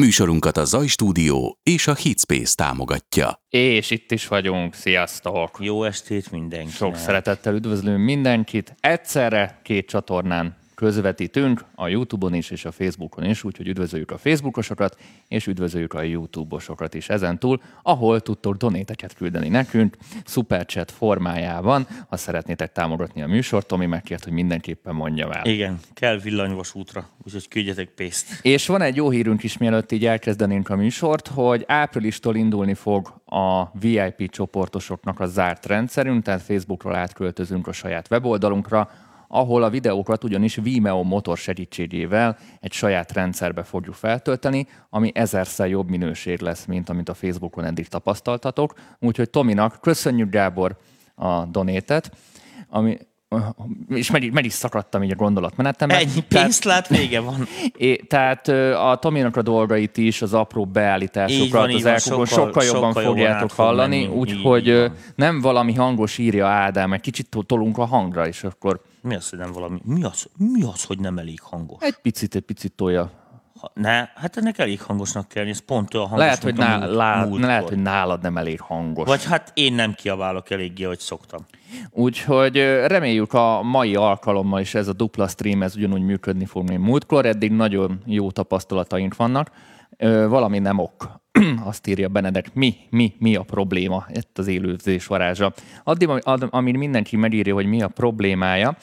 Műsorunkat 0.00 0.56
a 0.56 0.64
Zaj 0.64 0.86
Stúdió 0.86 1.58
és 1.62 1.86
a 1.86 1.94
Hitspace 1.94 2.54
támogatja. 2.54 3.42
És 3.48 3.90
itt 3.90 4.10
is 4.10 4.26
vagyunk, 4.26 4.74
sziasztok! 4.74 5.58
Jó 5.58 5.84
estét 5.84 6.30
mindenkinek! 6.30 6.74
Sok 6.74 6.96
szeretettel 6.96 7.54
üdvözlünk 7.54 8.04
mindenkit, 8.04 8.74
egyszerre 8.80 9.60
két 9.64 9.88
csatornán 9.88 10.59
közvetítünk 10.80 11.64
a 11.74 11.88
YouTube-on 11.88 12.34
is 12.34 12.50
és 12.50 12.64
a 12.64 12.72
Facebookon 12.72 13.24
is, 13.24 13.44
úgyhogy 13.44 13.68
üdvözöljük 13.68 14.10
a 14.10 14.18
Facebookosokat, 14.18 14.96
és 15.28 15.46
üdvözöljük 15.46 15.94
a 15.94 16.02
YouTube-osokat 16.02 16.94
is 16.94 17.08
ezen 17.08 17.38
túl, 17.38 17.60
ahol 17.82 18.20
tudtok 18.20 18.56
donéteket 18.56 19.14
küldeni 19.14 19.48
nekünk, 19.48 19.96
Superchat 20.24 20.90
formájában, 20.90 21.86
ha 22.08 22.16
szeretnétek 22.16 22.72
támogatni 22.72 23.22
a 23.22 23.26
műsort, 23.26 23.66
Tomi 23.66 23.86
megkért, 23.86 24.24
hogy 24.24 24.32
mindenképpen 24.32 24.94
mondja 24.94 25.32
el. 25.32 25.44
Igen, 25.44 25.78
kell 25.94 26.18
villanyvasútra, 26.18 27.08
úgyhogy 27.24 27.48
küldjetek 27.48 27.88
pénzt. 27.88 28.38
És 28.42 28.66
van 28.66 28.82
egy 28.82 28.96
jó 28.96 29.10
hírünk 29.10 29.42
is, 29.42 29.58
mielőtt 29.58 29.92
így 29.92 30.06
elkezdenénk 30.06 30.68
a 30.68 30.76
műsort, 30.76 31.28
hogy 31.28 31.64
áprilistól 31.66 32.36
indulni 32.36 32.74
fog 32.74 33.20
a 33.24 33.78
VIP 33.78 34.30
csoportosoknak 34.30 35.20
a 35.20 35.26
zárt 35.26 35.66
rendszerünk, 35.66 36.22
tehát 36.22 36.42
Facebookról 36.42 36.94
átköltözünk 36.94 37.66
a 37.66 37.72
saját 37.72 38.10
weboldalunkra, 38.10 38.90
ahol 39.32 39.62
a 39.62 39.70
videókat 39.70 40.24
ugyanis 40.24 40.54
Vimeo 40.54 41.02
motor 41.02 41.38
segítségével 41.38 42.36
egy 42.60 42.72
saját 42.72 43.12
rendszerbe 43.12 43.62
fogjuk 43.62 43.94
feltölteni, 43.94 44.66
ami 44.88 45.10
ezerszer 45.14 45.68
jobb 45.68 45.88
minőség 45.88 46.40
lesz, 46.40 46.64
mint 46.64 46.88
amit 46.88 47.08
a 47.08 47.14
Facebookon 47.14 47.64
eddig 47.64 47.88
tapasztaltatok. 47.88 48.74
Úgyhogy 48.98 49.30
Tominak 49.30 49.78
köszönjük 49.80 50.30
Gábor 50.30 50.76
a 51.14 51.44
donétet, 51.44 52.10
ami 52.68 52.98
és 53.88 54.10
meg, 54.10 54.32
meg 54.32 54.44
is 54.44 54.52
szakadtam 54.52 55.02
így 55.02 55.10
a 55.10 55.14
gondolatmenetemben. 55.14 55.98
Ennyi 55.98 56.22
pénzt 56.28 56.64
lát, 56.64 56.88
vége 56.88 57.20
van. 57.20 57.46
É, 57.76 57.96
tehát 57.96 58.48
a 58.74 58.98
Tominak 59.00 59.36
a 59.36 59.42
dolgait 59.42 59.96
is, 59.96 60.22
az 60.22 60.34
apró 60.34 60.64
beállításokat 60.64 61.50
van, 61.50 61.74
az 61.74 61.82
van, 61.82 61.92
elkókon 61.92 62.26
sokkal, 62.26 62.44
sokkal 62.52 62.64
jobban 62.64 62.82
jobban 62.82 63.02
fogjátok 63.02 63.42
át 63.42 63.52
fog 63.52 63.66
hallani, 63.66 64.06
úgyhogy 64.06 64.90
nem 65.14 65.40
valami 65.40 65.74
hangos 65.74 66.18
írja 66.18 66.46
Ádám, 66.46 66.92
egy 66.92 67.00
kicsit 67.00 67.36
tolunk 67.46 67.78
a 67.78 67.84
hangra, 67.84 68.26
és 68.26 68.44
akkor 68.44 68.80
Mi 69.02 69.14
az, 69.14 69.30
hogy 69.30 69.38
nem 69.38 69.52
valami? 69.52 69.78
Mi 69.84 70.02
az, 70.04 70.26
mi 70.36 70.62
az 70.62 70.84
hogy 70.84 70.98
nem 70.98 71.18
elég 71.18 71.40
hangos? 71.40 71.82
egy 71.82 71.96
picit, 72.02 72.34
egy 72.34 72.42
picit 72.42 72.72
tolja. 72.72 73.10
Ha, 73.60 73.70
ne, 73.74 73.90
hát 74.14 74.36
ennek 74.36 74.58
elég 74.58 74.80
hangosnak 74.82 75.28
kell, 75.28 75.46
ez 75.46 75.58
pont 75.58 75.94
olyan 75.94 76.06
hangos, 76.06 76.24
Lehet, 76.24 76.42
hogy, 76.42 76.60
a 76.60 76.78
múlt- 76.78 76.90
lá, 76.94 77.24
múltkor. 77.24 77.40
lehet, 77.40 77.68
hogy 77.68 77.78
nálad 77.78 78.22
nem 78.22 78.36
elég 78.36 78.60
hangos. 78.60 79.06
Vagy 79.08 79.24
hát 79.24 79.50
én 79.54 79.72
nem 79.74 79.92
kiabálok 79.94 80.50
eléggé, 80.50 80.82
hogy 80.84 80.98
szoktam. 80.98 81.46
Úgyhogy 81.90 82.56
reméljük 82.86 83.32
a 83.32 83.62
mai 83.62 83.94
alkalommal 83.94 84.60
is 84.60 84.74
ez 84.74 84.88
a 84.88 84.92
dupla 84.92 85.28
stream, 85.28 85.62
ez 85.62 85.76
ugyanúgy 85.76 86.02
működni 86.02 86.44
fog, 86.44 86.68
mint 86.68 86.82
múltkor. 86.82 87.26
Eddig 87.26 87.52
nagyon 87.52 88.00
jó 88.06 88.30
tapasztalataink 88.30 89.16
vannak. 89.16 89.50
Valami 90.28 90.58
nem 90.58 90.78
ok. 90.78 91.20
Azt 91.64 91.86
írja 91.86 92.08
Benedek, 92.08 92.54
mi, 92.54 92.74
mi, 92.90 93.12
mi 93.18 93.36
a 93.36 93.42
probléma? 93.42 94.06
Itt 94.08 94.38
az 94.38 94.46
élőzés 94.46 95.06
varázsa. 95.06 95.52
Addig, 95.84 96.08
ad- 96.08 96.48
amíg 96.50 96.76
mindenki 96.76 97.16
megírja, 97.16 97.54
hogy 97.54 97.66
mi 97.66 97.82
a 97.82 97.88
problémája, 97.88 98.76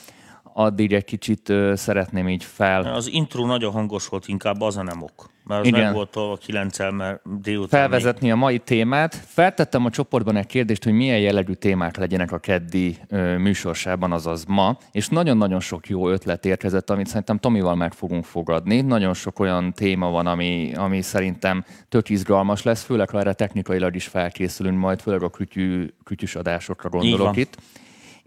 addig 0.58 0.94
egy 0.94 1.03
kicsit 1.03 1.50
ö, 1.50 1.73
szeretném 1.75 2.30
így 2.30 2.44
fel 2.44 2.94
Az 2.94 3.09
intro 3.11 3.45
nagyon 3.45 3.72
hangos 3.72 4.08
volt, 4.08 4.27
inkább 4.27 4.61
az 4.61 4.77
a 4.77 4.83
nem 4.83 5.02
ok. 5.02 5.30
Mert 5.44 5.61
az 5.61 5.67
Igen. 5.67 5.81
meg 5.81 5.94
volt 5.94 6.16
a 6.16 6.38
9 6.41 6.77
mert 6.91 7.41
délután 7.41 7.80
felvezetni 7.80 8.31
a 8.31 8.36
mai 8.36 8.59
témát. 8.59 9.16
Feltettem 9.16 9.85
a 9.85 9.89
csoportban 9.89 10.35
egy 10.35 10.45
kérdést, 10.45 10.83
hogy 10.83 10.94
milyen 10.94 11.19
jellegű 11.19 11.53
témák 11.53 11.97
legyenek 11.97 12.31
a 12.31 12.38
keddi 12.38 12.97
ö, 13.08 13.38
műsorsában, 13.38 14.11
azaz 14.11 14.45
ma, 14.45 14.78
és 14.91 15.08
nagyon-nagyon 15.08 15.59
sok 15.59 15.88
jó 15.89 16.09
ötlet 16.09 16.45
érkezett, 16.45 16.89
amit 16.89 17.08
szerintem 17.08 17.38
Tomival 17.38 17.75
meg 17.75 17.94
fogunk 17.94 18.25
fogadni. 18.25 18.81
Nagyon 18.81 19.13
sok 19.13 19.39
olyan 19.39 19.73
téma 19.73 20.09
van, 20.09 20.28
ami, 20.28 20.72
ami 20.75 21.02
szerintem 21.02 21.66
tök 21.89 22.09
izgalmas 22.09 22.63
lesz, 22.63 22.83
főleg 22.83 23.09
ha 23.09 23.19
erre 23.19 23.33
technikailag 23.33 23.95
is 23.95 24.08
felkészülünk, 24.08 24.80
majd 24.80 25.02
főleg 25.02 25.22
a 25.23 25.30
kütyű, 25.30 25.94
kütyűs 26.03 26.35
adásokra 26.35 26.89
gondolok 26.89 27.35
itt. 27.35 27.58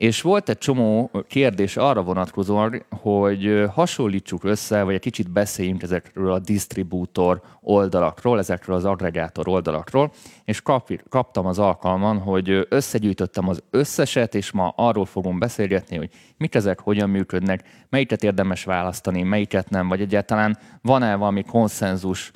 És 0.01 0.23
volt 0.23 0.49
egy 0.49 0.59
csomó 0.59 1.11
kérdés 1.29 1.77
arra 1.77 2.03
vonatkozóan, 2.03 2.85
hogy 2.91 3.65
hasonlítsuk 3.75 4.45
össze, 4.45 4.83
vagy 4.83 4.95
egy 4.95 5.01
kicsit 5.01 5.31
beszéljünk 5.31 5.83
ezekről 5.83 6.33
a 6.33 6.39
distribútor 6.39 7.41
oldalakról, 7.61 8.39
ezekről 8.39 8.77
az 8.77 8.85
aggregátor 8.85 9.49
oldalakról, 9.49 10.13
és 10.45 10.61
kap, 10.61 10.91
kaptam 11.09 11.47
az 11.47 11.59
alkalman, 11.59 12.19
hogy 12.19 12.67
összegyűjtöttem 12.69 13.49
az 13.49 13.63
összeset, 13.71 14.35
és 14.35 14.51
ma 14.51 14.73
arról 14.77 15.07
fogom 15.07 15.39
beszélgetni, 15.39 15.97
hogy 15.97 16.11
mik 16.37 16.55
ezek, 16.55 16.81
hogyan 16.81 17.11
működnek, 17.11 17.63
melyiket 17.89 18.23
érdemes 18.23 18.65
választani, 18.65 19.23
melyiket 19.23 19.71
nem, 19.71 19.89
vagy 19.89 20.01
egyáltalán 20.01 20.59
van-e 20.83 21.15
valami 21.15 21.43
konszenzus 21.43 22.33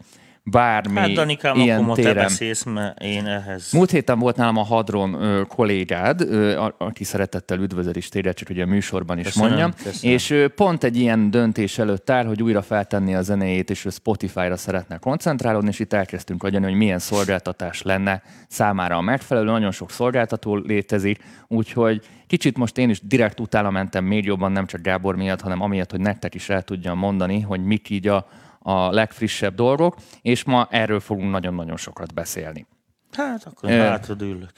bármi 0.50 0.98
Hát 0.98 1.12
Danikám, 1.12 1.56
ilyen 1.56 1.82
akkor 1.82 1.96
te 1.96 2.02
téren. 2.02 2.14
beszélsz, 2.24 2.62
mert 2.64 3.02
én 3.02 3.26
ehhez... 3.26 3.72
Múlt 3.72 3.90
héten 3.90 4.18
volt 4.18 4.36
nálam 4.36 4.56
a 4.56 4.62
Hadron 4.62 5.14
ö, 5.14 5.42
kollégád, 5.48 6.20
ö, 6.20 6.56
a, 6.58 6.74
aki 6.78 7.04
szeretettel 7.04 7.58
üdvözöl 7.58 7.94
is 7.96 8.08
téged, 8.08 8.34
csak 8.34 8.48
ugye 8.50 8.62
a 8.62 8.66
műsorban 8.66 9.18
is 9.18 9.24
Köszönöm, 9.24 9.48
mondjam. 9.48 9.70
köszönöm. 9.82 10.14
És 10.14 10.30
ö, 10.30 10.48
pont 10.48 10.84
egy 10.84 10.96
ilyen 10.96 11.30
döntés 11.30 11.78
előtt 11.78 12.10
áll, 12.10 12.24
hogy 12.26 12.42
újra 12.42 12.62
feltenni 12.62 13.14
a 13.14 13.22
zenéjét, 13.22 13.70
és 13.70 13.84
ő 13.84 13.90
Spotify-ra 13.90 14.56
szeretne 14.56 14.96
koncentrálódni, 14.98 15.68
és 15.68 15.78
itt 15.78 15.92
elkezdtünk 15.92 16.42
agyani, 16.42 16.64
hogy 16.64 16.74
milyen 16.74 16.98
szolgáltatás 16.98 17.82
lenne 17.82 18.22
számára 18.48 18.96
a 18.96 19.00
megfelelő. 19.00 19.50
Nagyon 19.50 19.72
sok 19.72 19.90
szolgáltató 19.90 20.56
létezik, 20.56 21.18
úgyhogy 21.48 22.00
kicsit 22.26 22.56
most 22.56 22.78
én 22.78 22.90
is 22.90 23.00
direkt 23.00 23.40
utána 23.40 23.70
mentem 23.70 24.04
még 24.04 24.24
jobban, 24.24 24.52
nem 24.52 24.66
csak 24.66 24.80
Gábor 24.80 25.16
miatt, 25.16 25.40
hanem 25.40 25.60
amiatt, 25.62 25.90
hogy 25.90 26.00
nektek 26.00 26.34
is 26.34 26.48
el 26.48 26.62
tudjam 26.62 26.98
mondani, 26.98 27.40
hogy 27.40 27.64
mik 27.64 27.90
így 27.90 28.08
a, 28.08 28.26
a 28.66 28.90
legfrissebb 28.90 29.54
dolgok, 29.54 29.96
és 30.22 30.44
ma 30.44 30.68
erről 30.70 31.00
fogunk 31.00 31.30
nagyon-nagyon 31.30 31.76
sokat 31.76 32.14
beszélni. 32.14 32.66
Hát 33.12 33.44
akkor 33.44 33.70
Ö. 33.70 33.78
hátad 33.78 34.22
ülök. 34.22 34.52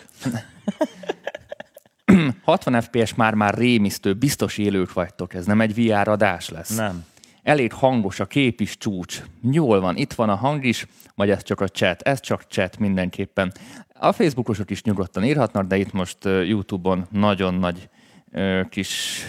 60 2.45 2.81
FPS 2.81 3.15
már-már 3.15 3.55
rémisztő, 3.55 4.15
biztos 4.15 4.59
élők 4.59 4.93
vagytok, 4.93 5.35
ez 5.35 5.47
nem 5.47 5.61
egy 5.61 5.75
VR 5.75 6.09
adás 6.09 6.49
lesz. 6.49 6.77
Nem. 6.77 7.05
Elég 7.43 7.73
hangos, 7.73 8.21
a 8.21 8.27
kép 8.27 8.61
is 8.61 8.77
csúcs. 8.77 9.23
Jól 9.51 9.81
van, 9.81 9.97
itt 9.97 10.13
van 10.13 10.29
a 10.29 10.35
hang 10.35 10.65
is, 10.65 10.87
vagy 11.15 11.31
ez 11.31 11.43
csak 11.43 11.61
a 11.61 11.69
chat? 11.69 12.03
Ez 12.03 12.21
csak 12.21 12.43
chat 12.49 12.79
mindenképpen. 12.79 13.53
A 13.93 14.13
Facebookosok 14.13 14.71
is 14.71 14.83
nyugodtan 14.83 15.25
írhatnak, 15.25 15.67
de 15.67 15.77
itt 15.77 15.93
most 15.93 16.25
YouTube-on 16.25 17.07
nagyon 17.11 17.55
nagy 17.55 17.89
ö, 18.31 18.61
kis 18.69 19.23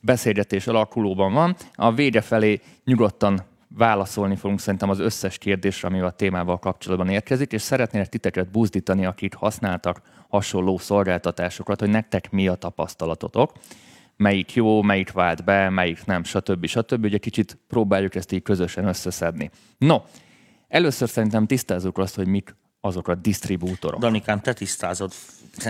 beszélgetés 0.00 0.66
alakulóban 0.66 1.32
van. 1.32 1.56
A 1.74 1.92
vége 1.92 2.20
felé 2.20 2.60
nyugodtan 2.84 3.44
válaszolni 3.68 4.36
fogunk 4.36 4.60
szerintem 4.60 4.90
az 4.90 4.98
összes 4.98 5.38
kérdésre, 5.38 5.88
ami 5.88 6.00
a 6.00 6.10
témával 6.10 6.58
kapcsolatban 6.58 7.08
érkezik, 7.08 7.52
és 7.52 7.62
szeretnének 7.62 8.08
titeket 8.08 8.50
buzdítani, 8.50 9.04
akik 9.04 9.34
használtak 9.34 10.00
hasonló 10.28 10.78
szolgáltatásokat, 10.78 11.80
hogy 11.80 11.90
nektek 11.90 12.30
mi 12.30 12.48
a 12.48 12.54
tapasztalatotok, 12.54 13.52
melyik 14.16 14.54
jó, 14.54 14.82
melyik 14.82 15.12
vált 15.12 15.44
be, 15.44 15.68
melyik 15.68 16.04
nem, 16.04 16.24
stb. 16.24 16.66
stb. 16.66 17.04
Ugye 17.04 17.18
kicsit 17.18 17.58
próbáljuk 17.68 18.14
ezt 18.14 18.32
így 18.32 18.42
közösen 18.42 18.86
összeszedni. 18.86 19.50
No, 19.78 20.02
először 20.68 21.08
szerintem 21.08 21.46
tisztázzuk 21.46 21.98
azt, 21.98 22.14
hogy 22.14 22.26
mik 22.26 22.56
azok 22.80 23.08
a 23.08 23.14
disztribútorok. 23.14 24.00
Danikám, 24.00 24.40
te 24.40 24.52
tisztázod. 24.52 25.12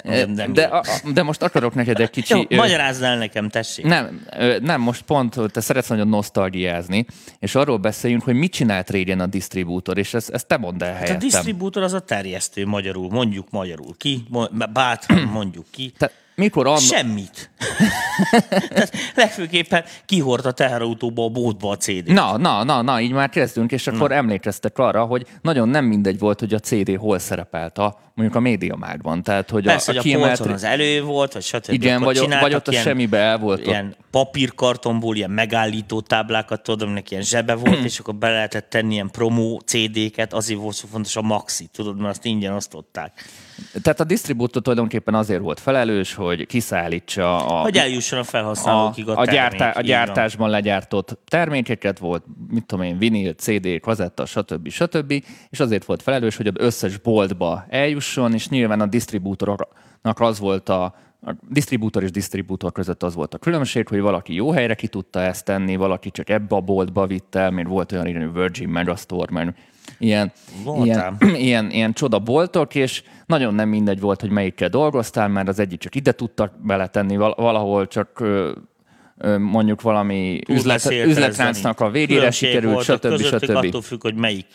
Nem, 0.04 0.31
nem 0.31 0.53
de, 0.53 0.62
a, 0.62 0.84
de 1.12 1.22
most 1.22 1.43
akarok 1.43 1.75
neked 1.75 2.00
egy 2.00 2.10
kicsi... 2.10 2.34
Jó, 2.34 2.43
ö, 2.49 2.56
magyarázd 2.56 3.03
el 3.03 3.16
nekem, 3.19 3.49
tessék. 3.49 3.84
nem, 3.84 4.26
ö, 4.38 4.59
nem, 4.60 4.81
most 4.81 5.03
pont 5.03 5.37
te 5.53 5.60
szeretsz 5.60 5.88
nagyon 5.88 6.09
nosztalgiázni, 6.09 7.06
és 7.38 7.54
arról 7.54 7.76
beszéljünk, 7.76 8.22
hogy 8.22 8.34
mit 8.34 8.53
csinált 8.53 8.91
régen 8.91 9.21
a 9.21 9.27
disztribútor, 9.27 9.98
és 9.98 10.15
ezt, 10.15 10.31
ezt 10.31 10.47
te 10.47 10.56
mondd 10.56 10.82
el 10.82 10.88
Hát 10.88 10.97
a 10.97 10.98
helyettem. 11.00 11.28
disztribútor 11.28 11.82
az 11.82 11.93
a 11.93 12.00
terjesztő 12.00 12.66
magyarul, 12.66 13.09
mondjuk 13.10 13.50
magyarul 13.50 13.94
ki, 13.97 14.25
bátran 14.72 15.22
mondjuk 15.38 15.66
ki. 15.71 15.93
Te, 15.98 16.10
mikor 16.34 16.66
anno... 16.66 16.78
Semmit. 16.78 17.50
Tehát 18.75 18.93
legfőképpen 19.15 19.85
kihord 20.07 20.47
a 20.47 20.53
teherautóba 20.53 21.25
a 21.25 21.29
bótba 21.29 21.71
a 21.71 21.77
CD. 21.77 22.13
Na, 22.13 22.37
na, 22.37 22.65
na, 22.65 22.83
na, 22.83 23.01
így 23.01 23.13
már 23.13 23.29
kezdünk, 23.29 23.73
és 23.73 23.87
akkor 23.87 24.13
emlékeztek 24.13 24.79
arra, 24.79 25.05
hogy 25.05 25.27
nagyon 25.43 25.69
nem 25.69 25.85
mindegy 25.85 26.19
volt, 26.19 26.41
hogy 26.41 26.55
a 26.55 26.59
CD 26.59 26.97
hol 26.97 27.19
szerepelt 27.19 27.78
a, 27.78 27.99
mondjuk 28.15 28.37
a 28.39 28.41
médiamágban. 28.41 29.22
Tehát, 29.22 29.51
hogy 29.51 29.65
Persze, 29.65 29.91
a, 29.91 29.95
hogy 29.95 29.97
a 30.01 30.03
kiemelt... 30.03 30.37
polcon 30.37 30.55
az 30.55 30.65
elő 30.65 31.03
volt, 31.03 31.33
vagy 31.33 31.43
stb. 31.43 31.72
Igen, 31.72 32.03
vagy, 32.03 32.19
ott- 32.19 32.41
vagy 32.41 32.55
ott 32.55 32.69
a 32.69 32.71
ilyen- 32.71 32.84
semmibe 32.84 33.19
el 33.19 33.39
volt. 33.39 33.61
Ott. 33.61 33.66
Ilyen 33.66 33.97
papírkartonból 34.11 35.16
ilyen 35.16 35.31
megállító 35.31 36.01
táblákat, 36.01 36.63
tudod, 36.63 36.83
aminek 36.83 37.11
ilyen 37.11 37.22
zsebe 37.22 37.54
volt, 37.54 37.84
és 37.84 37.99
akkor 37.99 38.15
be 38.15 38.31
lehetett 38.31 38.71
tenni 38.71 38.93
ilyen 38.93 39.11
promó 39.11 39.63
CD-ket, 39.65 40.33
azért 40.33 40.61
volt 40.61 40.84
fontos 40.91 41.16
a 41.16 41.22
maxi, 41.22 41.66
tudod, 41.72 41.97
mert 41.97 42.11
azt 42.11 42.25
ingyen 42.25 42.53
osztották. 42.53 43.25
Tehát 43.83 44.01
a 44.01 44.04
disztribútor 44.04 44.63
tulajdonképpen 44.63 45.15
azért 45.15 45.41
volt 45.41 45.61
felelős, 45.61 46.15
hogy 46.15 46.47
kiszállítsa 46.47 47.47
a, 47.48 47.60
Hogy 47.60 47.77
eljusson 47.77 48.18
a 48.18 48.22
a, 48.22 48.24
felhasználókig 48.24 49.09
a, 49.09 49.12
a, 49.12 49.15
termék, 49.15 49.34
gyártá, 49.34 49.71
a 49.71 49.80
gyártásban 49.80 50.50
legyártott 50.50 51.18
termékeket 51.24 51.98
volt, 51.98 52.24
mit 52.48 52.66
tudom 52.66 52.84
én, 52.84 52.98
vinil, 52.98 53.33
CD, 53.33 53.80
kazetta, 53.80 54.27
stb. 54.27 54.68
stb. 54.68 55.24
És 55.48 55.60
azért 55.60 55.84
volt 55.84 56.03
felelős, 56.03 56.36
hogy 56.36 56.47
az 56.47 56.54
összes 56.56 56.98
boltba 56.98 57.65
eljusson, 57.68 58.34
és 58.34 58.48
nyilván 58.48 58.80
a 58.80 58.86
disztribútoroknak 58.86 60.21
az 60.21 60.39
volt 60.39 60.68
a, 60.68 60.84
a 61.21 61.30
disztribútor 61.48 62.03
és 62.03 62.10
disztribútor 62.10 62.72
között 62.72 63.03
az 63.03 63.15
volt 63.15 63.34
a 63.34 63.39
különbség, 63.39 63.89
hogy 63.89 64.01
valaki 64.01 64.34
jó 64.34 64.51
helyre 64.51 64.74
ki 64.74 64.89
tudta 64.89 65.21
ezt 65.21 65.44
tenni, 65.44 65.77
valaki 65.77 66.10
csak 66.10 66.30
ebbe 66.30 66.56
a 66.56 66.60
boltba 66.60 67.06
vitte 67.06 67.41
el, 67.41 67.51
mert 67.51 67.68
volt 67.68 67.92
olyan 67.92 68.16
hogy 68.16 68.33
Virgin 68.33 68.68
Megastore, 68.68 69.33
mert 69.33 69.56
ilyen, 69.99 70.33
Voltám. 70.65 71.17
ilyen, 71.21 71.37
ilyen, 71.37 71.71
ilyen 71.79 71.93
csodaboltok, 71.93 72.75
és 72.75 73.03
nagyon 73.27 73.55
nem 73.55 73.69
mindegy 73.69 74.01
volt, 74.01 74.21
hogy 74.21 74.31
melyikkel 74.31 74.69
dolgoztál, 74.69 75.29
mert 75.29 75.49
az 75.49 75.59
egyik 75.59 75.79
csak 75.79 75.95
ide 75.95 76.13
tudtak 76.13 76.53
beletenni, 76.63 77.17
val- 77.17 77.37
valahol 77.39 77.87
csak 77.87 78.23
mondjuk 79.39 79.83
valami 79.83 80.41
üzlet, 80.49 80.63
Túlbeszéltelezeni. 80.63 81.11
üzletláncnak 81.11 81.81
a 81.81 81.91
végére 81.91 82.31
sikerült, 82.31 82.83
stb. 82.83 83.23
stb. 83.23 83.57
attól 83.57 83.83
függ, 83.83 84.03
hogy 84.03 84.15
melyik 84.15 84.47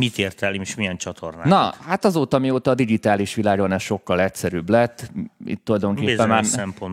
mit 0.00 0.18
ért 0.18 0.42
el, 0.42 0.54
és 0.54 0.74
milyen 0.74 0.96
csatornán. 0.96 1.48
Na, 1.48 1.74
hát 1.86 2.04
azóta, 2.04 2.38
mióta 2.38 2.70
a 2.70 2.74
digitális 2.74 3.34
világon 3.34 3.72
ez 3.72 3.82
sokkal 3.82 4.20
egyszerűbb 4.20 4.68
lett, 4.68 5.10
itt 5.44 5.64
tulajdonképpen 5.64 6.28
már, 6.28 6.44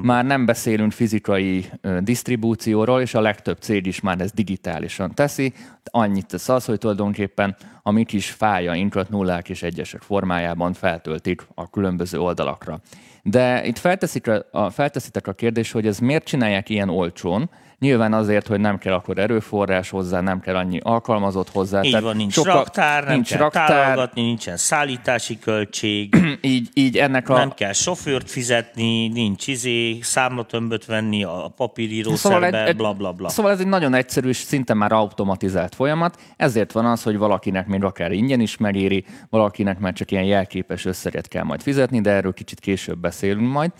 már 0.01 0.25
nem 0.25 0.45
beszélünk 0.45 0.92
fizikai 0.92 1.65
ö, 1.81 1.98
disztribúcióról, 2.01 3.01
és 3.01 3.13
a 3.13 3.21
legtöbb 3.21 3.57
cég 3.59 3.86
is 3.86 4.00
már 4.00 4.21
ezt 4.21 4.33
digitálisan 4.33 5.13
teszi. 5.13 5.54
Annyit 5.83 6.25
tesz 6.25 6.50
az, 6.50 6.65
hogy 6.65 6.77
tulajdonképpen 6.77 7.56
a 7.83 7.92
mi 7.92 8.04
kis 8.04 8.30
fájainkat 8.30 9.09
nullák 9.09 9.50
és 9.50 9.63
egyesek 9.63 10.01
formájában 10.01 10.74
feltöltik 10.74 11.48
a 11.56 11.69
különböző 11.69 12.19
oldalakra. 12.19 12.80
De 13.24 13.65
itt 13.65 13.77
felteszik 13.77 14.27
a, 14.51 14.69
felteszitek 14.69 15.27
a 15.27 15.33
kérdést, 15.33 15.71
hogy 15.71 15.88
ez 15.88 16.00
miért 16.00 16.25
csinálják 16.25 16.69
ilyen 16.69 16.89
olcsón, 16.89 17.50
Nyilván 17.80 18.14
azért, 18.14 18.48
hogy 18.48 18.60
nem 18.60 18.78
kell 18.78 18.94
akkor 18.94 19.18
erőforrás 19.18 19.90
hozzá, 19.90 20.22
nem 20.22 20.40
kell 20.40 20.56
annyi 20.56 20.80
alkalmazott 20.84 21.50
hozzá. 21.50 21.82
Így 21.84 21.90
tehát 21.90 22.06
van, 22.06 22.16
nincs 22.16 22.34
sokkal- 22.34 22.54
raktár, 22.54 23.04
nem 23.04 23.14
nincs 23.14 23.30
kell 23.30 23.40
raktár, 23.40 24.10
nincsen 24.14 24.58
szállítási 24.58 25.40
költség, 25.40 26.16
így, 26.42 26.70
így 26.74 26.98
ennek 26.98 27.30
a... 27.30 27.38
nem 27.38 27.52
kell 27.54 27.74
sofőrt 27.74 28.30
fizetni, 28.32 29.08
nincs 29.08 29.48
izé, 29.48 30.00
számlatömböt 30.02 30.86
venni 30.86 31.24
a 31.24 31.54
papírírószerbe, 31.56 32.48
Szóval 32.48 32.62
egy- 32.62 32.68
egy- 32.70 32.76
bla 32.76 32.94
bla 32.94 33.12
bla. 33.12 33.30
Szóval 33.30 33.52
ez 33.52 33.60
egy 33.60 33.68
nagyon 33.68 33.94
egyszerű 33.94 34.28
és 34.28 34.38
szinte 34.38 34.74
már 34.74 34.92
automatizált 34.92 35.76
folyamat, 35.76 36.22
ezért 36.38 36.72
van 36.72 36.86
az, 36.86 37.04
hogy 37.04 37.18
valakinek 37.18 37.68
még 37.68 37.84
akár 37.84 38.12
ingyen 38.12 38.40
is 38.40 38.58
megéri, 38.58 39.06
valakinek 39.30 39.80
már 39.80 39.94
csak 39.94 40.12
ilyen 40.12 40.24
jelképes 40.24 40.86
összeget 40.86 41.28
kell 41.28 41.44
majd 41.44 41.62
fizetni, 41.62 42.02
de 42.02 42.10
erről 42.12 42.34
kicsit 42.34 42.60
később 42.60 43.00
beszélünk 43.00 43.52
majd. 43.52 43.72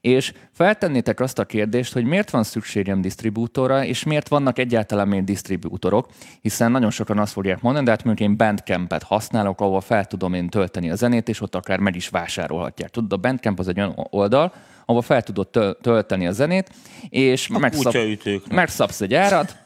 És 0.00 0.32
feltennétek 0.52 1.20
azt 1.20 1.38
a 1.38 1.44
kérdést, 1.44 1.92
hogy 1.92 2.04
miért 2.04 2.30
van 2.30 2.42
szükségem 2.42 3.00
disztribútorra, 3.00 3.84
és 3.84 4.04
miért 4.04 4.28
vannak 4.28 4.58
egyáltalán 4.58 5.08
még 5.08 5.24
disztribútorok, 5.24 6.06
hiszen 6.40 6.70
nagyon 6.70 6.90
sokan 6.90 7.18
azt 7.18 7.32
fogják 7.32 7.60
mondani, 7.60 7.84
de 7.84 7.90
hát 7.90 8.04
mondjuk 8.04 8.28
én 8.28 8.36
Bandcampet 8.36 9.02
használok, 9.02 9.60
ahol 9.60 9.80
fel 9.80 10.04
tudom 10.04 10.34
én 10.34 10.48
tölteni 10.48 10.90
a 10.90 10.94
zenét, 10.94 11.28
és 11.28 11.40
ott 11.40 11.54
akár 11.54 11.78
meg 11.78 11.96
is 11.96 12.08
vásárolhatják. 12.08 12.90
Tudod, 12.90 13.12
a 13.12 13.16
Bandcamp 13.16 13.58
az 13.58 13.68
egy 13.68 13.78
olyan 13.78 14.08
oldal, 14.10 14.52
ahol 14.86 15.02
fel 15.02 15.22
tudod 15.22 15.48
töl- 15.48 15.78
tölteni 15.80 16.26
a 16.26 16.32
zenét, 16.32 16.70
és 17.08 17.48
megszab- 17.48 17.94
megszabsz 18.50 19.00
egy 19.00 19.14
árat, 19.14 19.56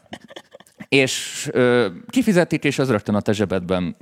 és 0.87 1.47
ö, 1.51 1.87
kifizetik, 2.09 2.63
és 2.63 2.79
az 2.79 2.89
rögtön 2.89 3.15
a 3.15 3.21
te 3.21 3.31
zsebedben 3.31 3.95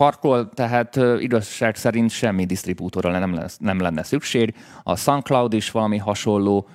parkol, 0.00 0.48
tehát 0.48 0.96
igazság 1.18 1.76
szerint 1.76 2.10
semmi 2.10 2.44
disztribútorra 2.44 3.18
nem, 3.18 3.34
lesz, 3.34 3.56
nem 3.58 3.80
lenne 3.80 4.02
szükség. 4.02 4.54
A 4.82 4.96
SoundCloud 4.96 5.52
is 5.52 5.70
valami 5.70 5.98
hasonló, 5.98 6.68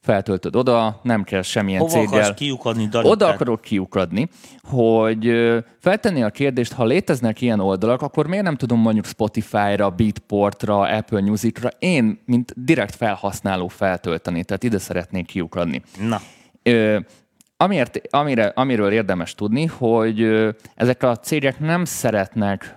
feltöltöd 0.00 0.56
oda, 0.56 1.00
nem 1.02 1.24
kell 1.24 1.42
semmilyen 1.42 1.80
Hova 1.80 1.92
céggel. 1.92 2.34
kiukadni, 2.34 2.86
Dani? 2.86 3.08
Oda 3.08 3.26
akarok 3.26 3.60
kiukadni, 3.60 4.28
hogy 4.62 5.32
feltenni 5.78 6.22
a 6.22 6.30
kérdést, 6.30 6.72
ha 6.72 6.84
léteznek 6.84 7.40
ilyen 7.40 7.60
oldalak, 7.60 8.02
akkor 8.02 8.26
miért 8.26 8.44
nem 8.44 8.56
tudom 8.56 8.80
mondjuk 8.80 9.06
Spotify-ra, 9.06 9.90
Beatportra, 9.90 10.80
Apple 10.80 11.20
Music-ra 11.20 11.68
én, 11.78 12.18
mint 12.24 12.64
direkt 12.64 12.94
felhasználó 12.94 13.68
feltölteni, 13.68 14.44
tehát 14.44 14.62
ide 14.62 14.78
szeretnék 14.78 15.26
kiukadni. 15.26 15.82
Na, 16.08 16.20
Ö, 16.62 16.98
amiért, 17.60 18.00
amire, 18.10 18.46
amiről 18.46 18.92
érdemes 18.92 19.34
tudni, 19.34 19.66
hogy 19.66 20.48
ezek 20.74 21.02
a 21.02 21.16
cégek 21.16 21.58
nem 21.58 21.84
szeretnek 21.84 22.76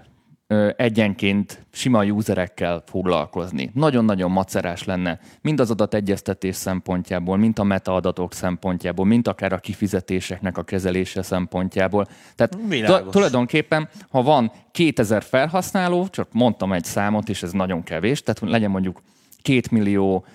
egyenként 0.76 1.66
sima 1.72 2.06
userekkel 2.06 2.84
foglalkozni. 2.86 3.72
Nagyon-nagyon 3.74 4.32
macerás 4.32 4.84
lenne, 4.84 5.20
mind 5.42 5.60
az 5.60 5.72
adategyeztetés 5.72 6.56
szempontjából, 6.56 7.38
mind 7.38 7.60
a 7.60 7.64
metaadatok 7.64 8.34
szempontjából, 8.34 9.06
mind 9.06 9.28
akár 9.28 9.54
a 9.54 9.58
kifizetéseknek 9.58 10.58
a 10.58 10.64
kezelése 10.64 11.22
szempontjából. 11.22 12.08
Tehát 12.36 12.58
Világos. 12.68 13.00
tu- 13.02 13.10
tulajdonképpen, 13.12 13.90
ha 14.10 14.22
van 14.22 14.52
2000 14.72 15.24
felhasználó, 15.24 16.08
csak 16.08 16.28
mondtam 16.32 16.74
egy 16.74 16.84
számot, 16.84 17.30
és 17.30 17.44
ez 17.44 17.52
nagyon 17.52 17.84
kevés, 17.84 18.24
tehát 18.24 18.52
legyen 18.52 18.72
mondjuk 18.72 19.02
2 19.42 19.62
millió 19.72 20.26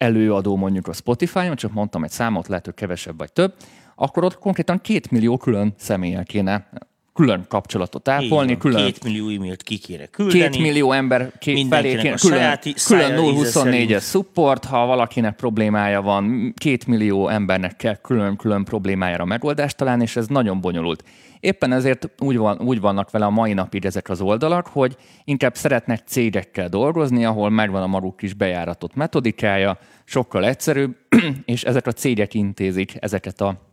előadó 0.00 0.56
mondjuk 0.56 0.88
a 0.88 0.92
Spotify-on, 0.92 1.56
csak 1.56 1.72
mondtam 1.72 2.04
egy 2.04 2.10
számot, 2.10 2.48
lehet, 2.48 2.64
hogy 2.64 2.74
kevesebb 2.74 3.18
vagy 3.18 3.32
több, 3.32 3.54
akkor 3.94 4.24
ott 4.24 4.38
konkrétan 4.38 4.80
két 4.80 5.10
millió 5.10 5.36
külön 5.36 5.74
személlyel 5.76 6.24
kéne 6.24 6.68
külön 7.14 7.44
kapcsolatot 7.48 8.08
ápolni, 8.08 8.50
van. 8.50 8.58
külön 8.58 8.84
Két 8.84 9.04
millió 9.04 9.28
e-mailt 9.28 9.62
ki 9.62 9.78
kéne 9.78 10.06
küldeni. 10.06 10.50
két 10.50 10.62
millió 10.62 10.92
ember 10.92 11.32
két 11.38 11.68
felé 11.68 11.94
kéne, 11.96 12.14
külön, 12.14 12.58
külön 12.60 12.74
szája 12.76 13.22
íze 13.22 13.48
024-es 13.48 13.48
szerint. 13.48 14.00
support, 14.00 14.64
ha 14.64 14.86
valakinek 14.86 15.36
problémája 15.36 16.02
van, 16.02 16.54
két 16.56 16.86
millió 16.86 17.28
embernek 17.28 17.76
kell 17.76 17.94
külön-külön 17.94 18.64
problémájára 18.64 19.24
megoldást 19.24 19.76
találni, 19.76 20.02
és 20.02 20.16
ez 20.16 20.26
nagyon 20.26 20.60
bonyolult. 20.60 21.04
Éppen 21.40 21.72
ezért 21.72 22.08
úgy, 22.18 22.36
van, 22.36 22.60
úgy 22.60 22.80
vannak 22.80 23.10
vele 23.10 23.24
a 23.24 23.30
mai 23.30 23.52
napig 23.52 23.84
ezek 23.84 24.08
az 24.08 24.20
oldalak, 24.20 24.66
hogy 24.66 24.96
inkább 25.24 25.54
szeretnek 25.54 26.00
cégekkel 26.06 26.68
dolgozni, 26.68 27.24
ahol 27.24 27.50
megvan 27.50 27.82
a 27.82 27.86
maguk 27.86 28.16
kis 28.16 28.34
bejáratott 28.34 28.94
metodikája, 28.94 29.78
sokkal 30.04 30.46
egyszerűbb, 30.46 30.96
és 31.44 31.64
ezek 31.64 31.86
a 31.86 31.92
cégek 31.92 32.34
intézik 32.34 32.92
ezeket 32.98 33.40
a 33.40 33.68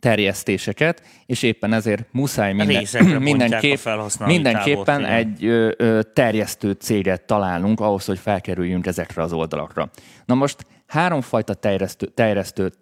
terjesztéseket, 0.00 1.02
és 1.26 1.42
éppen 1.42 1.72
ezért 1.72 2.06
muszáj 2.12 2.52
minden, 2.52 2.84
mindenképp, 3.22 3.78
mindenképpen 4.18 5.04
egy 5.04 5.44
ö, 5.44 5.70
ö, 5.76 6.00
terjesztő 6.14 6.72
céget 6.72 7.22
találnunk 7.22 7.80
ahhoz, 7.80 8.04
hogy 8.04 8.18
felkerüljünk 8.18 8.86
ezekre 8.86 9.22
az 9.22 9.32
oldalakra. 9.32 9.90
Na 10.24 10.34
most 10.34 10.66
háromfajta 10.86 11.54
terjesztő, 11.54 12.06
terjesztő, 12.06 12.72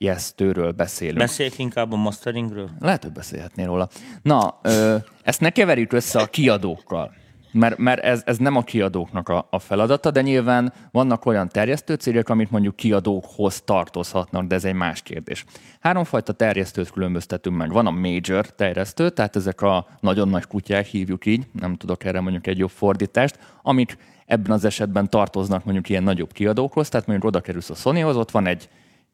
terjesztőről 0.00 0.72
beszélünk. 0.72 1.18
Beszéljek 1.18 1.58
inkább 1.58 1.92
a 1.92 1.96
masteringről? 1.96 2.68
Lehet, 2.78 3.02
hogy 3.02 3.12
beszélhetnél 3.12 3.66
róla. 3.66 3.88
Na, 4.22 4.58
ö, 4.62 4.96
ezt 5.22 5.40
ne 5.40 5.50
keverjük 5.50 5.92
össze 5.92 6.20
a 6.20 6.26
kiadókkal, 6.26 7.14
mert, 7.52 7.78
mert 7.78 8.02
ez, 8.02 8.22
ez 8.24 8.36
nem 8.36 8.56
a 8.56 8.62
kiadóknak 8.62 9.28
a, 9.28 9.46
a 9.50 9.58
feladata, 9.58 10.10
de 10.10 10.20
nyilván 10.20 10.72
vannak 10.90 11.26
olyan 11.26 11.48
terjesztő 11.48 11.94
cégek, 11.94 12.28
amit 12.28 12.50
mondjuk 12.50 12.76
kiadókhoz 12.76 13.60
tartozhatnak, 13.60 14.46
de 14.46 14.54
ez 14.54 14.64
egy 14.64 14.74
más 14.74 15.02
kérdés. 15.02 15.44
Háromfajta 15.80 16.32
terjesztőt 16.32 16.90
különböztetünk 16.90 17.56
meg. 17.56 17.72
Van 17.72 17.86
a 17.86 17.90
major 17.90 18.46
terjesztő, 18.46 19.10
tehát 19.10 19.36
ezek 19.36 19.60
a 19.60 19.86
nagyon 20.00 20.28
nagy 20.28 20.46
kutyák, 20.46 20.86
hívjuk 20.86 21.26
így, 21.26 21.46
nem 21.52 21.76
tudok 21.76 22.04
erre 22.04 22.20
mondjuk 22.20 22.46
egy 22.46 22.58
jobb 22.58 22.70
fordítást, 22.70 23.38
amik 23.62 23.96
ebben 24.26 24.52
az 24.52 24.64
esetben 24.64 25.10
tartoznak 25.10 25.64
mondjuk 25.64 25.88
ilyen 25.88 26.02
nagyobb 26.02 26.32
kiadókhoz, 26.32 26.88
tehát 26.88 27.06
mondjuk 27.06 27.28
oda 27.28 27.40
kerülsz 27.40 27.70
a 27.70 27.74
Sonyhoz, 27.74 28.16
ott 28.16 28.30
van 28.30 28.46
egy 28.46 28.68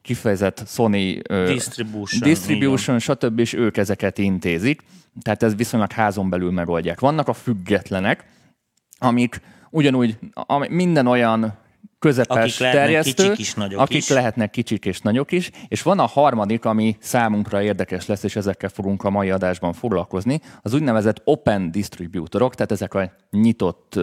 kifejezett 0.07 0.63
Sony 0.67 1.23
Distribution, 1.29 2.21
distribution 2.23 2.99
stb. 2.99 3.39
és 3.39 3.53
ők 3.53 3.77
ezeket 3.77 4.19
intézik. 4.19 4.83
Tehát 5.23 5.43
ez 5.43 5.55
viszonylag 5.55 5.93
házon 5.93 6.31
belül 6.31 6.51
megoldják. 6.51 7.01
Vannak 7.01 7.29
a 7.29 7.33
függetlenek, 7.33 8.25
amik 8.99 9.41
ugyanúgy 9.71 10.19
ami, 10.33 10.69
minden 10.69 11.07
olyan 11.07 11.59
közepes 11.99 12.37
Akik 12.37 12.59
lehetnek 12.59 12.85
terjesztő, 12.85 13.23
kicsik 13.23 13.39
is, 13.39 13.55
nagyok 13.55 13.81
akik 13.81 13.97
is. 13.97 14.09
lehetnek 14.09 14.51
kicsik 14.51 14.85
és 14.85 15.01
nagyok 15.01 15.33
is, 15.33 15.51
és 15.69 15.83
van 15.83 15.99
a 15.99 16.07
harmadik, 16.07 16.65
ami 16.65 16.97
számunkra 17.01 17.63
érdekes 17.63 18.07
lesz, 18.07 18.23
és 18.23 18.37
ezekkel 18.37 18.69
fogunk 18.69 19.05
a 19.05 19.11
mai 19.11 19.31
adásban 19.31 19.73
foglalkozni, 19.73 20.41
az 20.63 20.75
úgynevezett 20.75 21.21
open 21.25 21.71
distributorok, 21.71 22.55
tehát 22.55 22.73
ezek 22.73 22.95
a 22.95 23.13
nyitott 23.31 24.01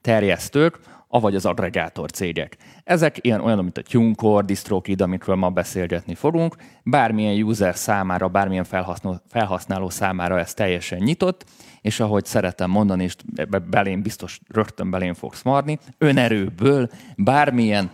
terjesztők, 0.00 0.78
avagy 1.08 1.34
az 1.34 1.46
aggregátor 1.46 2.10
cégek. 2.10 2.56
Ezek 2.84 3.16
ilyen 3.20 3.40
olyan, 3.40 3.58
mint 3.58 3.78
a 3.78 3.82
TuneCore, 3.82 4.44
DistroKid, 4.44 5.00
amikről 5.00 5.36
ma 5.36 5.50
beszélgetni 5.50 6.14
fogunk. 6.14 6.56
Bármilyen 6.84 7.42
user 7.42 7.76
számára, 7.76 8.28
bármilyen 8.28 8.64
felhasználó, 8.64 9.20
felhasználó 9.28 9.88
számára 9.88 10.38
ez 10.38 10.54
teljesen 10.54 10.98
nyitott, 10.98 11.44
és 11.80 12.00
ahogy 12.00 12.24
szeretem 12.24 12.70
mondani, 12.70 13.04
és 13.04 13.14
be- 13.48 13.58
belém 13.58 14.02
biztos 14.02 14.40
rögtön 14.48 14.90
belém 14.90 15.14
fogsz 15.14 15.42
marni, 15.42 15.78
önerőből 15.98 16.88
bármilyen 17.16 17.90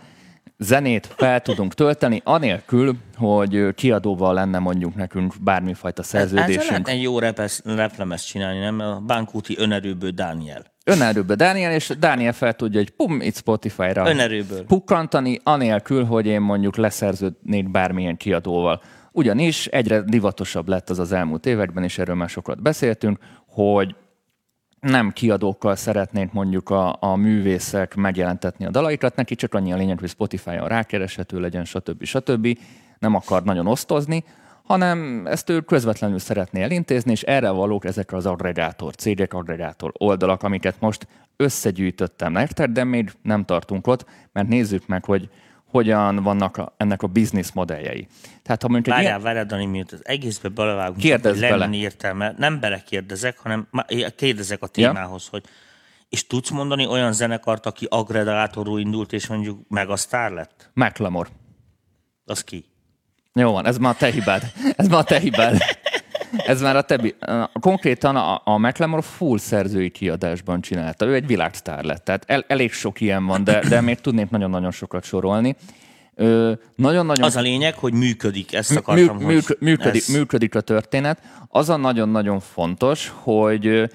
zenét 0.57 1.05
fel 1.05 1.41
tudunk 1.41 1.73
tölteni, 1.73 2.21
anélkül, 2.23 2.95
hogy 3.15 3.73
kiadóval 3.75 4.33
lenne 4.33 4.59
mondjuk 4.59 4.95
nekünk 4.95 5.33
bármifajta 5.41 6.01
Ezzel 6.01 6.19
szerződésünk. 6.19 6.69
lehetne 6.69 6.91
egy 6.91 7.01
jó 7.01 7.19
repesz, 7.19 7.61
replemezt 7.65 8.27
csinálni, 8.27 8.59
nem? 8.59 8.79
A 8.79 8.99
Bánkúti 8.99 9.55
önerőből 9.57 10.11
Dániel. 10.11 10.73
Önerőből 10.85 11.35
Dániel, 11.35 11.71
és 11.71 11.93
Dániel 11.99 12.33
fel 12.33 12.53
tudja, 12.53 12.79
hogy 12.79 12.89
pum, 12.89 13.21
itt 13.21 13.35
Spotify-ra 13.35 14.09
Önerőből. 14.09 14.65
pukkantani, 14.65 15.39
anélkül, 15.43 16.03
hogy 16.03 16.25
én 16.25 16.41
mondjuk 16.41 16.75
leszerződnék 16.75 17.71
bármilyen 17.71 18.17
kiadóval. 18.17 18.81
Ugyanis 19.11 19.67
egyre 19.67 20.01
divatosabb 20.01 20.67
lett 20.67 20.89
az 20.89 20.99
az 20.99 21.11
elmúlt 21.11 21.45
években, 21.45 21.83
és 21.83 21.97
erről 21.97 22.15
már 22.15 22.29
sokat 22.29 22.61
beszéltünk, 22.61 23.17
hogy 23.47 23.95
nem 24.79 25.11
kiadókkal 25.11 25.75
szeretnénk 25.75 26.33
mondjuk 26.33 26.69
a, 26.69 26.97
a 26.99 27.15
művészek 27.15 27.95
megjelentetni 27.95 28.65
a 28.65 28.69
dalaikat, 28.69 29.15
neki 29.15 29.35
csak 29.35 29.53
annyi 29.53 29.73
a 29.73 29.75
lényeg, 29.75 29.99
hogy 29.99 30.09
Spotify-on 30.09 30.67
rákereshető 30.67 31.39
legyen, 31.39 31.65
stb. 31.65 32.03
stb. 32.03 32.57
Nem 32.99 33.15
akar 33.15 33.43
nagyon 33.43 33.67
osztozni, 33.67 34.23
hanem 34.65 35.27
ezt 35.27 35.49
ő 35.49 35.61
közvetlenül 35.61 36.19
szeretné 36.19 36.61
elintézni, 36.61 37.11
és 37.11 37.21
erre 37.21 37.49
valók 37.49 37.85
ezek 37.85 38.13
az 38.13 38.25
aggregátor 38.25 38.95
cégek, 38.95 39.33
aggregátor 39.33 39.91
oldalak, 39.97 40.43
amiket 40.43 40.75
most 40.79 41.07
összegyűjtöttem 41.37 42.31
nektek, 42.31 42.69
de 42.69 42.83
még 42.83 43.11
nem 43.21 43.45
tartunk 43.45 43.87
ott, 43.87 44.05
mert 44.31 44.47
nézzük 44.47 44.87
meg, 44.87 45.05
hogy 45.05 45.29
hogyan 45.65 46.23
vannak 46.23 46.57
a, 46.57 46.73
ennek 46.77 47.03
a 47.03 47.07
business 47.07 47.51
modelljei. 47.53 48.07
Tehát, 48.43 48.61
ha 48.61 48.67
mondjuk 48.67 48.95
várjál, 48.95 49.11
ilyen... 49.11 49.23
várjál, 49.23 49.45
Dani, 49.45 49.65
miért 49.65 49.91
az 49.91 50.01
egészbe 50.03 50.49
belevágunk, 50.49 50.99
Kérdezz 50.99 51.39
hogy 51.39 51.49
bele. 51.49 51.69
értelme. 51.71 52.33
Nem 52.37 52.59
belekérdezek, 52.59 53.37
hanem 53.37 53.67
kérdezek 54.15 54.61
a 54.61 54.67
témához, 54.67 55.23
ja? 55.23 55.29
hogy 55.31 55.43
és 56.09 56.27
tudsz 56.27 56.49
mondani 56.49 56.85
olyan 56.85 57.13
zenekart, 57.13 57.65
aki 57.65 57.87
aggregátorú 57.89 58.77
indult, 58.77 59.13
és 59.13 59.27
mondjuk 59.27 59.59
megasztár 59.67 60.31
lett? 60.31 60.69
McLemore. 60.73 61.29
Az 62.25 62.43
ki? 62.43 62.65
Jó 63.39 63.51
van, 63.51 63.65
ez 63.65 63.77
már 63.77 63.93
a 63.93 63.97
te 63.97 64.11
hibád. 64.11 64.51
Ez 64.75 64.87
már 64.87 64.99
a 64.99 65.03
te 65.03 65.19
hibád. 65.19 65.57
Ez 66.45 66.61
már 66.61 66.75
a 66.75 66.81
te... 66.81 66.99
Konkrétan 67.59 68.15
a, 68.15 68.41
a 68.43 68.57
McLemore 68.57 69.01
full 69.01 69.37
szerzői 69.37 69.89
kiadásban 69.89 70.61
csinálta. 70.61 71.05
Ő 71.05 71.13
egy 71.13 71.27
világsztár 71.27 71.83
lett. 71.83 72.03
Tehát 72.03 72.23
el, 72.27 72.45
elég 72.47 72.71
sok 72.71 73.01
ilyen 73.01 73.25
van, 73.25 73.43
de, 73.43 73.59
de 73.69 73.81
még 73.81 74.01
tudnék 74.01 74.29
nagyon-nagyon 74.29 74.71
sokat 74.71 75.03
sorolni. 75.03 75.55
Ö, 76.15 76.51
nagyon-nagyon... 76.75 77.25
Az 77.25 77.35
a 77.35 77.41
lényeg, 77.41 77.73
hogy 77.77 77.93
működik, 77.93 78.53
ezt 78.53 78.75
akartam, 78.75 79.17
mű, 79.17 79.25
mű, 79.25 79.39
működik, 79.59 80.01
ez... 80.01 80.07
működik 80.07 80.55
a 80.55 80.61
történet. 80.61 81.19
Az 81.47 81.69
a 81.69 81.75
nagyon-nagyon 81.75 82.39
fontos, 82.39 83.13
hogy 83.15 83.89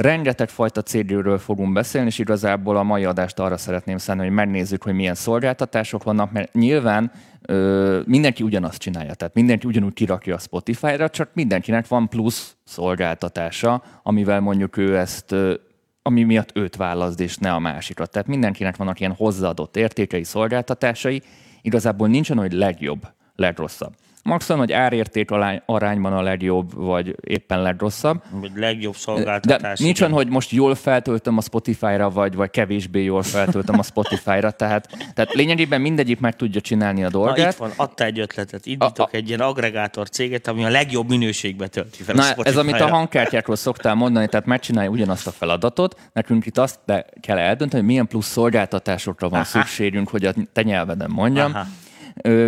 Rengeteg 0.00 0.48
fajta 0.48 0.82
cégről 0.82 1.38
fogunk 1.38 1.72
beszélni, 1.72 2.06
és 2.06 2.18
igazából 2.18 2.76
a 2.76 2.82
mai 2.82 3.04
adást 3.04 3.38
arra 3.38 3.56
szeretném 3.56 3.98
szenni, 3.98 4.22
hogy 4.22 4.30
megnézzük, 4.30 4.82
hogy 4.82 4.94
milyen 4.94 5.14
szolgáltatások 5.14 6.02
vannak, 6.04 6.32
mert 6.32 6.52
nyilván 6.52 7.12
ö, 7.42 8.00
mindenki 8.06 8.42
ugyanazt 8.42 8.78
csinálja, 8.78 9.14
tehát 9.14 9.34
mindenki 9.34 9.66
ugyanúgy 9.66 9.92
kirakja 9.92 10.34
a 10.34 10.38
Spotify-ra, 10.38 11.08
csak 11.08 11.30
mindenkinek 11.32 11.88
van 11.88 12.08
plusz 12.08 12.56
szolgáltatása, 12.64 13.82
amivel 14.02 14.40
mondjuk 14.40 14.76
ő 14.76 14.98
ezt 14.98 15.32
ö, 15.32 15.54
ami 16.02 16.22
miatt 16.22 16.56
őt 16.56 16.76
választ, 16.76 17.20
és 17.20 17.36
ne 17.36 17.52
a 17.52 17.58
másikat. 17.58 18.10
Tehát 18.10 18.28
mindenkinek 18.28 18.76
vannak 18.76 19.00
ilyen 19.00 19.14
hozzáadott 19.16 19.76
értékei, 19.76 20.24
szolgáltatásai, 20.24 21.22
igazából 21.62 22.08
nincsen, 22.08 22.38
hogy 22.38 22.52
legjobb, 22.52 23.06
legrosszabb. 23.34 23.94
Maximum, 24.22 24.60
hogy 24.60 24.72
árérték 24.72 25.30
arányban 25.66 26.12
a 26.12 26.22
legjobb, 26.22 26.74
vagy 26.74 27.16
éppen 27.24 27.62
legrosszabb. 27.62 28.22
Vagy 28.30 28.50
legjobb 28.56 28.94
szolgáltatás. 28.94 29.78
De 29.78 29.84
nincs 29.84 30.00
olyan, 30.00 30.12
hogy 30.12 30.28
most 30.28 30.50
jól 30.50 30.74
feltöltöm 30.74 31.36
a 31.36 31.40
Spotify-ra, 31.40 32.10
vagy, 32.10 32.34
vagy 32.34 32.50
kevésbé 32.50 33.02
jól 33.02 33.22
feltöltöm 33.22 33.78
a 33.78 33.82
Spotify-ra. 33.82 34.50
Tehát, 34.50 34.88
tehát 35.14 35.32
lényegében 35.32 35.80
mindegyik 35.80 36.20
meg 36.20 36.36
tudja 36.36 36.60
csinálni 36.60 37.04
a 37.04 37.08
dolgát. 37.08 37.36
Na, 37.36 37.48
itt 37.48 37.56
van, 37.56 37.72
adta 37.76 38.04
egy 38.04 38.18
ötletet. 38.18 38.66
Indítok 38.66 38.98
a, 38.98 39.02
a, 39.02 39.08
egy 39.12 39.28
ilyen 39.28 39.40
aggregátor 39.40 40.08
céget, 40.08 40.46
ami 40.48 40.64
a 40.64 40.68
legjobb 40.68 41.08
minőségbe 41.08 41.66
tölti 41.66 42.02
fel 42.02 42.14
Na, 42.14 42.22
a 42.22 42.24
Spotify-ra. 42.24 42.60
ez, 42.60 42.66
amit 42.66 42.80
a 42.80 42.88
hangkártyákról 42.88 43.56
szoktál 43.56 43.94
mondani, 43.94 44.28
tehát 44.28 44.46
megcsinálja 44.46 44.90
ugyanazt 44.90 45.26
a 45.26 45.30
feladatot. 45.30 46.00
Nekünk 46.12 46.46
itt 46.46 46.58
azt 46.58 46.78
kell 47.20 47.38
eldönteni, 47.38 47.82
hogy 47.82 47.90
milyen 47.90 48.06
plusz 48.06 48.26
szolgáltatásokra 48.26 49.28
van 49.28 49.40
Aha. 49.40 49.48
szükségünk, 49.48 50.08
hogy 50.08 50.24
a 50.24 50.32
te 50.52 50.62
nyelveden 50.62 51.10
mondjam. 51.10 51.54
Aha 51.54 51.66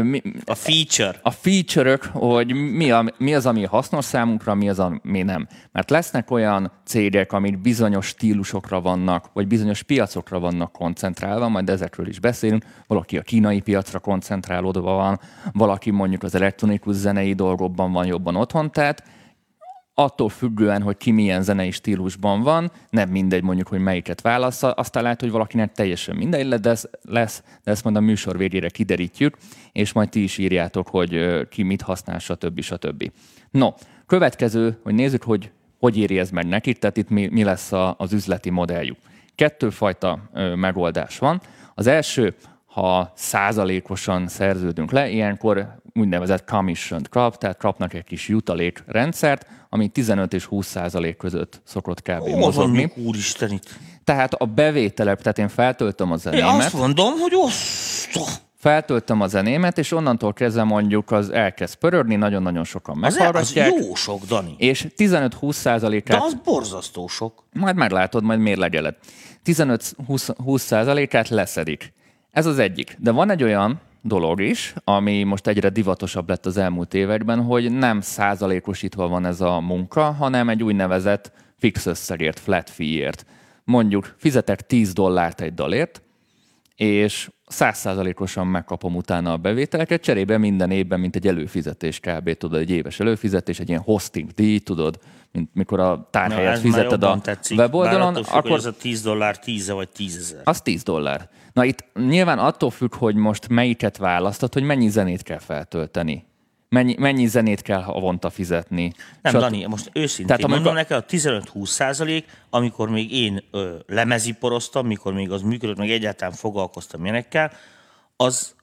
mi, 0.02 0.22
a 0.44 0.54
feature. 0.54 1.18
A 1.22 1.30
feature-ök, 1.30 2.04
hogy 2.12 2.54
mi, 2.54 2.90
a, 2.90 3.04
mi 3.18 3.34
az, 3.34 3.46
ami 3.46 3.64
hasznos 3.64 4.04
számunkra, 4.04 4.54
mi 4.54 4.68
az, 4.68 4.78
ami 4.78 5.22
nem. 5.22 5.46
Mert 5.72 5.90
lesznek 5.90 6.30
olyan 6.30 6.72
cégek, 6.84 7.32
amik 7.32 7.58
bizonyos 7.58 8.06
stílusokra 8.06 8.80
vannak, 8.80 9.30
vagy 9.32 9.46
bizonyos 9.46 9.82
piacokra 9.82 10.40
vannak 10.40 10.72
koncentrálva, 10.72 11.48
majd 11.48 11.68
ezekről 11.68 12.08
is 12.08 12.20
beszélünk. 12.20 12.64
Valaki 12.86 13.18
a 13.18 13.22
kínai 13.22 13.60
piacra 13.60 13.98
koncentrálódva 13.98 14.94
van, 14.94 15.20
valaki 15.52 15.90
mondjuk 15.90 16.22
az 16.22 16.34
elektronikus 16.34 16.94
zenei 16.94 17.32
dolgokban 17.32 17.92
van 17.92 18.06
jobban 18.06 18.36
otthon, 18.36 18.72
tehát 18.72 19.02
attól 19.94 20.28
függően, 20.28 20.82
hogy 20.82 20.96
ki 20.96 21.10
milyen 21.10 21.42
zenei 21.42 21.70
stílusban 21.70 22.42
van, 22.42 22.70
nem 22.90 23.08
mindegy 23.08 23.42
mondjuk, 23.42 23.68
hogy 23.68 23.80
melyiket 23.80 24.20
válasz, 24.20 24.62
aztán 24.62 25.02
lehet, 25.02 25.20
hogy 25.20 25.30
valakinek 25.30 25.72
teljesen 25.72 26.16
mindegy 26.16 26.58
lesz, 27.02 27.42
de 27.64 27.70
ezt 27.70 27.84
majd 27.84 27.96
a 27.96 28.00
műsor 28.00 28.36
végére 28.36 28.68
kiderítjük, 28.68 29.36
és 29.72 29.92
majd 29.92 30.08
ti 30.08 30.22
is 30.22 30.38
írjátok, 30.38 30.88
hogy 30.88 31.48
ki 31.48 31.62
mit 31.62 31.82
használ, 31.82 32.18
stb. 32.18 32.60
stb. 32.60 33.10
No, 33.50 33.68
következő, 34.06 34.78
hogy 34.82 34.94
nézzük, 34.94 35.22
hogy 35.22 35.50
hogy 35.82 35.96
éri 35.96 36.18
ez 36.18 36.30
meg 36.30 36.46
nekik, 36.46 36.78
tehát 36.78 36.96
itt 36.96 37.08
mi, 37.08 37.26
mi 37.26 37.44
lesz 37.44 37.72
a, 37.72 37.94
az 37.98 38.12
üzleti 38.12 38.50
modelljük. 38.50 38.96
Kettőfajta 39.34 40.18
ö, 40.32 40.54
megoldás 40.54 41.18
van. 41.18 41.40
Az 41.74 41.86
első, 41.86 42.34
ha 42.66 43.12
százalékosan 43.14 44.28
szerződünk 44.28 44.90
le, 44.90 45.08
ilyenkor 45.08 45.81
úgynevezett 45.94 46.44
commission 46.44 47.02
kap, 47.10 47.38
tehát 47.38 47.56
kapnak 47.56 47.94
egy 47.94 48.04
kis 48.04 48.28
jutalékrendszert, 48.28 49.46
ami 49.68 49.88
15 49.88 50.32
és 50.32 50.44
20 50.44 50.66
százalék 50.66 51.16
között 51.16 51.60
szokott 51.64 52.02
kb. 52.02 52.22
Ó, 52.22 52.36
mozogni. 52.36 52.92
Úristen 52.96 53.50
itt. 53.50 53.78
Tehát 54.04 54.34
a 54.34 54.44
bevételek, 54.44 55.20
tehát 55.20 55.38
én 55.38 55.48
feltöltöm 55.48 56.12
a 56.12 56.16
zenémet. 56.16 56.54
Én 56.54 56.60
azt 56.60 56.72
mondom, 56.72 57.12
hogy 57.18 57.32
oszta. 57.34 58.20
Feltöltöm 58.56 59.20
a 59.20 59.26
zenémet, 59.26 59.78
és 59.78 59.92
onnantól 59.92 60.32
kezdve 60.32 60.64
mondjuk 60.64 61.10
az 61.10 61.30
elkezd 61.30 61.74
pörögni, 61.74 62.16
nagyon-nagyon 62.16 62.64
sokan 62.64 62.96
meghallgatják. 62.98 63.72
Az 63.72 63.86
jó 63.86 63.94
sok, 63.94 64.24
Dani. 64.24 64.54
És 64.58 64.86
15-20 64.96 65.52
százalékát... 65.52 66.18
De 66.18 66.24
az 66.24 66.34
borzasztó 66.44 67.06
sok. 67.06 67.44
Majd 67.52 67.76
meglátod, 67.76 68.22
majd 68.22 68.38
mérlegeled. 68.38 68.94
15-20 69.44 70.58
százalékát 70.58 71.28
leszedik. 71.28 71.92
Ez 72.30 72.46
az 72.46 72.58
egyik. 72.58 72.96
De 72.98 73.10
van 73.10 73.30
egy 73.30 73.42
olyan 73.42 73.80
dolog 74.02 74.40
is, 74.40 74.74
ami 74.84 75.22
most 75.22 75.46
egyre 75.46 75.68
divatosabb 75.68 76.28
lett 76.28 76.46
az 76.46 76.56
elmúlt 76.56 76.94
években, 76.94 77.42
hogy 77.42 77.72
nem 77.72 78.00
százalékosítva 78.00 79.08
van 79.08 79.26
ez 79.26 79.40
a 79.40 79.60
munka, 79.60 80.12
hanem 80.12 80.48
egy 80.48 80.62
úgynevezett 80.62 81.32
fix 81.58 81.86
összegért, 81.86 82.38
flat 82.38 82.70
fee-ért. 82.70 83.26
Mondjuk 83.64 84.14
fizetek 84.18 84.66
10 84.66 84.92
dollárt 84.92 85.40
egy 85.40 85.54
dalért, 85.54 86.02
és 86.76 87.30
százszázalékosan 87.52 88.46
megkapom 88.46 88.96
utána 88.96 89.32
a 89.32 89.36
bevételeket, 89.36 90.02
cserébe 90.02 90.38
minden 90.38 90.70
évben, 90.70 91.00
mint 91.00 91.16
egy 91.16 91.26
előfizetés 91.26 92.00
kb. 92.00 92.32
tudod, 92.32 92.60
egy 92.60 92.70
éves 92.70 93.00
előfizetés, 93.00 93.60
egy 93.60 93.68
ilyen 93.68 93.80
hosting 93.80 94.30
díj, 94.30 94.58
tudod, 94.58 94.98
mint 95.32 95.50
mikor 95.54 95.80
a 95.80 96.08
tárhelyet 96.10 96.58
fizeted 96.58 97.02
a 97.02 97.20
tetszik, 97.20 97.58
weboldalon. 97.58 98.14
Függ, 98.14 98.24
akkor 98.30 98.56
ez 98.56 98.64
a 98.64 98.72
10 98.72 99.02
dollár 99.02 99.38
10 99.38 99.70
vagy 99.70 99.88
10 99.88 100.16
ezer. 100.16 100.40
Az 100.44 100.60
10 100.60 100.82
dollár. 100.82 101.28
Na 101.52 101.64
itt 101.64 101.84
nyilván 101.94 102.38
attól 102.38 102.70
függ, 102.70 102.94
hogy 102.94 103.14
most 103.14 103.48
melyiket 103.48 103.96
választod, 103.96 104.52
hogy 104.52 104.62
mennyi 104.62 104.88
zenét 104.88 105.22
kell 105.22 105.38
feltölteni. 105.38 106.24
Mennyi, 106.72 106.94
mennyi 106.98 107.26
zenét 107.26 107.62
kell 107.62 107.82
havonta 107.82 108.30
fizetni. 108.30 108.92
Nem, 109.22 109.32
Dani, 109.32 109.64
most 109.64 109.90
őszintén 109.92 110.26
Tehát, 110.26 110.42
amikor... 110.42 110.62
mondom 110.62 110.74
neked, 110.74 110.96
a 110.96 111.04
15-20 111.04 111.66
százalék, 111.66 112.26
amikor 112.50 112.88
még 112.88 113.12
én 113.12 113.44
ö, 113.50 113.76
lemeziporoztam, 113.86 114.86
mikor 114.86 115.12
még 115.12 115.30
az 115.30 115.42
működött, 115.42 115.76
meg 115.76 115.90
egyáltalán 115.90 116.34
foglalkoztam 116.34 117.02
ilyenekkel, 117.02 117.52
az, 118.16 118.54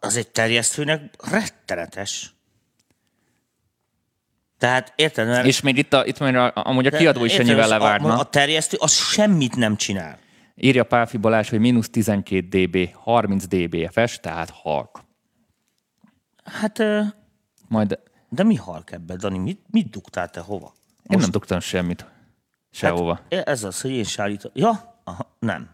az 0.00 0.16
egy 0.16 0.28
terjesztőnek 0.28 1.14
rettenetes. 1.30 2.34
Tehát 4.58 4.92
érted? 4.96 5.26
Mert... 5.26 5.46
És 5.46 5.60
még 5.60 5.76
itt, 5.76 5.92
a, 5.92 6.06
itt 6.06 6.18
a, 6.18 6.52
amúgy 6.54 6.86
a 6.86 6.90
kiadó 6.90 7.24
is 7.24 7.38
ennyivel 7.38 7.68
levárna. 7.68 8.14
A, 8.14 8.18
a 8.18 8.24
terjesztő 8.24 8.76
az 8.80 8.92
semmit 8.92 9.56
nem 9.56 9.76
csinál. 9.76 10.18
Írja 10.54 10.84
Pálfi 10.84 11.16
Balázs, 11.16 11.48
hogy 11.48 11.60
mínusz 11.60 11.90
12 11.90 12.64
dB, 12.64 12.94
30 12.94 13.44
dBFS, 13.46 14.20
tehát 14.20 14.50
halk. 14.50 15.00
Hát... 16.44 16.82
Majd... 17.68 17.98
De 18.28 18.42
mi 18.42 18.54
halk 18.54 18.92
ebben, 18.92 19.18
Dani? 19.18 19.38
Mit, 19.38 19.60
mit 19.70 19.90
dugtál 19.90 20.30
te 20.30 20.40
hova? 20.40 20.66
Most... 20.66 21.08
Én 21.08 21.18
nem 21.18 21.30
dugtam 21.30 21.60
semmit. 21.60 22.06
Sehova. 22.70 23.20
Hát 23.30 23.48
ez 23.48 23.64
az, 23.64 23.80
hogy 23.80 23.90
én 23.90 24.04
se 24.04 24.22
állítom. 24.22 24.50
Ja? 24.54 25.00
Aha, 25.04 25.36
nem. 25.38 25.68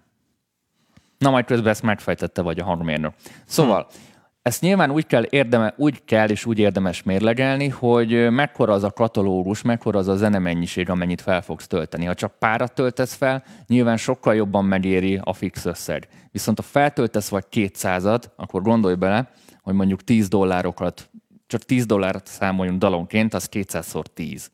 Na 1.19 1.31
majd 1.31 1.45
közben 1.45 1.71
ezt 1.71 1.83
megfejtette 1.83 2.43
vagy 2.43 2.59
a 2.59 2.65
hangmérnök. 2.65 3.15
Szóval, 3.45 3.83
hm. 3.91 4.13
Ezt 4.43 4.61
nyilván 4.61 4.91
úgy 4.91 5.07
kell, 5.07 5.25
érdeme, 5.31 5.75
úgy 5.77 6.05
kell 6.05 6.29
és 6.29 6.47
úgy 6.47 6.59
érdemes 6.59 7.03
mérlegelni, 7.03 7.69
hogy 7.69 8.31
mekkora 8.31 8.73
az 8.73 8.85
a 8.85 8.91
katalógus, 8.91 9.63
mekkora 9.63 9.99
az 9.99 10.09
a 10.09 10.17
zenemennyiség, 10.17 10.91
amennyit 10.91 11.21
fel 11.21 11.43
fogsz 11.43 11.67
tölteni. 11.67 12.05
Ha 12.05 12.15
csak 12.15 12.39
párat 12.39 12.75
töltesz 12.75 13.15
fel, 13.15 13.45
nyilván 13.67 13.97
sokkal 13.97 14.35
jobban 14.35 14.65
megéri 14.65 15.21
a 15.25 15.33
fix 15.33 15.65
összeg. 15.65 16.09
Viszont 16.31 16.57
ha 16.57 16.63
feltöltesz 16.63 17.29
vagy 17.29 17.49
200 17.49 18.05
akkor 18.37 18.63
gondolj 18.63 18.95
bele, 18.95 19.31
hogy 19.63 19.75
mondjuk 19.75 20.05
10 20.05 20.29
dollárokat, 20.29 21.11
csak 21.52 21.62
10 21.62 21.87
dollárt 21.87 22.26
számoljunk 22.26 22.78
dalonként, 22.78 23.35
az 23.35 23.49
200-szor 23.52 24.04
10. 24.14 24.50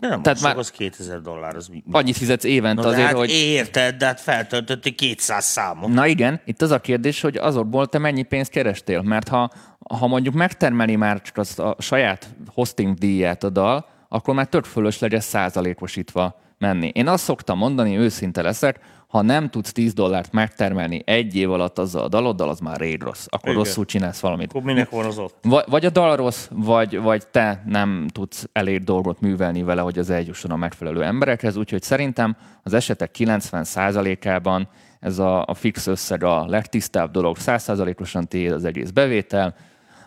De 0.00 0.08
nem 0.08 0.22
Tehát 0.22 0.40
már 0.40 0.56
az 0.56 0.70
2000 0.70 1.20
dollár. 1.20 1.56
Az 1.56 1.68
mi? 1.68 1.82
Annyit 1.90 2.16
fizetsz 2.16 2.44
évente 2.44 2.86
azért, 2.86 3.06
hát 3.06 3.16
hogy... 3.16 3.30
Érted, 3.30 3.96
de 3.96 4.06
hát 4.06 4.20
feltöltötték 4.20 4.94
200 4.94 5.44
számot. 5.44 5.90
Na 5.90 6.06
igen, 6.06 6.40
itt 6.44 6.62
az 6.62 6.70
a 6.70 6.80
kérdés, 6.80 7.20
hogy 7.20 7.36
azokból 7.36 7.86
te 7.86 7.98
mennyi 7.98 8.22
pénzt 8.22 8.50
kerestél. 8.50 9.02
Mert 9.02 9.28
ha, 9.28 9.50
ha 9.98 10.06
mondjuk 10.06 10.34
megtermeli 10.34 10.96
már 10.96 11.22
csak 11.22 11.36
az 11.36 11.58
a 11.58 11.76
saját 11.78 12.28
hosting 12.54 12.98
díját 12.98 13.44
a 13.44 13.50
dal, 13.50 13.88
akkor 14.08 14.34
már 14.34 14.46
tök 14.46 14.64
fölösleges 14.64 15.24
százalékosítva 15.24 16.40
menni. 16.58 16.90
Én 16.94 17.08
azt 17.08 17.24
szoktam 17.24 17.58
mondani, 17.58 17.96
őszinte 17.96 18.42
leszek, 18.42 18.80
ha 19.08 19.22
nem 19.22 19.50
tudsz 19.50 19.72
10 19.72 19.94
dollárt 19.94 20.32
megtermelni 20.32 21.02
egy 21.04 21.36
év 21.36 21.50
alatt 21.50 21.78
azzal 21.78 22.02
a 22.02 22.08
daloddal, 22.08 22.48
az 22.48 22.60
már 22.60 22.80
rég 22.80 23.02
rossz. 23.02 23.26
Akkor 23.28 23.50
Igen. 23.50 23.62
rosszul 23.62 23.84
csinálsz 23.84 24.20
valamit. 24.20 24.50
Akkor 24.50 24.62
minek 24.62 24.90
van 24.90 25.04
az 25.04 25.18
ott? 25.18 25.44
Vagy 25.66 25.84
a 25.84 25.90
dal 25.90 26.16
rossz, 26.16 26.48
vagy, 26.50 27.00
vagy 27.00 27.26
te 27.26 27.62
nem 27.66 28.06
tudsz 28.12 28.48
elég 28.52 28.84
dolgot 28.84 29.20
művelni 29.20 29.62
vele, 29.62 29.80
hogy 29.80 29.98
az 29.98 30.10
eljusson 30.10 30.50
a 30.50 30.56
megfelelő 30.56 31.02
emberekhez. 31.02 31.56
Úgyhogy 31.56 31.82
szerintem 31.82 32.36
az 32.62 32.74
esetek 32.74 33.14
90%-ában 33.18 34.68
ez 35.00 35.18
a, 35.18 35.44
a 35.44 35.54
fix 35.54 35.86
összeg 35.86 36.24
a 36.24 36.46
legtisztább 36.46 37.10
dolog, 37.10 37.36
100%-osan 37.40 38.28
tiéd 38.28 38.52
az 38.52 38.64
egész 38.64 38.90
bevétel, 38.90 39.54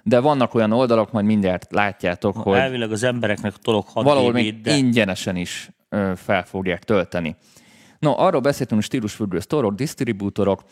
de 0.04 0.20
vannak 0.20 0.54
olyan 0.54 0.72
oldalak, 0.72 1.12
majd 1.12 1.26
mindjárt 1.26 1.72
látjátok, 1.72 2.36
ha 2.36 2.42
hogy... 2.42 2.58
Elvileg 2.58 2.92
az 2.92 3.04
embereknek 3.04 3.54
tolok 3.56 3.88
6 3.90 4.04
valahol 4.04 4.32
még 4.32 4.62
de... 4.62 4.76
ingyenesen 4.76 5.36
is 5.36 5.70
ö, 5.90 6.12
fel 6.16 6.44
fogják 6.44 6.84
tölteni. 6.84 7.36
No, 8.02 8.14
arról 8.18 8.42
beszéltünk 8.42 8.82
stílusfüggő 8.82 9.40
sztorok, 9.40 9.74
disztribútorok. 9.74 10.64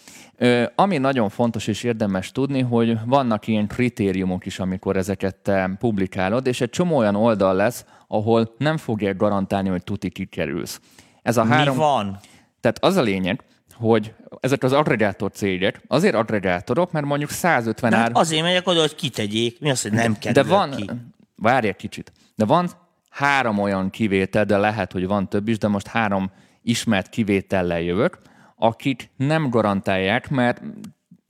Ami 0.75 0.97
nagyon 0.97 1.29
fontos 1.29 1.67
és 1.67 1.83
érdemes 1.83 2.31
tudni, 2.31 2.61
hogy 2.61 2.97
vannak 3.05 3.47
ilyen 3.47 3.67
kritériumok 3.67 4.45
is, 4.45 4.59
amikor 4.59 4.97
ezeket 4.97 5.35
te 5.35 5.69
publikálod, 5.79 6.47
és 6.47 6.61
egy 6.61 6.69
csomó 6.69 6.97
olyan 6.97 7.15
oldal 7.15 7.55
lesz, 7.55 7.85
ahol 8.07 8.55
nem 8.57 8.77
fogják 8.77 9.15
garantálni, 9.15 9.69
hogy 9.69 9.83
tuti 9.83 10.09
kikerülsz. 10.09 10.79
Ez 11.21 11.37
a 11.37 11.45
három... 11.45 11.75
Mi 11.75 11.81
van? 11.81 12.19
Tehát 12.59 12.83
az 12.83 12.95
a 12.95 13.01
lényeg, 13.01 13.43
hogy 13.73 14.13
ezek 14.39 14.63
az 14.63 14.73
aggregátor 14.73 15.31
cégek, 15.31 15.81
azért 15.87 16.15
aggregátorok, 16.15 16.91
mert 16.91 17.05
mondjuk 17.05 17.29
150 17.29 17.93
ár... 17.93 18.11
Azért 18.13 18.43
megyek 18.43 18.67
oda, 18.67 18.79
hogy 18.79 18.95
kitegyék, 18.95 19.59
mi 19.59 19.69
az, 19.69 19.81
hogy 19.81 19.91
nem 19.91 20.17
kell 20.17 20.33
De 20.33 20.43
van, 20.43 20.69
ki. 20.69 20.89
várj 21.35 21.67
egy 21.67 21.75
kicsit, 21.75 22.11
de 22.35 22.45
van 22.45 22.69
három 23.09 23.59
olyan 23.59 23.89
kivétel, 23.89 24.45
de 24.45 24.57
lehet, 24.57 24.91
hogy 24.91 25.07
van 25.07 25.29
több 25.29 25.47
is, 25.47 25.57
de 25.57 25.67
most 25.67 25.87
három 25.87 26.31
ismert 26.69 27.09
kivétellel 27.09 27.81
jövök, 27.81 28.17
akik 28.55 29.09
nem 29.15 29.49
garantálják, 29.49 30.29
mert 30.29 30.61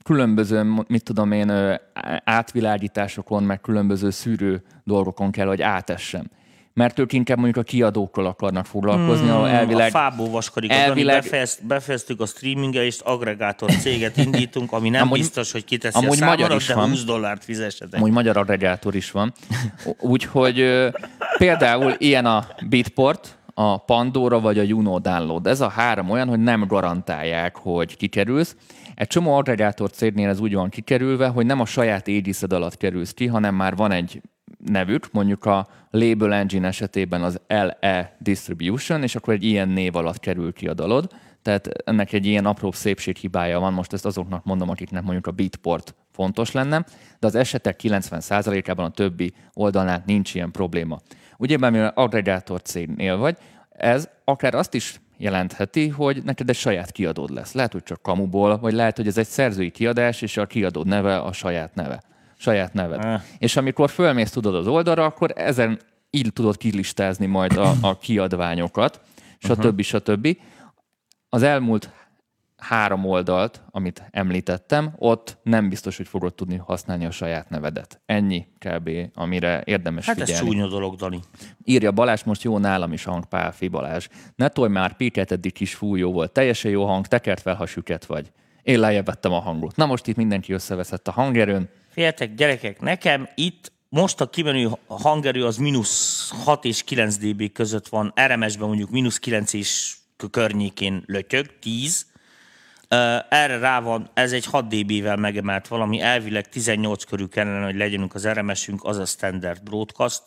különböző, 0.04 0.62
mit 0.88 1.04
tudom 1.04 1.32
én, 1.32 1.78
átvilágításokon, 2.24 3.42
meg 3.42 3.60
különböző 3.60 4.10
szűrő 4.10 4.62
dolgokon 4.84 5.30
kell, 5.30 5.46
hogy 5.46 5.62
átessem 5.62 6.30
mert 6.80 6.98
ők 6.98 7.12
inkább 7.12 7.38
mondjuk 7.38 7.64
a 7.64 7.68
kiadókkal 7.68 8.26
akarnak 8.26 8.66
foglalkozni, 8.66 9.26
hmm, 9.26 9.36
ahol 9.36 9.48
elvileg... 9.48 9.86
A 9.86 9.90
fából 9.90 10.28
vaskodik, 10.28 10.72
elvileg... 10.72 11.22
befejezt, 11.22 11.66
befejeztük 11.66 12.20
a 12.20 12.26
streaminggel, 12.26 12.84
és 12.84 13.00
agregátor 13.00 13.70
céget 13.70 14.16
indítunk, 14.16 14.72
ami 14.72 14.88
nem 14.88 15.02
amúgy, 15.02 15.18
biztos, 15.18 15.52
hogy 15.52 15.64
kiteszi 15.64 15.96
amúgy 15.96 16.10
a 16.10 16.14
számodat, 16.14 16.40
magyar 16.40 16.56
is 16.56 16.66
de 16.66 16.74
van. 16.74 16.88
20 16.88 17.04
dollárt 17.04 17.44
fizessetek. 17.44 18.00
Amúgy 18.00 18.12
magyar 18.12 18.36
agregátor 18.36 18.94
is 18.94 19.10
van. 19.10 19.32
Úgyhogy 19.98 20.88
például 21.38 21.94
ilyen 21.98 22.26
a 22.26 22.46
Bitport, 22.68 23.38
a 23.54 23.78
Pandora 23.78 24.40
vagy 24.40 24.58
a 24.58 24.62
Juno 24.62 24.98
Download. 24.98 25.46
Ez 25.46 25.60
a 25.60 25.68
három 25.68 26.10
olyan, 26.10 26.28
hogy 26.28 26.40
nem 26.40 26.66
garantálják, 26.66 27.56
hogy 27.56 27.96
kikerülsz. 27.96 28.56
Egy 28.94 29.06
csomó 29.06 29.34
aggregátor 29.34 29.90
cégnél 29.90 30.28
ez 30.28 30.40
úgy 30.40 30.54
van 30.54 30.68
kikerülve, 30.68 31.28
hogy 31.28 31.46
nem 31.46 31.60
a 31.60 31.64
saját 31.64 32.08
égiszed 32.08 32.52
alatt 32.52 32.76
kerülsz 32.76 33.12
ki, 33.12 33.26
hanem 33.26 33.54
már 33.54 33.76
van 33.76 33.90
egy 33.90 34.20
nevük, 34.64 35.08
mondjuk 35.12 35.44
a 35.44 35.68
Label 35.90 36.32
Engine 36.32 36.66
esetében 36.66 37.22
az 37.22 37.40
LE 37.46 38.16
Distribution, 38.18 39.02
és 39.02 39.14
akkor 39.14 39.34
egy 39.34 39.44
ilyen 39.44 39.68
név 39.68 39.96
alatt 39.96 40.18
kerül 40.18 40.52
ki 40.52 40.66
a 40.66 40.74
dalod. 40.74 41.10
Tehát 41.42 41.68
ennek 41.84 42.12
egy 42.12 42.26
ilyen 42.26 42.46
apró 42.46 42.72
szépséghibája 42.72 43.60
van, 43.60 43.72
most 43.72 43.92
ezt 43.92 44.06
azoknak 44.06 44.44
mondom, 44.44 44.68
akiknek 44.68 45.02
mondjuk 45.02 45.26
a 45.26 45.30
Beatport 45.30 45.94
fontos 46.12 46.52
lenne, 46.52 46.84
de 47.18 47.26
az 47.26 47.34
esetek 47.34 47.80
90%-ában 47.82 48.84
a 48.84 48.90
többi 48.90 49.32
oldalnál 49.52 50.02
nincs 50.06 50.34
ilyen 50.34 50.50
probléma. 50.50 51.00
Ugye, 51.40 51.56
mivel 51.56 51.92
aggregátor 51.94 52.62
cégnél 52.62 53.16
vagy, 53.16 53.36
ez 53.70 54.08
akár 54.24 54.54
azt 54.54 54.74
is 54.74 55.00
jelentheti, 55.16 55.88
hogy 55.88 56.22
neked 56.24 56.48
egy 56.48 56.56
saját 56.56 56.92
kiadód 56.92 57.30
lesz. 57.30 57.52
Lehet, 57.52 57.72
hogy 57.72 57.82
csak 57.82 58.02
kamuból, 58.02 58.58
vagy 58.58 58.72
lehet, 58.72 58.96
hogy 58.96 59.06
ez 59.06 59.18
egy 59.18 59.26
szerzői 59.26 59.70
kiadás, 59.70 60.22
és 60.22 60.36
a 60.36 60.46
kiadód 60.46 60.86
neve 60.86 61.18
a 61.18 61.32
saját 61.32 61.74
neve 61.74 62.00
saját 62.40 62.72
neved. 62.72 63.04
Eh. 63.04 63.22
És 63.38 63.56
amikor 63.56 63.90
fölmész 63.90 64.30
tudod 64.30 64.54
az 64.54 64.66
oldalra, 64.66 65.04
akkor 65.04 65.32
ezen 65.36 65.78
így 66.10 66.32
tudod 66.32 66.56
kilistázni 66.56 67.26
majd 67.26 67.56
a, 67.56 67.74
a 67.80 67.98
kiadványokat, 67.98 69.00
stb. 69.38 69.64
Uh-huh. 69.64 69.80
stb. 69.80 70.36
Az 71.28 71.42
elmúlt 71.42 71.90
három 72.60 73.04
oldalt, 73.04 73.62
amit 73.70 74.02
említettem, 74.10 74.94
ott 74.96 75.38
nem 75.42 75.68
biztos, 75.68 75.96
hogy 75.96 76.08
fogod 76.08 76.34
tudni 76.34 76.56
használni 76.56 77.06
a 77.06 77.10
saját 77.10 77.48
nevedet. 77.48 78.00
Ennyi 78.06 78.46
kb. 78.58 78.90
amire 79.14 79.62
érdemes 79.64 80.06
hát 80.06 80.14
figyelni. 80.14 80.32
Hát 80.32 80.42
ez 80.42 80.48
csúnya 80.48 80.66
dolog, 80.66 80.96
Dani. 80.96 81.20
Írja 81.64 81.92
Balázs, 81.92 82.22
most 82.22 82.42
jó 82.42 82.58
nálam 82.58 82.92
is 82.92 83.04
hang, 83.04 83.24
Pálfi 83.24 83.68
Balázs. 83.68 84.08
Ne 84.36 84.48
tolj 84.48 84.70
már, 84.70 84.96
Péket 84.96 85.32
eddig 85.32 85.52
kis 85.52 85.74
fújó 85.74 86.12
volt. 86.12 86.32
Teljesen 86.32 86.70
jó 86.70 86.86
hang, 86.86 87.06
tekert 87.06 87.40
fel, 87.40 87.54
ha 87.54 87.66
süket 87.66 88.04
vagy. 88.04 88.32
Én 88.62 88.78
lejjebb 88.78 89.06
vettem 89.06 89.32
a 89.32 89.40
hangot. 89.40 89.76
Na 89.76 89.86
most 89.86 90.06
itt 90.06 90.16
mindenki 90.16 90.52
összeveszett 90.52 91.08
a 91.08 91.12
hangerőn. 91.12 91.68
Féltek, 91.88 92.34
gyerekek, 92.34 92.80
nekem 92.80 93.28
itt 93.34 93.72
most 93.88 94.20
a 94.20 94.30
kimenő 94.30 94.68
hangerő 94.86 95.44
az 95.44 95.56
mínusz 95.56 96.30
6 96.44 96.64
és 96.64 96.82
9 96.82 97.16
dB 97.16 97.52
között 97.52 97.88
van, 97.88 98.12
RMS-ben 98.26 98.66
mondjuk 98.68 98.90
mínusz 98.90 99.18
9 99.18 99.52
és 99.52 99.96
környékén 100.30 101.02
lötyög, 101.06 101.58
10. 101.58 102.06
Erre 103.28 103.58
rá 103.58 103.80
van, 103.80 104.10
ez 104.14 104.32
egy 104.32 104.44
6 104.44 104.66
dB-vel 104.66 105.16
megemelt 105.16 105.68
valami, 105.68 106.00
elvileg 106.00 106.48
18 106.48 107.04
körül 107.04 107.28
kellene, 107.28 107.64
hogy 107.64 107.76
legyenünk 107.76 108.14
az 108.14 108.28
RMS-ünk, 108.28 108.84
az 108.84 108.98
a 108.98 109.04
standard 109.04 109.62
broadcast. 109.62 110.22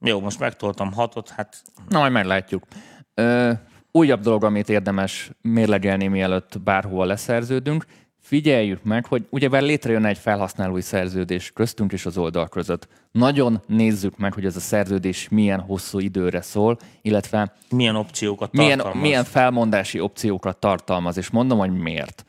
Jó, 0.00 0.20
most 0.20 0.38
megtoltam 0.38 0.92
6-ot, 0.96 1.26
hát... 1.36 1.62
Na, 1.88 1.98
majd 1.98 2.12
meglátjuk. 2.12 2.64
Ö, 3.14 3.52
újabb 3.92 4.20
dolog, 4.20 4.44
amit 4.44 4.68
érdemes 4.68 5.30
mérlegelni, 5.40 6.06
mielőtt 6.06 6.60
bárhova 6.60 7.04
leszerződünk, 7.04 7.84
figyeljük 8.22 8.82
meg, 8.82 9.06
hogy 9.06 9.26
ugye 9.30 9.60
létrejön 9.60 10.04
egy 10.04 10.18
felhasználói 10.18 10.80
szerződés 10.80 11.50
köztünk 11.54 11.92
és 11.92 12.06
az 12.06 12.18
oldal 12.18 12.48
között. 12.48 12.88
Nagyon 13.10 13.62
nézzük 13.66 14.18
meg, 14.18 14.32
hogy 14.32 14.44
ez 14.44 14.56
a 14.56 14.60
szerződés 14.60 15.28
milyen 15.28 15.60
hosszú 15.60 15.98
időre 15.98 16.42
szól, 16.42 16.78
illetve 17.02 17.54
milyen 17.70 17.96
opciókat 17.96 18.52
milyen, 18.52 18.82
milyen 18.92 19.24
felmondási 19.24 20.00
opciókat 20.00 20.56
tartalmaz, 20.56 21.16
és 21.16 21.30
mondom, 21.30 21.58
hogy 21.58 21.72
miért. 21.72 22.24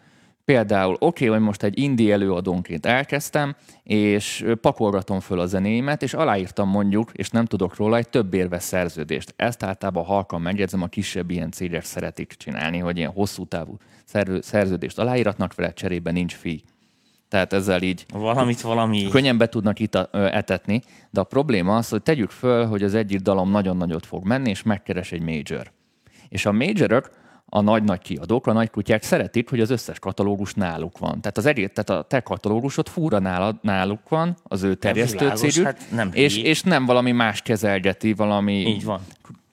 Például, 0.46 0.94
oké, 0.94 1.06
okay, 1.06 1.28
hogy 1.28 1.46
most 1.46 1.64
egy 1.64 1.80
indie 1.80 2.14
előadónként 2.14 2.86
elkezdtem, 2.86 3.56
és 3.84 4.46
pakolgatom 4.62 5.20
föl 5.20 5.40
a 5.40 5.46
zenéimet, 5.46 6.02
és 6.04 6.14
aláírtam 6.14 6.70
mondjuk, 6.70 7.12
és 7.14 7.30
nem 7.30 7.46
tudok 7.46 7.76
róla, 7.76 7.98
egy 7.98 8.10
több 8.10 8.34
érves 8.34 8.64
szerződést. 8.64 9.34
Ezt 9.36 9.64
általában 9.64 10.04
halkan 10.04 10.42
megjegyzem, 10.42 10.82
a 10.82 10.88
kisebb 10.88 11.30
ilyen 11.30 11.52
cégek 11.52 11.84
szeretik 11.84 12.34
csinálni, 12.38 12.78
hogy 12.78 12.98
ilyen 12.98 13.12
hosszú 13.12 13.46
távú 13.46 13.78
szerződést 14.42 15.00
aláíratnak 15.00 15.56
vele, 15.56 15.74
cserébe 15.74 16.12
nincs 16.12 16.36
fi. 16.36 16.64
Tehát 17.28 17.54
ezzel 17.54 17.82
így 17.82 18.06
valamit 18.14 18.62
valami 18.62 19.08
könnyen 19.08 19.38
be 19.38 19.50
tudnak 19.50 19.80
itt 19.80 19.96
etetni, 20.12 20.82
de 21.10 21.20
a 21.20 21.24
probléma 21.24 21.76
az, 21.76 21.90
hogy 21.90 22.04
tegyük 22.04 22.30
föl, 22.30 22.66
hogy 22.66 22.84
az 22.84 22.94
egyik 22.94 23.20
dalom 23.20 23.52
nagyon 23.52 23.78
nagyot 23.78 24.06
fog 24.06 24.26
menni, 24.26 24.50
és 24.50 24.64
megkeres 24.64 25.12
egy 25.12 25.22
major. 25.22 25.72
És 26.30 26.46
a 26.46 26.52
majorok 26.52 27.10
a 27.56 27.62
nagy-nagy 27.62 28.02
kiadók, 28.02 28.48
a 28.48 28.54
nagy 28.54 28.70
kutyák 28.70 29.04
szeretik, 29.04 29.50
hogy 29.50 29.60
az 29.60 29.70
összes 29.70 30.00
katalógus 30.00 30.54
náluk 30.54 30.98
van. 30.98 31.22
Tehát 31.22 31.38
az 31.38 31.46
egész, 31.46 31.70
tehát 31.74 32.02
a 32.04 32.08
te 32.08 32.20
katalógusod 32.20 32.88
fúra 32.88 33.20
nálad, 33.20 33.56
náluk 33.62 34.10
van, 34.10 34.36
az 34.44 34.64
ő 34.64 34.76
terjesztő 34.76 35.32
cégük, 35.36 35.66
hát 35.66 35.82
nem 35.92 36.10
és, 36.14 36.38
és 36.38 36.62
nem 36.62 36.86
valami 36.86 37.12
más 37.12 37.42
kezelgeti, 37.42 38.14
valami 38.14 38.54
Így 38.54 38.84
van. 38.84 39.02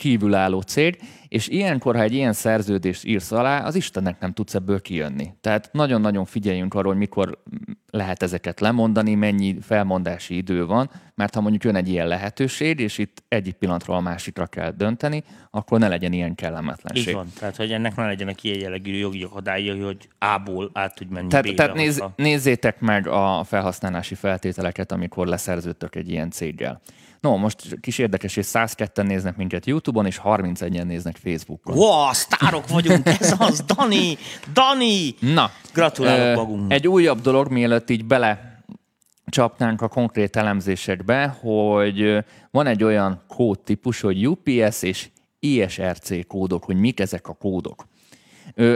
Kívülálló 0.00 0.60
cég, 0.60 0.98
és 1.28 1.48
ilyenkor, 1.48 1.96
ha 1.96 2.02
egy 2.02 2.12
ilyen 2.12 2.32
szerződést 2.32 3.04
írsz 3.04 3.32
alá, 3.32 3.64
az 3.64 3.74
Istennek 3.74 4.20
nem 4.20 4.32
tudsz 4.32 4.54
ebből 4.54 4.80
kijönni. 4.80 5.30
Tehát 5.40 5.68
nagyon-nagyon 5.72 6.24
figyeljünk 6.24 6.74
arra, 6.74 6.88
hogy 6.88 6.96
mikor 6.96 7.42
lehet 7.90 8.22
ezeket 8.22 8.60
lemondani, 8.60 9.14
mennyi 9.14 9.56
felmondási 9.60 10.36
idő 10.36 10.66
van, 10.66 10.90
mert 11.14 11.34
ha 11.34 11.40
mondjuk 11.40 11.64
jön 11.64 11.74
egy 11.74 11.88
ilyen 11.88 12.06
lehetőség, 12.06 12.80
és 12.80 12.98
itt 12.98 13.22
egyik 13.28 13.54
pillanatról 13.54 13.96
a 13.96 14.00
másikra 14.00 14.46
kell 14.46 14.70
dönteni, 14.70 15.22
akkor 15.50 15.78
ne 15.78 15.88
legyen 15.88 16.12
ilyen 16.12 16.34
kellemetlenség. 16.34 17.08
Így 17.08 17.14
van, 17.14 17.32
tehát 17.38 17.56
hogy 17.56 17.72
ennek 17.72 17.96
ne 17.96 18.06
legyenek 18.06 18.44
ilyen 18.44 18.58
jellegű 18.58 18.96
jogi 18.96 19.22
akadályai, 19.22 19.80
hogy 19.80 20.08
A-ból 20.18 20.70
át 20.72 20.94
tud 20.94 21.10
menni 21.10 21.28
Tehát, 21.28 21.54
tehát 21.54 21.74
néz, 21.74 22.02
nézzétek 22.16 22.80
meg 22.80 23.06
a 23.06 23.44
felhasználási 23.44 24.14
feltételeket, 24.14 24.92
amikor 24.92 25.26
leszerződtök 25.26 25.94
egy 25.94 26.10
ilyen 26.10 26.30
céggel. 26.30 26.80
No, 27.20 27.36
most 27.36 27.80
kis 27.80 27.98
érdekes, 27.98 28.36
és 28.36 28.46
102-en 28.52 29.06
néznek 29.06 29.36
minket 29.36 29.66
YouTube-on, 29.66 30.06
és 30.06 30.20
31-en 30.24 30.84
néznek 30.84 31.16
Facebookon. 31.16 31.76
Wow, 31.76 32.12
sztárok 32.12 32.68
vagyunk, 32.68 33.06
ez 33.06 33.34
az, 33.38 33.64
Dani, 33.66 34.18
Dani! 34.52 35.14
Na, 35.20 35.50
gratulálok 35.72 36.36
magunknak. 36.36 36.72
Egy 36.72 36.88
újabb 36.88 37.20
dolog, 37.20 37.50
mielőtt 37.50 37.90
így 37.90 38.04
bele 38.04 38.62
csapnánk 39.26 39.82
a 39.82 39.88
konkrét 39.88 40.36
elemzésekbe, 40.36 41.26
hogy 41.26 42.24
van 42.50 42.66
egy 42.66 42.84
olyan 42.84 43.22
kódtípus, 43.28 44.00
hogy 44.00 44.28
UPS 44.28 44.82
és 44.82 45.08
ISRC 45.38 46.26
kódok, 46.26 46.64
hogy 46.64 46.76
mik 46.76 47.00
ezek 47.00 47.28
a 47.28 47.32
kódok. 47.32 47.86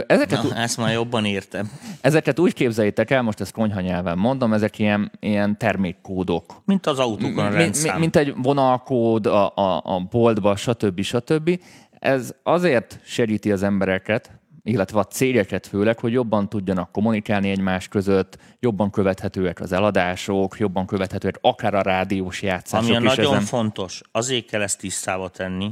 Ezeket, 0.07 0.43
Na, 0.43 0.55
ezt 0.55 0.77
már 0.77 0.93
jobban 0.93 1.25
értem. 1.25 1.71
Ezeket 2.01 2.39
úgy 2.39 2.53
képzeljétek 2.53 3.11
el, 3.11 3.21
most 3.21 3.41
ezt 3.41 3.51
konyha 3.51 3.81
nyelven 3.81 4.17
mondom, 4.17 4.53
ezek 4.53 4.79
ilyen, 4.79 5.11
ilyen 5.19 5.57
termékkódok. 5.57 6.61
Mint 6.65 6.85
az 6.85 6.99
autókon 6.99 7.45
a 7.45 7.49
mint, 7.49 7.97
mint 7.97 8.15
egy 8.15 8.33
vonalkód 8.37 9.25
a, 9.25 9.55
a, 9.55 9.81
a 9.83 9.99
boltba, 9.99 10.55
stb. 10.55 11.01
stb. 11.01 11.59
Ez 11.99 12.33
azért 12.43 12.99
segíti 13.03 13.51
az 13.51 13.63
embereket, 13.63 14.31
illetve 14.63 14.99
a 14.99 15.03
cégeket 15.03 15.67
főleg, 15.67 15.99
hogy 15.99 16.11
jobban 16.11 16.49
tudjanak 16.49 16.91
kommunikálni 16.91 17.49
egymás 17.49 17.87
között, 17.87 18.37
jobban 18.59 18.91
követhetőek 18.91 19.59
az 19.59 19.71
eladások, 19.71 20.57
jobban 20.59 20.85
követhetőek 20.85 21.37
akár 21.41 21.73
a 21.73 21.81
rádiós 21.81 22.41
játszások 22.41 22.95
Ami 22.95 23.05
is 23.05 23.15
nagyon 23.15 23.33
ezen... 23.33 23.45
fontos, 23.45 24.01
azért 24.11 24.45
kell 24.45 24.61
ezt 24.61 24.79
tisztába 24.79 25.29
tenni, 25.29 25.71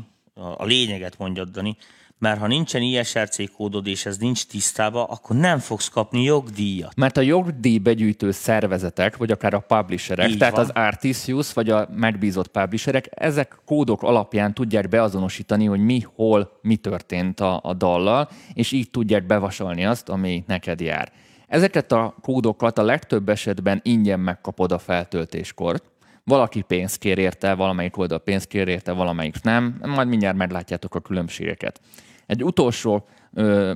a 0.57 0.65
lényeget 0.65 1.17
mondjad, 1.17 1.49
Dani, 1.49 1.77
mert 2.23 2.39
ha 2.39 2.47
nincsen 2.47 2.81
ISRC 2.81 3.51
kódod, 3.51 3.87
és 3.87 4.05
ez 4.05 4.17
nincs 4.17 4.45
tisztába, 4.45 5.03
akkor 5.03 5.35
nem 5.35 5.59
fogsz 5.59 5.89
kapni 5.89 6.23
jogdíjat. 6.23 6.95
Mert 6.95 7.17
a 7.17 7.21
jogdíj 7.21 7.77
begyűjtő 7.77 8.31
szervezetek, 8.31 9.17
vagy 9.17 9.31
akár 9.31 9.53
a 9.53 9.59
publisherek, 9.59 10.29
Így 10.29 10.37
tehát 10.37 10.55
van. 10.55 10.63
az 10.63 10.69
Artisius, 10.69 11.53
vagy 11.53 11.69
a 11.69 11.87
megbízott 11.95 12.47
publisherek, 12.47 13.09
ezek 13.11 13.57
kódok 13.65 14.03
alapján 14.03 14.53
tudják 14.53 14.89
beazonosítani, 14.89 15.65
hogy 15.65 15.79
mi, 15.79 16.01
hol, 16.15 16.59
mi 16.61 16.75
történt 16.75 17.39
a, 17.39 17.59
a 17.63 17.73
dallal, 17.73 18.29
és 18.53 18.71
így 18.71 18.89
tudják 18.89 19.25
bevasolni 19.25 19.85
azt, 19.85 20.09
ami 20.09 20.43
neked 20.47 20.81
jár. 20.81 21.11
Ezeket 21.47 21.91
a 21.91 22.15
kódokat 22.21 22.77
a 22.77 22.83
legtöbb 22.83 23.29
esetben 23.29 23.79
ingyen 23.83 24.19
megkapod 24.19 24.71
a 24.71 24.77
feltöltéskor. 24.77 25.81
Valaki 26.23 26.61
pénzt 26.61 26.97
kér 26.97 27.17
érte, 27.17 27.53
valamelyik 27.53 27.97
oldal 27.97 28.19
pénzt 28.19 28.47
kér 28.47 28.67
érte, 28.67 28.91
valamelyik 28.91 29.41
nem. 29.41 29.79
Majd 29.85 30.07
mindjárt 30.07 30.37
meglátjátok 30.37 30.95
a 30.95 30.99
különbségeket. 30.99 31.79
Egy 32.25 32.43
utolsó 32.43 33.05
ö, 33.33 33.73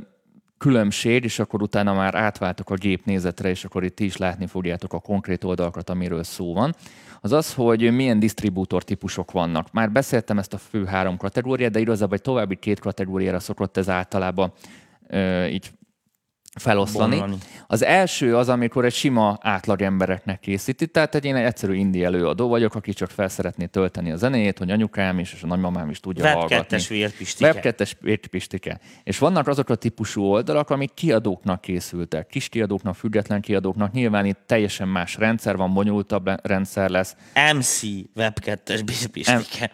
különbség, 0.58 1.24
és 1.24 1.40
akkor 1.40 1.62
utána 1.62 1.94
már 1.94 2.16
átváltok 2.16 2.70
a 2.70 2.76
gépnézetre, 2.76 3.50
és 3.50 3.66
akkor 3.66 3.84
itt 3.84 4.00
is 4.00 4.18
látni 4.18 4.48
fogjátok 4.48 4.94
a 4.94 5.00
konkrét 5.00 5.44
oldalakat, 5.44 5.90
amiről 5.90 6.24
szó 6.24 6.54
van, 6.54 6.76
az 7.22 7.32
az, 7.32 7.54
hogy 7.54 7.92
milyen 7.92 8.20
disztribútor 8.20 8.84
típusok 8.84 9.32
vannak. 9.32 9.72
Már 9.72 9.92
beszéltem 9.92 10.38
ezt 10.38 10.54
a 10.54 10.58
fő 10.58 10.86
három 10.86 11.18
kategóriát, 11.18 11.72
de 11.72 11.80
igazából 11.80 12.16
egy 12.16 12.22
további 12.22 12.56
két 12.56 12.80
kategóriára 12.80 13.40
szokott 13.40 13.78
ez 13.78 13.90
általában 13.90 14.52
ö, 15.08 15.46
így 15.46 15.72
feloszlani. 16.58 17.18
Bonlani. 17.18 17.38
Az 17.68 17.84
első 17.84 18.36
az, 18.36 18.50
amikor 18.50 18.86
egy 18.86 18.94
sima 18.94 19.38
átlag 19.42 19.82
embereknek 19.82 20.40
készíti, 20.40 20.88
tehát 20.88 21.16
egy 21.16 21.26
én 21.26 21.36
egy 21.36 21.44
egyszerű 21.44 21.74
indi 21.74 22.04
előadó 22.04 22.48
vagyok, 22.48 22.76
aki 22.76 22.94
csak 22.94 23.10
fel 23.10 23.28
szeretné 23.28 23.66
tölteni 23.66 24.12
a 24.12 24.16
zenéjét, 24.16 24.58
hogy 24.58 24.72
anyukám 24.72 25.20
is, 25.20 25.34
és 25.34 25.44
a 25.44 25.48
nagymamám 25.48 25.90
is 25.90 26.00
tudja 26.00 26.24
Web 26.24 26.36
hallgatni. 26.36 26.78
Vérpistike. 26.90 27.52
Web 27.52 27.60
2 27.60 27.86
vérpistike. 28.00 28.80
És 29.04 29.18
vannak 29.18 29.48
azok 29.48 29.70
a 29.70 29.76
típusú 29.76 30.24
oldalak, 30.24 30.70
amik 30.70 30.94
kiadóknak 30.94 31.62
készültek, 31.62 32.28
kis 32.28 32.50
kiadóknak, 32.50 32.96
független 32.96 33.42
kiadóknak. 33.42 33.92
Nyilván 33.92 34.26
itt 34.26 34.40
teljesen 34.46 34.88
más 34.88 35.16
rendszer 35.16 35.56
van, 35.56 35.74
bonyolultabb 35.74 36.30
rendszer 36.44 36.90
lesz. 36.90 37.16
MC 37.56 37.82
Web 38.16 38.40
2 38.40 38.82
vérpistike. 38.86 39.72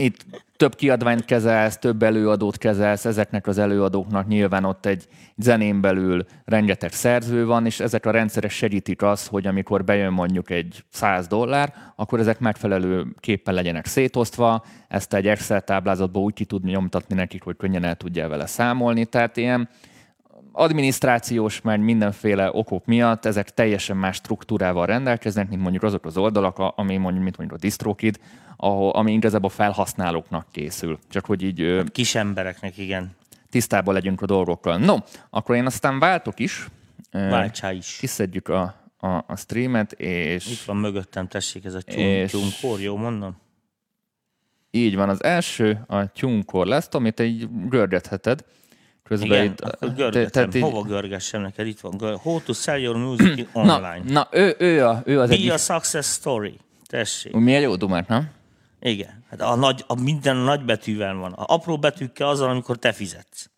Itt 0.00 0.24
több 0.56 0.74
kiadványt 0.74 1.24
kezelsz, 1.24 1.78
több 1.78 2.02
előadót 2.02 2.58
kezelsz, 2.58 3.04
ezeknek 3.04 3.46
az 3.46 3.58
előadóknak 3.58 4.26
nyilván 4.26 4.64
ott 4.64 4.86
egy 4.86 5.06
zenén 5.36 5.80
belül 5.80 6.24
rengeteg 6.44 6.92
szerző 6.92 7.46
van, 7.46 7.66
és 7.66 7.80
ezek 7.80 8.06
a 8.06 8.10
rendszerek 8.10 8.50
segítik 8.50 9.02
azt, 9.02 9.28
hogy 9.28 9.46
amikor 9.46 9.84
bejön 9.84 10.12
mondjuk 10.12 10.50
egy 10.50 10.84
100 10.90 11.26
dollár, 11.26 11.74
akkor 11.96 12.18
ezek 12.18 12.38
megfelelő 12.38 13.06
képpen 13.18 13.54
legyenek 13.54 13.86
szétosztva, 13.86 14.64
ezt 14.88 15.14
egy 15.14 15.26
Excel 15.26 15.60
táblázatból 15.60 16.22
úgy 16.22 16.34
ki 16.34 16.44
tudni 16.44 16.70
nyomtatni 16.70 17.14
nekik, 17.14 17.42
hogy 17.42 17.56
könnyen 17.56 17.84
el 17.84 17.94
tudja 17.94 18.28
vele 18.28 18.46
számolni, 18.46 19.04
tehát 19.04 19.36
ilyen 19.36 19.68
adminisztrációs, 20.52 21.60
mert 21.60 21.80
mindenféle 21.80 22.50
okok 22.52 22.86
miatt 22.86 23.24
ezek 23.24 23.50
teljesen 23.50 23.96
más 23.96 24.16
struktúrával 24.16 24.86
rendelkeznek, 24.86 25.48
mint 25.48 25.62
mondjuk 25.62 25.82
azok 25.82 26.04
az 26.04 26.16
oldalak, 26.16 26.58
ami 26.58 26.96
mondjuk, 26.96 27.24
mint 27.24 27.36
mondjuk 27.36 27.58
a 27.58 27.62
DistroKid, 27.62 28.18
ahol, 28.62 28.90
ami 28.90 29.12
igazából 29.12 29.50
felhasználóknak 29.50 30.46
készül. 30.50 30.98
Csak 31.08 31.26
hogy 31.26 31.42
így... 31.42 31.60
Hát 31.76 31.90
kis 31.90 32.14
embereknek, 32.14 32.78
igen. 32.78 33.10
Tisztában 33.50 33.94
legyünk 33.94 34.22
a 34.22 34.26
dolgokkal. 34.26 34.76
No, 34.76 34.96
akkor 35.30 35.56
én 35.56 35.66
aztán 35.66 35.98
váltok 35.98 36.38
is. 36.38 36.68
Váltsá 37.10 37.72
is. 37.72 37.96
Kiszedjük 37.96 38.48
a, 38.48 38.74
a, 38.98 39.06
a 39.06 39.36
streamet, 39.36 39.92
és... 39.92 40.46
Itt 40.50 40.62
van 40.62 40.76
mögöttem, 40.76 41.28
tessék, 41.28 41.64
ez 41.64 41.74
a 41.74 41.80
tyúnkor, 41.80 42.80
jó 42.80 42.96
mondom? 42.96 43.36
Így 44.70 44.96
van, 44.96 45.08
az 45.08 45.24
első 45.24 45.84
a 45.86 46.12
tyúnkor 46.12 46.66
lesz, 46.66 46.88
amit 46.90 47.20
egy 47.20 47.48
görgetheted. 47.68 48.44
Közben 49.02 49.28
Igen, 49.28 49.44
itt, 49.44 49.60
akkor 49.60 49.94
görgetem. 49.94 50.50
Te, 50.50 50.58
te, 50.58 50.64
Hova 50.64 50.82
görgessem 50.82 51.40
neked? 51.40 51.66
Itt 51.66 51.80
van. 51.80 52.18
How 52.18 52.40
to 52.40 52.52
sell 52.52 52.78
your 52.78 52.96
music 52.96 53.48
online. 53.52 54.00
Na, 54.04 54.12
na 54.12 54.28
ő, 54.30 54.54
ő, 54.58 54.86
a, 54.86 55.02
ő 55.04 55.20
az 55.20 55.28
Be 55.28 55.34
egyik... 55.34 55.52
a 55.52 55.56
success 55.56 56.12
story. 56.12 56.58
Tessék. 56.86 57.32
Milyen 57.32 57.60
jó 57.60 57.76
dumát, 57.76 58.08
nem? 58.08 58.30
Igen. 58.80 59.24
Hát 59.30 59.40
a, 59.40 59.56
nagy, 59.56 59.84
a 59.86 60.00
minden 60.00 60.36
nagy 60.36 60.64
betűvel 60.64 61.14
van. 61.14 61.32
A 61.32 61.44
apró 61.46 61.78
betűkkel 61.78 62.28
az, 62.28 62.40
amikor 62.40 62.76
te 62.76 62.92
fizetsz. 62.92 63.50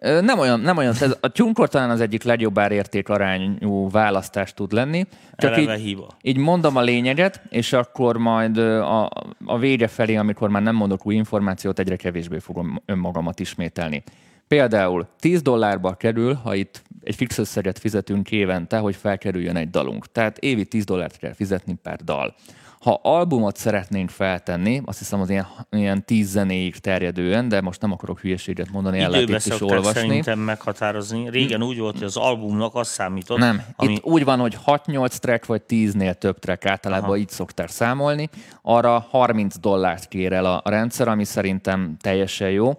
Nem 0.00 0.38
olyan, 0.38 0.60
nem 0.60 0.76
olyan. 0.76 0.94
Ez 1.00 1.16
a 1.20 1.28
tyunkor 1.28 1.68
talán 1.68 1.90
az 1.90 2.00
egyik 2.00 2.22
legjobb 2.22 2.58
árérték 2.58 3.08
arányú 3.08 3.90
választás 3.90 4.54
tud 4.54 4.72
lenni. 4.72 5.06
Csak 5.36 5.52
Eleve 5.52 5.76
így, 5.78 5.84
hiba. 5.84 6.08
így 6.22 6.36
mondom 6.36 6.76
a 6.76 6.80
lényeget, 6.80 7.42
és 7.48 7.72
akkor 7.72 8.16
majd 8.16 8.56
a, 8.58 9.10
a 9.44 9.58
vége 9.58 9.88
felé, 9.88 10.16
amikor 10.16 10.48
már 10.48 10.62
nem 10.62 10.74
mondok 10.74 11.06
új 11.06 11.14
információt, 11.14 11.78
egyre 11.78 11.96
kevésbé 11.96 12.38
fogom 12.38 12.82
önmagamat 12.86 13.40
ismételni. 13.40 14.02
Például 14.48 15.06
10 15.18 15.42
dollárba 15.42 15.94
kerül, 15.94 16.34
ha 16.34 16.54
itt 16.54 16.82
egy 17.02 17.14
fix 17.14 17.38
összeget 17.38 17.78
fizetünk 17.78 18.30
évente, 18.30 18.78
hogy 18.78 18.96
felkerüljön 18.96 19.56
egy 19.56 19.70
dalunk. 19.70 20.12
Tehát 20.12 20.38
évi 20.38 20.64
10 20.64 20.84
dollárt 20.84 21.18
kell 21.18 21.32
fizetni 21.32 21.74
per 21.82 21.96
dal. 21.96 22.34
Ha 22.80 23.00
albumot 23.02 23.56
szeretnénk 23.56 24.10
feltenni, 24.10 24.82
azt 24.84 24.98
hiszem 24.98 25.20
az 25.20 25.30
ilyen, 25.30 25.46
ilyen 25.70 26.04
tíz 26.04 26.28
zenéig 26.28 26.76
terjedően, 26.76 27.48
de 27.48 27.60
most 27.60 27.80
nem 27.80 27.92
akarok 27.92 28.20
hülyeséget 28.20 28.70
mondani, 28.70 28.98
el 28.98 29.10
lehet 29.10 29.28
itt 29.28 29.46
is 29.46 29.60
olvasni. 29.60 30.00
szerintem 30.00 30.38
meghatározni. 30.38 31.30
Régen 31.30 31.62
úgy 31.62 31.78
volt, 31.78 31.94
hogy 31.94 32.06
az 32.06 32.16
albumnak 32.16 32.74
az 32.74 32.88
számított. 32.88 33.38
Nem, 33.38 33.62
ami... 33.76 33.92
itt 33.92 34.04
úgy 34.04 34.24
van, 34.24 34.38
hogy 34.38 34.58
6-8 34.66 35.08
track 35.08 35.46
vagy 35.46 35.62
10-nél 35.68 36.14
több 36.14 36.38
track, 36.38 36.66
általában 36.66 37.08
Aha. 37.08 37.16
így 37.16 37.28
szokták 37.28 37.68
számolni. 37.68 38.28
Arra 38.62 39.06
30 39.10 39.58
dollárt 39.58 40.08
kér 40.08 40.32
el 40.32 40.44
a 40.44 40.62
rendszer, 40.64 41.08
ami 41.08 41.24
szerintem 41.24 41.96
teljesen 42.00 42.50
jó. 42.50 42.76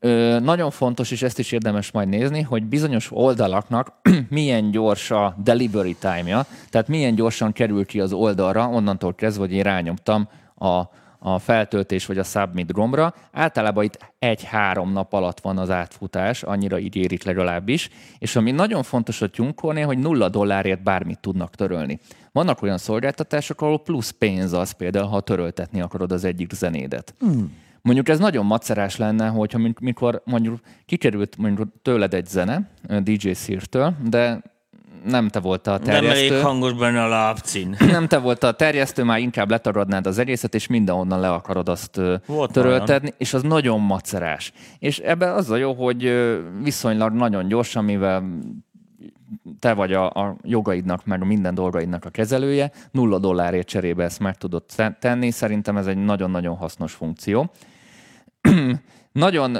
Ö, 0.00 0.38
nagyon 0.38 0.70
fontos, 0.70 1.10
és 1.10 1.22
ezt 1.22 1.38
is 1.38 1.52
érdemes 1.52 1.90
majd 1.90 2.08
nézni, 2.08 2.40
hogy 2.40 2.64
bizonyos 2.64 3.08
oldalaknak 3.12 3.92
milyen 4.28 4.70
gyors 4.70 5.10
a 5.10 5.36
delivery 5.42 5.96
time-ja, 5.98 6.46
tehát 6.70 6.88
milyen 6.88 7.14
gyorsan 7.14 7.52
kerül 7.52 7.86
ki 7.86 8.00
az 8.00 8.12
oldalra, 8.12 8.68
onnantól 8.68 9.14
kezdve, 9.14 9.44
hogy 9.44 9.52
én 9.52 9.62
rányomtam 9.62 10.28
a, 10.54 10.82
a 11.18 11.38
feltöltés 11.38 12.06
vagy 12.06 12.18
a 12.18 12.22
submit 12.22 12.72
gombra. 12.72 13.14
Általában 13.32 13.84
itt 13.84 13.98
egy-három 14.18 14.92
nap 14.92 15.12
alatt 15.12 15.40
van 15.40 15.58
az 15.58 15.70
átfutás, 15.70 16.42
annyira 16.42 16.78
ígérik 16.78 17.24
legalábbis, 17.24 17.88
és 18.18 18.36
ami 18.36 18.50
nagyon 18.50 18.82
fontos 18.82 19.22
a 19.22 19.28
tyunkornél, 19.28 19.86
hogy 19.86 19.98
nulla 19.98 20.28
dollárért 20.28 20.82
bármit 20.82 21.18
tudnak 21.18 21.54
törölni. 21.54 22.00
Vannak 22.32 22.62
olyan 22.62 22.78
szolgáltatások, 22.78 23.60
ahol 23.60 23.80
plusz 23.80 24.10
pénz 24.10 24.52
az 24.52 24.70
például, 24.70 25.08
ha 25.08 25.20
töröltetni 25.20 25.80
akarod 25.80 26.12
az 26.12 26.24
egyik 26.24 26.52
zenédet. 26.52 27.14
Hmm 27.18 27.68
Mondjuk 27.82 28.08
ez 28.08 28.18
nagyon 28.18 28.46
macerás 28.46 28.96
lenne, 28.96 29.28
hogyha 29.28 29.72
mikor 29.80 30.22
mondjuk 30.24 30.60
kikerült 30.86 31.36
mondjuk 31.36 31.68
tőled 31.82 32.14
egy 32.14 32.26
zene, 32.26 32.70
DJ 33.02 33.30
Szírtől, 33.30 33.94
de 34.08 34.42
nem 35.04 35.28
te 35.28 35.40
volt 35.40 35.66
a 35.66 35.78
terjesztő. 35.78 36.24
Nem 36.24 36.32
elég 36.32 36.44
hangos 36.44 36.72
benne 36.72 37.02
a 37.02 37.08
lábcín. 37.08 37.76
Nem 37.90 38.06
te 38.06 38.18
volt 38.18 38.42
a 38.42 38.52
terjesztő, 38.52 39.02
már 39.02 39.18
inkább 39.18 39.50
letaradnád 39.50 40.06
az 40.06 40.18
egészet, 40.18 40.54
és 40.54 40.66
mindenhonnan 40.66 41.20
le 41.20 41.32
akarod 41.32 41.68
azt 41.68 42.00
volt 42.26 42.52
töröltedni, 42.52 43.06
olyan. 43.06 43.16
és 43.18 43.34
az 43.34 43.42
nagyon 43.42 43.80
macerás. 43.80 44.52
És 44.78 44.98
ebben 44.98 45.34
az 45.34 45.50
a 45.50 45.56
jó, 45.56 45.72
hogy 45.72 46.30
viszonylag 46.62 47.12
nagyon 47.12 47.48
gyorsan, 47.48 47.84
mivel 47.84 48.38
te 49.58 49.72
vagy 49.72 49.92
a, 49.92 50.10
a 50.10 50.36
jogaidnak, 50.42 51.04
meg 51.04 51.22
a 51.22 51.24
minden 51.24 51.54
dolgaidnak 51.54 52.04
a 52.04 52.10
kezelője, 52.10 52.70
nulla 52.90 53.18
dollárért 53.18 53.66
cserébe 53.68 54.04
ezt 54.04 54.20
meg 54.20 54.36
tudod 54.36 54.62
tenni. 54.98 55.30
Szerintem 55.30 55.76
ez 55.76 55.86
egy 55.86 56.04
nagyon-nagyon 56.04 56.56
hasznos 56.56 56.92
funkció. 56.92 57.50
nagyon, 59.12 59.54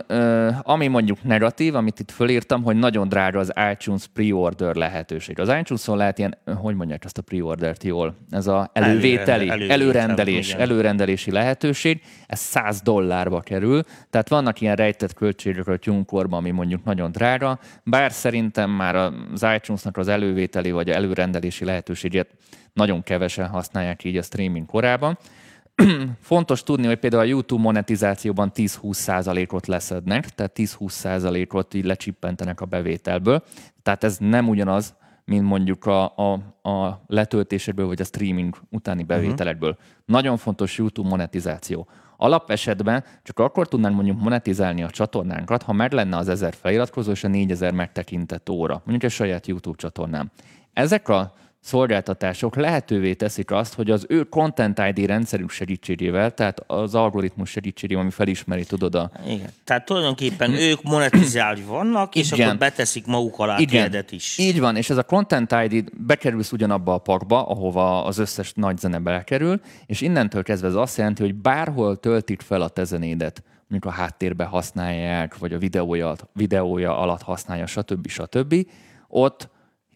ami 0.63 0.87
mondjuk 0.87 1.23
negatív, 1.23 1.75
amit 1.75 2.01
itt 2.01 2.11
fölírtam, 2.11 2.63
hogy 2.63 2.77
nagyon 2.77 3.09
drága 3.09 3.39
az 3.39 3.53
iTunes 3.73 4.07
pre-order 4.07 4.75
lehetőség. 4.75 5.41
Az 5.41 5.49
iTunes-on 5.49 5.97
lehet 5.97 6.19
ilyen, 6.19 6.39
hogy 6.57 6.75
mondják 6.75 7.05
ezt 7.05 7.19
a 7.19 7.23
pre-ordert 7.23 7.85
jól? 7.85 8.17
Ez 8.31 8.47
a 8.47 8.71
elővételi, 8.73 9.49
Előre, 9.49 9.73
előrendelés, 9.73 10.55
előrendelési 10.55 11.31
lehetőség. 11.31 12.03
Ez 12.27 12.39
100 12.39 12.81
dollárba 12.81 13.41
kerül, 13.41 13.83
tehát 14.11 14.29
vannak 14.29 14.61
ilyen 14.61 14.77
rejtett 14.77 15.15
költségek 15.15 15.67
a 15.67 15.77
tyunkorban, 15.77 16.39
ami 16.39 16.51
mondjuk 16.51 16.85
nagyon 16.85 17.13
drága, 17.13 17.59
bár 17.85 18.13
szerintem 18.13 18.71
már 18.71 18.95
az 18.95 19.47
iTunes-nak 19.57 19.97
az 19.97 20.09
elővételi 20.09 20.71
vagy 20.71 20.91
előrendelési 20.91 21.65
lehetőségét 21.65 22.29
nagyon 22.73 23.03
kevesen 23.03 23.47
használják 23.47 24.05
így 24.05 24.17
a 24.17 24.23
streaming 24.23 24.67
korában. 24.67 25.19
fontos 26.21 26.63
tudni, 26.63 26.87
hogy 26.87 26.99
például 26.99 27.23
a 27.23 27.27
YouTube 27.27 27.63
monetizációban 27.63 28.53
10-20%-ot 28.55 29.67
leszednek, 29.67 30.29
tehát 30.29 30.53
10-20%-ot 30.55 31.75
így 31.75 31.85
lecsippentenek 31.85 32.61
a 32.61 32.65
bevételből. 32.65 33.43
Tehát 33.83 34.05
ez 34.05 34.17
nem 34.19 34.49
ugyanaz, 34.49 34.95
mint 35.25 35.45
mondjuk 35.45 35.87
a, 35.87 36.17
a, 36.17 36.33
a 36.71 37.05
letöltésekből 37.07 37.87
vagy 37.87 38.01
a 38.01 38.05
streaming 38.05 38.57
utáni 38.71 39.03
mhm. 39.03 39.09
bevételekből. 39.09 39.71
Uh-huh. 39.71 39.85
Nagyon 40.07 40.37
fontos 40.37 40.79
YouTube 40.79 41.09
monetizáció. 41.09 41.89
Alapesetben 42.17 43.05
csak 43.23 43.39
akkor 43.39 43.69
tudnánk 43.69 43.95
mondjuk 43.95 44.21
monetizálni 44.21 44.83
a 44.83 44.91
csatornánkat, 44.91 45.63
ha 45.63 45.73
meg 45.73 45.93
lenne 45.93 46.17
az 46.17 46.29
1000 46.29 46.55
feliratkozó 46.55 47.11
és 47.11 47.25
a 47.25 47.29
4000 47.29 47.73
megtekintett 47.73 48.51
óra, 48.51 48.83
mondjuk 48.85 49.13
a 49.13 49.15
saját 49.15 49.47
YouTube 49.47 49.77
csatornám. 49.77 50.31
Ezek 50.73 51.09
a 51.09 51.33
szolgáltatások 51.61 52.57
lehetővé 52.57 53.15
teszik 53.15 53.51
azt, 53.51 53.75
hogy 53.75 53.91
az 53.91 54.07
ő 54.09 54.23
Content 54.23 54.81
ID 54.95 55.07
rendszerük 55.07 55.51
segítségével, 55.51 56.35
tehát 56.35 56.61
az 56.67 56.95
algoritmus 56.95 57.51
segítségével, 57.51 58.03
ami 58.03 58.13
felismeri, 58.13 58.65
tudod 58.65 58.95
a... 58.95 59.11
Igen. 59.27 59.49
Tehát 59.65 59.85
tulajdonképpen 59.85 60.53
ők 60.53 60.83
monetizálni 60.83 61.63
vannak, 61.63 62.15
és 62.15 62.33
Igen. 62.33 62.47
akkor 62.47 62.59
beteszik 62.59 63.07
maguk 63.07 63.39
alá 63.39 63.59
Igen. 63.59 64.05
is. 64.11 64.39
Így 64.39 64.61
van, 64.61 64.77
és 64.77 64.91
ez 64.91 64.97
a 64.97 65.03
Content 65.03 65.55
ID 65.69 65.85
bekerülsz 66.07 66.53
ugyanabba 66.53 66.95
a 66.95 66.99
pakba, 66.99 67.47
ahova 67.47 68.05
az 68.05 68.19
összes 68.19 68.53
nagy 68.55 68.79
zene 68.79 68.99
belekerül, 68.99 69.61
és 69.87 70.01
innentől 70.01 70.43
kezdve 70.43 70.69
ez 70.69 70.75
azt 70.75 70.97
jelenti, 70.97 71.23
hogy 71.23 71.35
bárhol 71.35 71.97
töltik 71.97 72.41
fel 72.41 72.63
a 72.63 72.69
te 72.69 72.85
zenédet, 72.85 73.43
mondjuk 73.69 73.95
a 73.95 73.97
háttérbe 73.97 74.45
használják, 74.45 75.39
vagy 75.39 75.53
a 75.53 75.59
videója, 75.59 76.15
videója 76.33 76.99
alatt 76.99 77.23
használja, 77.23 77.67
stb. 77.67 78.09
stb. 78.09 78.55
Ott 79.09 79.49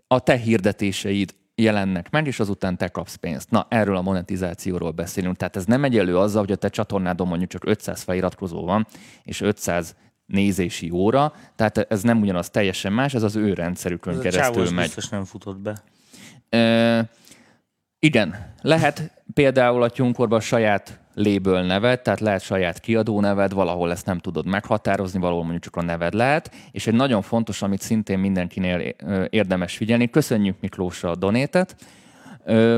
a 0.07 0.21
te 0.21 0.37
hirdetéseid 0.37 1.35
jelennek 1.55 2.11
meg, 2.11 2.27
és 2.27 2.41
azután 2.41 2.77
te 2.77 2.89
kapsz 2.89 3.15
pénzt. 3.15 3.51
Na, 3.51 3.67
erről 3.69 3.97
a 3.97 4.03
monetizációról 4.03 4.91
beszélünk. 4.91 5.37
Tehát 5.37 5.57
ez 5.57 5.65
nem 5.65 5.85
egyelő 5.85 6.19
azzal, 6.19 6.41
hogy 6.41 6.53
a 6.53 6.57
te 6.57 6.69
csatornádon 6.69 7.27
mondjuk 7.29 7.51
csak 7.51 7.67
500 7.67 8.03
feliratkozó 8.03 8.65
van, 8.65 8.87
és 9.23 9.41
500 9.41 9.97
nézési 10.27 10.91
óra, 10.91 11.33
tehát 11.57 11.79
ez 11.79 12.03
nem 12.03 12.21
ugyanaz 12.21 12.51
teljesen 12.51 12.93
más, 12.93 13.15
ez 13.15 13.23
az 13.23 13.37
ő 13.37 13.53
rendszerükön 13.53 14.15
ez 14.15 14.21
keresztül 14.21 14.71
megy. 14.71 14.85
biztos 14.85 15.09
nem 15.09 15.25
futott 15.25 15.59
be. 15.59 15.83
E, 16.49 17.11
igen, 17.99 18.55
lehet 18.61 19.23
például 19.35 19.83
a 19.83 19.91
tyunkorban 19.91 20.41
saját 20.41 21.04
label 21.15 21.65
neved, 21.65 22.01
tehát 22.01 22.21
lehet 22.21 22.43
saját 22.43 22.81
kiadó 22.81 23.21
neved, 23.21 23.53
valahol 23.53 23.91
ezt 23.91 24.07
nem 24.07 24.19
tudod 24.19 24.47
meghatározni, 24.47 25.21
valahol 25.21 25.43
mondjuk 25.43 25.63
csak 25.63 25.77
a 25.77 25.83
neved 25.83 26.15
lehet, 26.15 26.51
és 26.71 26.87
egy 26.87 26.95
nagyon 26.95 27.23
fontos, 27.23 27.63
amit 27.63 27.81
szintén 27.81 28.19
mindenkinél 28.19 28.95
érdemes 29.31 29.77
figyelni, 29.77 30.11
köszönjük 30.11 30.57
Miklósra 30.61 31.11
a 31.11 31.17
donétet, 31.17 31.77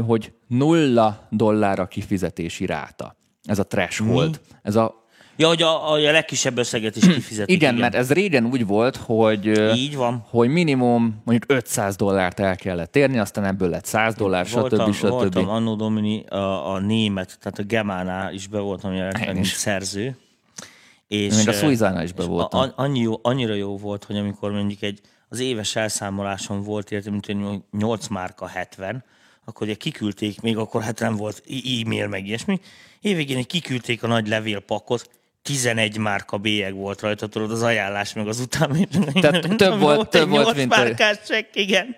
hogy 0.07 0.33
nulla 0.47 1.27
dollár 1.31 1.79
a 1.79 1.87
kifizetési 1.87 2.67
ráta. 2.67 3.17
Ez 3.43 3.59
a 3.59 3.67
threshold. 3.67 4.41
Mi? 4.49 4.57
Ez 4.63 4.77
a 4.77 5.06
Ja, 5.37 5.49
hogy 5.49 5.63
a, 5.63 5.93
a 5.93 5.97
legkisebb 5.97 6.59
összeget 6.59 6.97
is 6.97 7.03
kifizetik. 7.03 7.55
Igen, 7.55 7.69
igen, 7.69 7.75
mert 7.75 7.95
ez 7.95 8.13
régen 8.13 8.45
úgy 8.45 8.67
volt, 8.67 8.97
hogy, 8.97 9.47
Így 9.77 9.97
van. 9.97 10.27
hogy 10.31 10.49
minimum 10.49 11.23
mondjuk 11.25 11.51
500 11.53 11.97
dollárt 11.97 12.41
el 12.41 12.57
kellett 12.57 12.97
érni, 12.97 13.19
aztán 13.19 13.45
ebből 13.45 13.69
lett 13.69 13.85
100 13.85 14.15
dollár, 14.15 14.47
voltam, 14.53 14.93
stb. 14.93 15.07
stb. 15.07 15.09
Voltam 15.09 15.49
Anno 15.49 15.75
Domini 15.75 16.25
a, 16.27 16.73
a 16.73 16.79
német, 16.79 17.39
tehát 17.41 17.59
a 17.59 17.63
Gemánál 17.63 18.33
is 18.33 18.47
be 18.47 18.59
voltam 18.59 18.93
jelenleg, 18.93 19.35
mint 19.35 19.47
szerző. 19.47 20.17
És, 21.09 21.37
Még 21.37 21.49
a 21.49 21.53
Suizánál 21.53 22.05
is 22.05 22.13
be 22.13 22.25
voltam. 22.25 22.61
A, 22.61 22.73
annyi 22.77 23.01
jó, 23.01 23.19
annyira 23.23 23.55
jó 23.55 23.77
volt, 23.77 24.05
hogy 24.05 24.17
amikor 24.17 24.51
mondjuk 24.51 24.83
egy, 24.83 25.01
az 25.29 25.41
éves 25.41 25.77
elszámoláson 25.77 26.63
volt, 26.63 26.91
érte, 26.91 27.11
mint 27.11 27.37
8 27.71 28.07
márka 28.07 28.47
70, 28.47 29.05
akkor 29.45 29.67
ugye 29.67 29.77
kiküldték, 29.77 30.41
még 30.41 30.57
akkor 30.57 30.83
hát 30.83 31.01
nem 31.01 31.17
volt 31.17 31.43
e-mail 31.83 32.09
meg 32.09 32.27
ilyesmi, 32.27 32.61
évvégén 33.01 33.45
kiküldték 33.45 34.03
a 34.03 34.07
nagy 34.07 34.29
levélpakot, 34.29 35.11
11 35.47 35.99
márka 35.99 36.37
bélyeg 36.37 36.75
volt 36.75 37.01
rajta, 37.01 37.27
tudod, 37.27 37.51
az 37.51 37.63
ajánlás 37.63 38.13
meg 38.13 38.29
az 38.29 38.41
után. 38.41 38.89
Tehát 39.21 39.57
több 39.57 39.79
volt, 39.79 39.97
volt 39.97 40.09
több 40.09 40.29
volt, 40.29 40.57
mint... 40.57 40.69
márkás 40.69 41.19
csekk, 41.27 41.55
igen. 41.55 41.97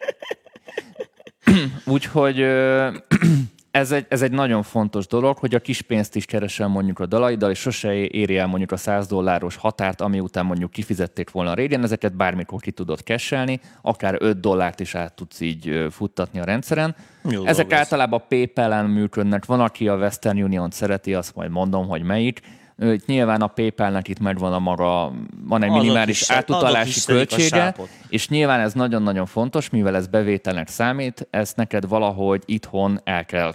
Úgyhogy 1.84 2.40
ez 3.70 3.92
egy, 3.92 4.06
ez 4.08 4.22
egy 4.22 4.30
nagyon 4.30 4.62
fontos 4.62 5.06
dolog, 5.06 5.38
hogy 5.38 5.54
a 5.54 5.58
kis 5.58 5.82
pénzt 5.82 6.16
is 6.16 6.24
keresel 6.24 6.68
mondjuk 6.68 6.98
a 6.98 7.06
dalaiddal, 7.06 7.50
és 7.50 7.58
sose 7.58 7.94
éri 7.94 8.36
el 8.36 8.46
mondjuk 8.46 8.72
a 8.72 8.76
100 8.76 9.06
dolláros 9.06 9.56
határt, 9.56 10.00
ami 10.00 10.20
után 10.20 10.46
mondjuk 10.46 10.70
kifizették 10.70 11.30
volna 11.30 11.54
régen, 11.54 11.82
ezeket 11.82 12.16
bármikor 12.16 12.60
ki 12.60 12.70
tudod 12.70 13.02
keselni, 13.02 13.60
akár 13.82 14.16
5 14.18 14.40
dollárt 14.40 14.80
is 14.80 14.94
át 14.94 15.14
tudsz 15.14 15.40
így 15.40 15.86
futtatni 15.90 16.40
a 16.40 16.44
rendszeren. 16.44 16.96
Jó 17.30 17.44
Ezek 17.44 17.72
általában 17.72 18.24
PayPal-en 18.28 18.84
működnek, 18.84 19.44
van, 19.44 19.60
aki 19.60 19.88
a 19.88 19.96
Western 19.96 20.42
Union 20.42 20.70
szereti, 20.70 21.14
azt 21.14 21.34
majd 21.34 21.50
mondom, 21.50 21.88
hogy 21.88 22.02
melyik, 22.02 22.40
itt 22.78 23.06
nyilván 23.06 23.40
a 23.40 23.46
PayPal-nek 23.46 24.08
itt 24.08 24.18
megvan 24.18 24.52
a 24.52 24.58
maga, 24.58 25.12
van 25.44 25.62
egy 25.62 25.70
minimális 25.70 26.30
átutalási 26.30 27.00
költsége, 27.06 27.74
és 28.08 28.28
nyilván 28.28 28.60
ez 28.60 28.72
nagyon-nagyon 28.72 29.26
fontos, 29.26 29.70
mivel 29.70 29.96
ez 29.96 30.06
bevételnek 30.06 30.68
számít, 30.68 31.26
ezt 31.30 31.56
neked 31.56 31.88
valahogy 31.88 32.42
itthon 32.44 33.00
el 33.04 33.24
kell 33.24 33.54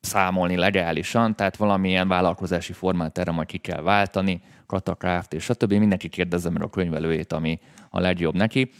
számolni 0.00 0.56
legálisan, 0.56 1.36
tehát 1.36 1.56
valamilyen 1.56 2.08
vállalkozási 2.08 2.72
formát 2.72 3.18
erre 3.18 3.30
majd 3.30 3.48
ki 3.48 3.58
kell 3.58 3.82
váltani, 3.82 4.42
Katakáft 4.66 5.32
és 5.32 5.44
stb. 5.44 5.72
Mindenki 5.72 6.08
kérdezze 6.08 6.50
meg 6.50 6.62
a 6.62 6.70
könyvelőjét, 6.70 7.32
ami 7.32 7.60
a 7.90 8.00
legjobb 8.00 8.34
neki, 8.34 8.70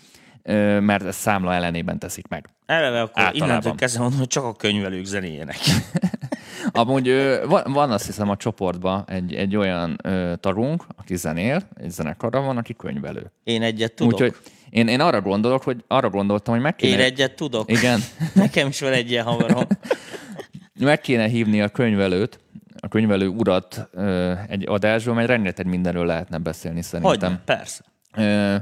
mert 0.81 1.05
ezt 1.05 1.19
számla 1.19 1.55
ellenében 1.55 1.99
teszik 1.99 2.29
meg. 2.29 2.49
Eleve 2.71 3.01
akkor 3.01 3.23
Általában. 3.23 3.49
innentől 3.49 3.75
kezdve 3.75 4.01
mondom, 4.01 4.19
hogy 4.19 4.29
csak 4.29 4.45
a 4.45 4.55
könyvelők 4.55 5.05
zenéjenek. 5.05 5.57
Amúgy 6.73 7.13
van, 7.47 7.63
van 7.67 7.91
azt 7.91 8.07
hiszem 8.07 8.29
a 8.29 8.37
csoportban 8.37 9.05
egy, 9.07 9.35
egy 9.35 9.57
olyan 9.57 9.99
ö, 10.03 10.33
tagunk, 10.41 10.85
aki 10.97 11.17
zenél, 11.17 11.63
egy 11.81 11.91
zenekarra 11.91 12.41
van, 12.41 12.57
aki 12.57 12.75
könyvelő. 12.75 13.33
Én 13.45 13.63
egyet 13.63 13.93
tudok. 13.93 14.13
Úgyhogy 14.13 14.37
én, 14.71 14.89
én 14.89 15.01
arra 15.01 15.21
gondolok, 15.21 15.63
hogy 15.63 15.85
arra 15.87 16.11
gondoltam, 16.11 16.55
hogy 16.55 16.63
meg 16.63 16.77
kéne... 16.77 16.93
Én 16.93 17.01
egyet 17.01 17.35
tudok. 17.35 17.71
Igen. 17.71 18.01
Nekem 18.35 18.69
is 18.69 18.81
van 18.81 18.93
egy 18.93 19.11
ilyen 19.11 19.25
havarom. 19.25 19.65
meg 20.79 21.01
kéne 21.01 21.27
hívni 21.27 21.61
a 21.61 21.69
könyvelőt, 21.69 22.41
a 22.81 22.89
könyvelő 22.89 23.27
urat 23.29 23.89
ö, 23.93 24.33
egy 24.49 24.65
adásról, 24.69 25.15
mert 25.15 25.29
rengeteg 25.29 25.67
mindenről 25.67 26.07
lehetne 26.07 26.39
beszélni 26.39 26.83
szerintem. 26.83 27.31
Hogy, 27.31 27.41
persze. 27.45 27.85
Ö, 28.17 28.57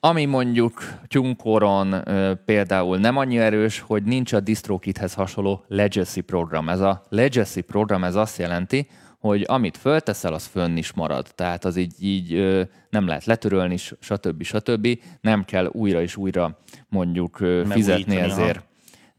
ami 0.00 0.24
mondjuk 0.24 0.82
Tyunkoron 1.06 2.04
például 2.44 2.98
nem 2.98 3.16
annyira 3.16 3.42
erős, 3.42 3.80
hogy 3.80 4.02
nincs 4.02 4.32
a 4.32 4.40
DistroKithez 4.40 5.14
hasonló 5.14 5.64
legacy 5.68 6.20
program. 6.20 6.68
Ez 6.68 6.80
a 6.80 7.02
legacy 7.08 7.60
program 7.60 8.04
ez 8.04 8.14
azt 8.14 8.38
jelenti, 8.38 8.88
hogy 9.18 9.44
amit 9.48 9.76
fölteszel, 9.76 10.32
az 10.32 10.46
fönn 10.46 10.76
is 10.76 10.92
marad. 10.92 11.26
Tehát 11.34 11.64
az 11.64 11.76
így, 11.76 11.94
így 11.98 12.34
ö, 12.34 12.62
nem 12.90 13.06
lehet 13.06 13.24
letörölni, 13.24 13.76
stb. 13.76 14.42
stb. 14.42 14.88
Nem 15.20 15.44
kell 15.44 15.66
újra 15.72 16.02
és 16.02 16.16
újra 16.16 16.58
mondjuk 16.88 17.40
ö, 17.40 17.62
fizetni 17.68 18.16
ezért. 18.16 18.58
Ha. 18.58 18.64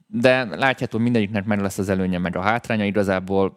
De 0.07 0.43
látjátok, 0.43 1.01
mindegyiknek 1.01 1.45
meg 1.45 1.61
lesz 1.61 1.77
az 1.77 1.89
előnye, 1.89 2.17
meg 2.17 2.35
a 2.35 2.41
hátránya. 2.41 2.85
Igazából 2.85 3.55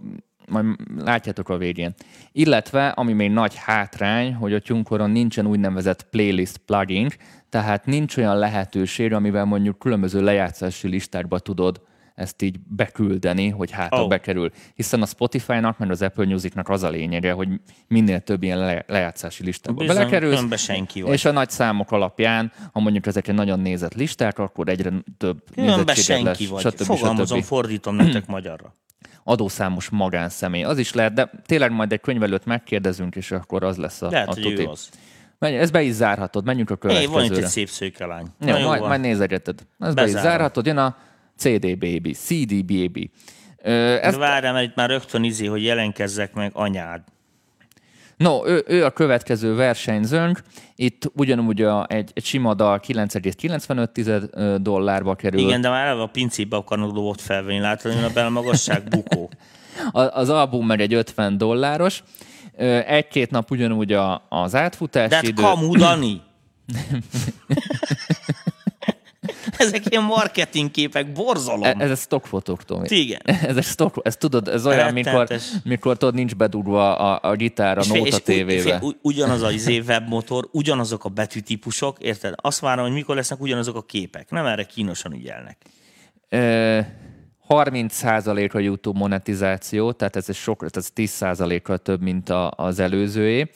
majd 0.48 0.66
látjátok 0.96 1.48
a 1.48 1.56
végén. 1.56 1.94
Illetve, 2.32 2.88
ami 2.88 3.12
még 3.12 3.30
nagy 3.30 3.54
hátrány, 3.54 4.34
hogy 4.34 4.54
a 4.54 4.60
Tunkoron 4.60 5.10
nincsen 5.10 5.46
úgynevezett 5.46 6.08
playlist 6.10 6.56
plugin, 6.56 7.08
tehát 7.48 7.86
nincs 7.86 8.16
olyan 8.16 8.38
lehetőség, 8.38 9.12
amivel 9.12 9.44
mondjuk 9.44 9.78
különböző 9.78 10.22
lejátszási 10.22 10.88
listákba 10.88 11.38
tudod 11.38 11.82
ezt 12.14 12.42
így 12.42 12.60
beküldeni, 12.68 13.48
hogy 13.48 13.70
hát 13.70 13.92
oh. 13.92 14.08
bekerül. 14.08 14.50
Hiszen 14.74 15.02
a 15.02 15.06
Spotify-nak, 15.06 15.78
meg 15.78 15.90
az 15.90 16.02
Apple 16.02 16.24
Music-nak 16.26 16.68
az 16.68 16.82
a 16.82 16.88
lényege, 16.88 17.32
hogy 17.32 17.48
minél 17.88 18.20
több 18.20 18.42
ilyen 18.42 18.58
le- 18.58 18.84
lejátszási 18.86 19.44
listába 19.44 19.78
Bizony, 19.78 19.96
belekerülsz, 19.96 20.62
senki 20.62 21.02
vagy. 21.02 21.12
és 21.12 21.24
a 21.24 21.32
nagy 21.32 21.50
számok 21.50 21.92
alapján, 21.92 22.52
ha 22.72 22.80
mondjuk 22.80 23.06
ezek 23.06 23.28
egy 23.28 23.34
nagyon 23.34 23.60
nézett 23.60 23.94
listák, 23.94 24.38
akkor 24.38 24.68
egyre 24.68 24.92
több 25.18 25.44
Különbe 25.54 25.94
senki 25.94 26.24
lesz, 26.24 26.48
vagy. 26.48 26.60
Stb. 26.60 26.82
Fogalmazom, 26.82 27.38
stb. 27.38 27.46
fordítom 27.46 27.94
nektek 27.94 28.26
magyarra 28.26 28.74
adószámos 29.24 29.88
magánszemély. 29.88 30.62
Az 30.64 30.78
is 30.78 30.92
lehet, 30.92 31.12
de 31.12 31.30
tényleg 31.46 31.70
majd 31.70 31.92
egy 31.92 32.00
könyvelőt 32.00 32.44
megkérdezünk, 32.44 33.16
és 33.16 33.30
akkor 33.30 33.64
az 33.64 33.76
lesz 33.76 34.02
a, 34.02 34.10
lehet, 34.10 34.28
a 34.28 34.34
tuti. 34.34 34.64
Az. 34.64 34.88
Ez 35.38 35.70
be 35.70 35.82
is 35.82 35.92
zárhatod, 35.92 36.44
menjünk 36.44 36.70
a 36.70 36.76
következőre. 36.76 37.18
Hey, 37.18 37.28
van 37.28 37.36
itt 37.36 37.44
egy 37.44 37.50
szép 37.50 37.68
szőke 37.68 38.06
lány. 38.06 38.26
Jó 38.40 38.58
majd, 38.58 38.82
majd 38.82 39.00
nézegeted. 39.00 39.60
Ez 39.78 39.94
be 39.94 40.04
is 40.06 40.10
zárhatod, 40.10 40.66
jön 40.66 40.76
a 40.76 40.96
CD 41.36 41.78
Baby, 41.78 42.12
CD 42.12 42.64
Baby. 42.64 43.10
Ezt... 44.00 44.16
Várjál, 44.16 44.52
mert 44.52 44.66
itt 44.66 44.74
már 44.74 44.88
rögtön 44.88 45.24
izé, 45.24 45.46
hogy 45.46 45.64
jelenkezzek 45.64 46.32
meg 46.34 46.50
anyád. 46.54 47.00
No, 48.16 48.46
ő, 48.46 48.64
ő 48.66 48.84
a 48.84 48.90
következő 48.90 49.54
versenyzőnk. 49.54 50.42
Itt 50.76 51.10
ugyanúgy 51.14 51.62
a, 51.62 51.86
egy, 51.88 52.10
egy 52.14 52.24
sima 52.24 52.54
dal 52.54 52.80
9,95 52.86 54.58
dollárba 54.60 55.14
kerül. 55.14 55.40
Igen, 55.40 55.60
de 55.60 55.68
már 55.68 55.96
a 55.96 56.06
pincébe 56.06 56.56
akarnak 56.56 56.92
dobott 56.92 57.20
felvenni, 57.20 57.58
látod, 57.58 57.92
hogy 57.92 58.04
a 58.04 58.10
belmagasság 58.12 58.82
bukó. 58.96 59.30
az 59.92 60.28
album 60.28 60.66
meg 60.66 60.80
egy 60.80 60.94
50 60.94 61.38
dolláros. 61.38 62.02
Egy-két 62.86 63.30
nap 63.30 63.50
ugyanúgy 63.50 63.92
a, 63.92 64.26
az 64.28 64.54
átfutási 64.54 65.08
de 65.08 65.14
hát 65.14 65.24
idő. 65.24 65.42
kamu, 65.42 65.76
Dani! 65.76 66.20
Ezek 69.66 69.90
ilyen 69.90 70.02
marketing 70.02 70.70
képek, 70.70 71.12
borzalom. 71.12 71.62
E, 71.62 71.74
ez 71.78 71.90
a 71.90 71.94
stockfotók, 71.94 72.64
Tomi. 72.64 72.86
Igen. 72.90 73.20
ez, 73.50 73.56
a 73.56 73.62
stock, 73.62 73.96
ez 74.02 74.16
tudod, 74.16 74.48
ez 74.48 74.66
olyan, 74.66 74.92
mikor, 74.92 75.28
mikor 75.64 75.96
tudod, 75.96 76.14
nincs 76.14 76.34
bedugva 76.34 76.96
a, 76.96 77.30
a 77.30 77.34
gitár 77.34 77.78
a 77.78 77.82
Nóta 77.88 78.18
tévébe. 78.18 78.82
ugyanaz 79.02 79.42
a 79.42 79.50
izé 79.50 79.78
webmotor, 79.88 80.48
ugyanazok 80.52 81.04
a 81.04 81.08
betűtípusok, 81.08 81.96
érted? 82.00 82.34
Azt 82.36 82.60
várom, 82.60 82.84
hogy 82.84 82.94
mikor 82.94 83.16
lesznek 83.16 83.40
ugyanazok 83.40 83.76
a 83.76 83.82
képek. 83.82 84.30
Nem 84.30 84.46
erre 84.46 84.64
kínosan 84.64 85.12
ügyelnek. 85.12 85.56
E, 86.28 87.02
30% 87.48 88.54
a 88.54 88.58
YouTube 88.58 88.98
monetizáció, 88.98 89.92
tehát 89.92 90.16
ez, 90.16 90.36
sok, 90.36 90.66
ez 90.70 90.90
10%-kal 90.96 91.78
több, 91.78 92.02
mint 92.02 92.28
a, 92.28 92.52
az 92.56 92.78
előzőé. 92.78 93.50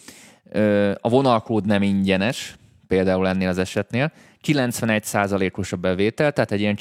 A 1.01 1.09
vonalkód 1.09 1.67
nem 1.67 1.83
ingyenes, 1.83 2.57
például 2.87 3.29
ennél 3.29 3.49
az 3.49 3.59
esetnél. 3.59 4.13
91%-os 4.47 5.73
a 5.73 5.77
bevétel, 5.77 6.33
tehát 6.33 6.53
egy 6.53 6.61
ilyen 6.61 6.77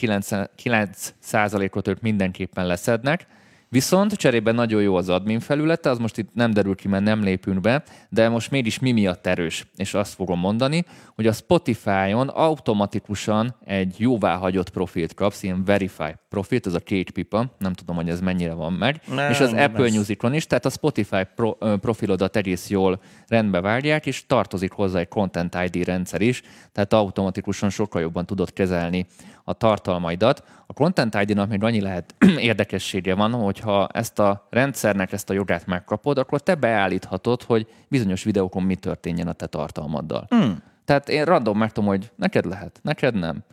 9%-ot 0.63 1.87
ők 1.87 2.01
mindenképpen 2.01 2.67
leszednek. 2.67 3.27
Viszont 3.69 4.13
cserében 4.13 4.55
nagyon 4.55 4.81
jó 4.81 4.95
az 4.95 5.09
admin 5.09 5.39
felülete, 5.39 5.89
az 5.89 5.97
most 5.97 6.17
itt 6.17 6.33
nem 6.33 6.51
derül 6.51 6.75
ki, 6.75 6.87
mert 6.87 7.03
nem 7.03 7.23
lépünk 7.23 7.61
be, 7.61 7.83
de 8.09 8.29
most 8.29 8.51
mégis 8.51 8.79
mi 8.79 8.91
miatt 8.91 9.27
erős, 9.27 9.67
és 9.75 9.93
azt 9.93 10.13
fogom 10.13 10.39
mondani, 10.39 10.85
hogy 11.15 11.27
a 11.27 11.31
Spotify-on 11.31 12.27
automatikusan 12.27 13.55
egy 13.65 13.95
jóváhagyott 13.97 14.69
profilt 14.69 15.13
kapsz, 15.13 15.43
ilyen 15.43 15.63
verify 15.63 16.15
profilt, 16.29 16.67
ez 16.67 16.73
a 16.73 16.79
két 16.79 17.11
pipa, 17.11 17.55
nem 17.57 17.73
tudom, 17.73 17.95
hogy 17.95 18.09
ez 18.09 18.21
mennyire 18.21 18.53
van 18.53 18.73
meg, 18.73 19.01
nem, 19.15 19.31
és 19.31 19.39
az 19.39 19.53
Apple 19.53 19.83
lesz. 19.83 19.95
Music-on 19.95 20.33
is, 20.33 20.47
tehát 20.47 20.65
a 20.65 20.69
Spotify 20.69 21.23
pro, 21.35 21.51
profilodat 21.55 22.35
egész 22.35 22.69
jól 22.69 23.01
rendbe 23.27 23.61
várják, 23.61 24.05
és 24.05 24.25
tartozik 24.25 24.71
hozzá 24.71 24.99
egy 24.99 25.07
Content 25.07 25.57
ID 25.63 25.85
rendszer 25.85 26.21
is, 26.21 26.41
tehát 26.71 26.93
automatikusan 26.93 27.69
sokkal 27.69 28.01
jobban 28.01 28.25
tudod 28.25 28.53
kezelni 28.53 29.07
a 29.49 29.53
tartalmaidat. 29.53 30.43
A 30.65 30.73
Content 30.73 31.15
ID-nak 31.15 31.49
még 31.49 31.63
annyi 31.63 31.81
lehet 31.81 32.15
érdekessége 32.37 33.15
van, 33.15 33.31
hogyha 33.31 33.87
ezt 33.87 34.19
a 34.19 34.47
rendszernek 34.49 35.11
ezt 35.11 35.29
a 35.29 35.33
jogát 35.33 35.65
megkapod, 35.65 36.17
akkor 36.17 36.41
te 36.41 36.55
beállíthatod, 36.55 37.43
hogy 37.43 37.67
bizonyos 37.87 38.23
videókon 38.23 38.63
mi 38.63 38.75
történjen 38.75 39.27
a 39.27 39.33
te 39.33 39.45
tartalmaddal. 39.45 40.27
Mm. 40.35 40.51
Tehát 40.85 41.09
én 41.09 41.25
random 41.25 41.57
megtudom, 41.57 41.89
hogy 41.89 42.11
neked 42.15 42.45
lehet, 42.45 42.79
neked 42.81 43.15
nem. 43.15 43.43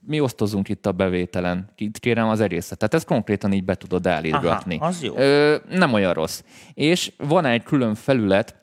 Mi 0.00 0.20
osztozunk 0.20 0.68
itt 0.68 0.86
a 0.86 0.92
bevételen, 0.92 1.70
itt 1.76 1.98
kérem 1.98 2.28
az 2.28 2.40
egészet. 2.40 2.78
Tehát 2.78 2.94
ezt 2.94 3.06
konkrétan 3.06 3.52
így 3.52 3.64
be 3.64 3.74
tudod 3.74 4.06
állítgatni. 4.06 4.76
Aha, 4.76 4.86
az 4.86 5.02
jó. 5.02 5.16
Ö, 5.16 5.56
nem 5.68 5.92
olyan 5.92 6.12
rossz. 6.12 6.42
És 6.74 7.12
van 7.18 7.44
egy 7.44 7.62
külön 7.62 7.94
felület, 7.94 8.56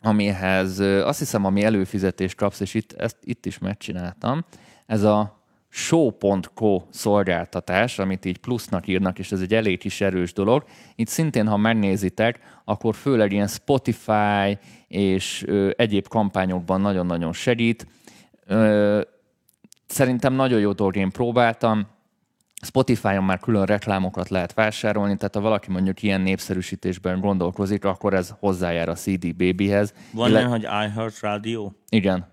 amihez 0.00 0.78
azt 0.78 1.18
hiszem, 1.18 1.44
ami 1.44 1.64
előfizetést 1.64 2.36
kapsz, 2.36 2.60
és 2.60 2.74
itt, 2.74 2.92
ezt 2.92 3.16
itt 3.20 3.46
is 3.46 3.58
megcsináltam, 3.58 4.44
ez 4.86 5.02
a 5.02 5.39
show.co 5.72 6.82
szolgáltatás, 6.90 7.98
amit 7.98 8.24
így 8.24 8.38
plusznak 8.38 8.86
írnak, 8.86 9.18
és 9.18 9.32
ez 9.32 9.40
egy 9.40 9.54
elég 9.54 9.78
kis 9.78 10.00
erős 10.00 10.32
dolog. 10.32 10.64
Itt 10.94 11.08
szintén, 11.08 11.46
ha 11.46 11.56
megnézitek, 11.56 12.40
akkor 12.64 12.94
főleg 12.94 13.32
ilyen 13.32 13.46
Spotify 13.46 14.58
és 14.88 15.44
ö, 15.46 15.70
egyéb 15.76 16.08
kampányokban 16.08 16.80
nagyon-nagyon 16.80 17.32
segít. 17.32 17.86
Ö, 18.46 19.00
szerintem 19.86 20.32
nagyon 20.32 20.60
jó 20.60 20.72
dolog, 20.72 20.96
én 20.96 21.10
próbáltam. 21.10 21.86
Spotify-on 22.62 23.24
már 23.24 23.38
külön 23.38 23.64
reklámokat 23.64 24.28
lehet 24.28 24.54
vásárolni, 24.54 25.16
tehát 25.16 25.34
ha 25.34 25.40
valaki 25.40 25.70
mondjuk 25.70 26.02
ilyen 26.02 26.20
népszerűsítésben 26.20 27.20
gondolkozik, 27.20 27.84
akkor 27.84 28.14
ez 28.14 28.34
hozzájár 28.38 28.88
a 28.88 28.94
CD 28.94 29.36
Babyhez. 29.36 29.94
Van 30.12 30.34
olyan, 30.34 30.48
hogy 30.48 30.62
iHeart 30.62 31.20
Radio? 31.20 31.70
Igen, 31.88 32.26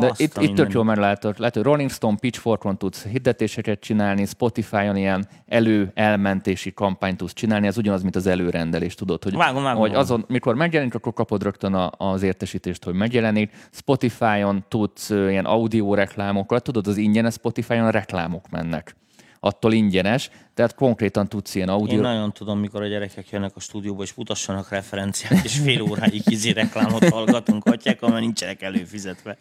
de 0.00 0.06
Azt 0.06 0.20
itt, 0.20 0.38
itt 0.40 0.54
tök 0.54 0.72
jól 0.72 0.84
meglátod. 0.84 1.38
Lehet, 1.38 1.54
hogy 1.54 1.62
Rolling 1.62 1.90
Stone, 1.90 2.16
Pitchforkon 2.20 2.78
tudsz 2.78 3.04
hirdetéseket 3.04 3.80
csinálni, 3.80 4.26
Spotify-on 4.26 4.96
ilyen 4.96 5.28
elő-elmentési 5.46 6.72
kampányt 6.72 7.16
tudsz 7.16 7.32
csinálni, 7.32 7.66
ez 7.66 7.78
ugyanaz, 7.78 8.02
mint 8.02 8.16
az 8.16 8.26
előrendelés, 8.26 8.94
tudod, 8.94 9.24
hogy, 9.24 9.34
vágom, 9.34 9.62
vágom, 9.62 9.80
hogy 9.80 9.94
azon, 9.94 10.24
mikor 10.28 10.54
megjelenik, 10.54 10.94
akkor 10.94 11.12
kapod 11.12 11.42
rögtön 11.42 11.74
a, 11.74 11.90
az 11.96 12.22
értesítést, 12.22 12.84
hogy 12.84 12.94
megjelenik. 12.94 13.52
Spotify-on 13.70 14.64
tudsz 14.68 15.10
ilyen 15.10 15.44
audio 15.44 15.94
reklámokat, 15.94 16.62
tudod, 16.62 16.86
az 16.86 16.96
ingyen 16.96 17.30
Spotify-on 17.30 17.90
reklámok 17.90 18.50
mennek 18.50 18.96
attól 19.44 19.72
ingyenes, 19.72 20.30
tehát 20.54 20.74
konkrétan 20.74 21.28
tudsz 21.28 21.54
ilyen 21.54 21.68
audio... 21.68 21.94
Én 21.94 22.00
nagyon 22.00 22.32
tudom, 22.32 22.58
mikor 22.58 22.82
a 22.82 22.86
gyerekek 22.86 23.30
jönnek 23.30 23.56
a 23.56 23.60
stúdióba, 23.60 24.02
és 24.02 24.14
mutassanak 24.14 24.68
referenciát, 24.70 25.44
és 25.44 25.58
fél 25.58 25.82
óráig 25.82 26.22
izi 26.24 26.52
reklámot 26.52 27.08
hallgatunk, 27.08 27.68
hagyják, 27.68 28.02
amely 28.02 28.20
nincsenek 28.20 28.62
előfizetve. 28.62 29.38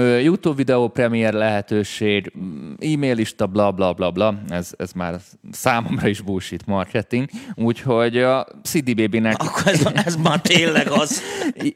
YouTube 0.00 0.56
videó 0.56 0.88
premier 0.88 1.32
lehetőség, 1.32 2.32
e-mail 2.78 3.14
lista, 3.14 3.46
bla 3.46 3.70
bla 3.70 3.92
bla 3.92 4.10
bla, 4.10 4.42
ez, 4.48 4.72
ez 4.76 4.92
már 4.92 5.20
számomra 5.50 6.08
is 6.08 6.20
bullshit 6.20 6.66
marketing, 6.66 7.28
úgyhogy 7.54 8.18
a 8.18 8.46
CDBB-nek... 8.62 9.42
Akkor 9.42 9.66
ez, 9.66 9.86
ez 9.94 10.16
már 10.16 10.40
tényleg 10.40 10.88
az. 10.88 11.22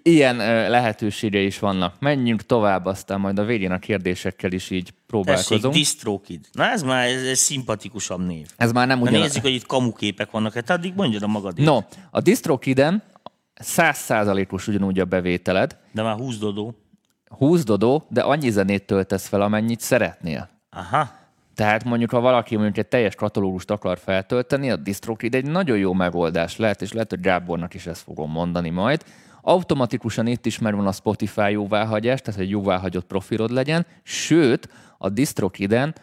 Ilyen 0.03 0.37
lehetősége 0.71 1.41
is 1.41 1.59
vannak. 1.59 1.95
Menjünk 1.99 2.43
tovább, 2.43 2.87
aztán 2.87 3.21
majd 3.21 3.39
a 3.39 3.45
végén 3.45 3.71
a 3.71 3.79
kérdésekkel 3.79 4.53
is 4.53 4.71
így 4.71 4.93
próbálkozunk. 5.07 5.61
Tessék, 5.61 5.73
DistroKid. 5.73 6.41
Na 6.53 6.65
ez 6.65 6.83
már 6.83 7.07
ez, 7.07 7.23
ez 7.23 7.39
szimpatikusabb 7.39 8.27
név. 8.27 8.47
Ez 8.57 8.73
már 8.73 8.87
nem 8.87 9.01
ugyan... 9.01 9.21
nézzük, 9.21 9.43
hogy 9.43 9.55
itt 9.55 9.67
kamuképek 9.67 10.31
vannak, 10.31 10.53
hát 10.53 10.71
addig 10.71 10.93
mondjad 10.97 11.23
a 11.23 11.27
magadét. 11.27 11.67
No, 11.67 11.79
a 12.11 12.21
DistroKiden 12.21 13.03
100%-os 13.65 14.69
ugyanúgy 14.69 14.99
a 14.99 15.05
bevételed. 15.05 15.77
De 15.93 16.03
már 16.03 16.17
20 16.17 16.39
20 17.39 17.65
dodó, 17.65 18.07
de 18.09 18.21
annyi 18.21 18.51
zenét 18.51 18.87
töltesz 18.87 19.27
fel, 19.27 19.41
amennyit 19.41 19.81
szeretnél. 19.81 20.49
Aha. 20.71 21.19
Tehát 21.55 21.85
mondjuk, 21.85 22.11
ha 22.11 22.21
valaki 22.21 22.55
mondjuk 22.55 22.77
egy 22.77 22.87
teljes 22.87 23.15
katalógust 23.15 23.71
akar 23.71 23.99
feltölteni, 23.99 24.71
a 24.71 24.77
DistroKid 24.77 25.35
egy 25.35 25.47
nagyon 25.47 25.79
jó 25.79 25.93
megoldás 25.93 26.57
lehet, 26.57 26.83
és 26.83 26.93
lehet, 26.93 27.11
hogy 27.11 27.21
Gábornak 27.21 27.75
is 27.75 27.87
ezt 27.87 28.03
fogom 28.03 28.31
mondani 28.31 28.71
majd. 28.71 29.05
Automatikusan 29.43 30.27
itt 30.27 30.47
is 30.47 30.59
megvan 30.59 30.87
a 30.87 30.93
Spotify 30.93 31.51
jóváhagyás, 31.51 32.21
tehát 32.21 32.41
egy 32.41 32.51
jóváhagyott 32.51 33.07
profilod 33.07 33.51
legyen, 33.51 33.87
sőt, 34.03 34.69
a 34.99 35.09
DistroKiden 35.09 35.95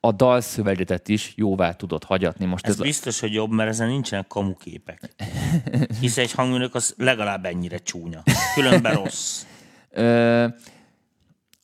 a 0.00 0.12
dalszövegetet 0.12 1.08
is 1.08 1.32
jóvá 1.36 1.72
tudod 1.72 2.04
hagyatni. 2.04 2.44
Most 2.44 2.66
ez, 2.66 2.72
ez 2.72 2.80
biztos, 2.80 3.20
hogy 3.20 3.32
jobb, 3.32 3.50
mert 3.50 3.68
ezen 3.68 3.88
nincsenek 3.88 4.26
kamuképek. 4.26 5.14
Hiszen 6.00 6.24
egy 6.24 6.32
hangműnök 6.32 6.74
az 6.74 6.94
legalább 6.98 7.44
ennyire 7.44 7.78
csúnya. 7.78 8.22
Különben 8.54 8.94
rossz. 8.94 9.44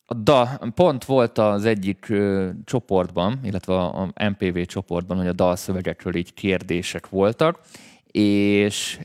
A 0.04 0.14
da, 0.14 0.60
pont 0.74 1.04
volt 1.04 1.38
az 1.38 1.64
egyik 1.64 2.08
ö, 2.08 2.48
csoportban, 2.64 3.38
illetve 3.42 3.74
a, 3.74 4.00
a 4.00 4.28
MPV 4.28 4.60
csoportban, 4.60 5.16
hogy 5.16 5.26
a 5.26 5.32
dalszövegekről 5.32 6.14
így 6.14 6.34
kérdések 6.34 7.08
voltak, 7.08 7.60
és 8.10 8.98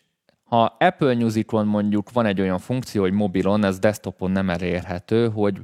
ha 0.43 0.75
Apple 0.79 1.15
Musicon 1.15 1.67
mondjuk 1.67 2.11
van 2.11 2.25
egy 2.25 2.41
olyan 2.41 2.59
funkció, 2.59 3.01
hogy 3.01 3.11
mobilon, 3.11 3.63
ez 3.63 3.79
desktopon 3.79 4.31
nem 4.31 4.49
elérhető, 4.49 5.29
hogy 5.29 5.61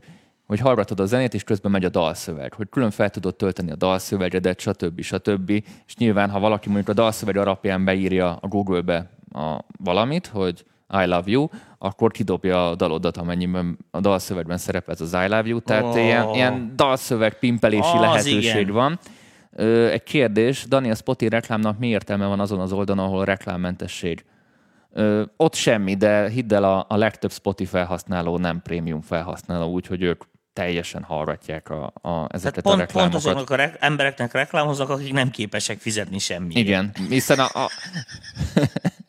hogy 0.52 0.60
hallgatod 0.60 1.00
a 1.00 1.06
zenét, 1.06 1.34
és 1.34 1.43
közben 1.43 1.71
megy 1.71 1.86
a 1.86 1.89
dalszöveg, 1.89 2.54
hogy 2.54 2.69
külön 2.69 2.91
fel 2.91 3.10
tudod 3.10 3.36
tölteni 3.36 3.71
a 3.71 3.76
dalszövegedet, 3.76 4.60
stb. 4.60 5.02
stb. 5.02 5.50
És 5.88 5.95
nyilván, 5.97 6.30
ha 6.30 6.39
valaki 6.39 6.67
mondjuk 6.67 6.89
a 6.89 6.93
dalszöveg 6.93 7.38
alapján 7.38 7.86
beírja 7.86 8.36
a 8.36 8.47
Google-be 8.47 9.10
a 9.34 9.60
valamit, 9.84 10.28
hogy 10.28 10.65
I 10.91 11.06
love 11.06 11.32
you, 11.32 11.47
akkor 11.77 12.12
kidobja 12.12 12.69
a 12.69 12.75
dalodat, 12.75 13.17
amennyiben 13.17 13.77
a 13.91 13.99
dalszövegben 13.99 14.58
szerepel 14.58 14.93
ez 14.93 15.01
az 15.01 15.13
I 15.13 15.27
love 15.27 15.47
you, 15.47 15.60
tehát 15.60 15.84
oh. 15.84 16.04
ilyen, 16.04 16.34
ilyen 16.34 16.73
dalszöveg 16.75 17.39
pimpelési 17.39 17.95
oh, 17.95 17.99
lehetőség 17.99 18.62
igen. 18.62 18.73
van. 18.73 18.99
Ö, 19.56 19.88
egy 19.89 20.04
kérdés, 20.04 20.65
Dani, 20.67 20.89
a 20.89 20.95
Spotify 20.95 21.30
reklámnak 21.30 21.80
mi 21.80 21.88
értelme 21.88 22.25
van 22.25 22.39
azon 22.39 22.60
az 22.60 22.71
oldalon, 22.71 23.06
ahol 23.06 23.25
reklámmentesség? 23.25 24.25
Ö, 24.93 25.23
ott 25.38 25.54
semmi, 25.54 25.95
de 25.95 26.30
hidd 26.30 26.54
el, 26.54 26.63
a, 26.63 26.86
a 26.89 26.95
legtöbb 26.95 27.32
Spotify 27.32 27.69
felhasználó 27.69 28.38
nem 28.38 28.62
prémium 28.62 29.01
felhasználó, 29.01 29.71
úgyhogy 29.71 30.01
ők 30.01 30.23
teljesen 30.54 31.04
hallgatják 31.04 31.69
a, 31.69 31.93
a, 32.01 32.27
ezeket 32.30 32.63
pont, 32.63 32.75
a 32.75 32.80
reklámokat. 32.80 33.21
Pont 33.21 33.25
azoknak 33.25 33.49
a 33.49 33.56
re- 33.56 33.77
embereknek 33.80 34.32
reklámoznak, 34.32 34.89
akik 34.89 35.13
nem 35.13 35.30
képesek 35.30 35.80
fizetni 35.80 36.19
semmit. 36.19 36.58
Igen, 36.58 36.91
hiszen 37.10 37.39
a, 37.39 37.63
a 37.63 37.69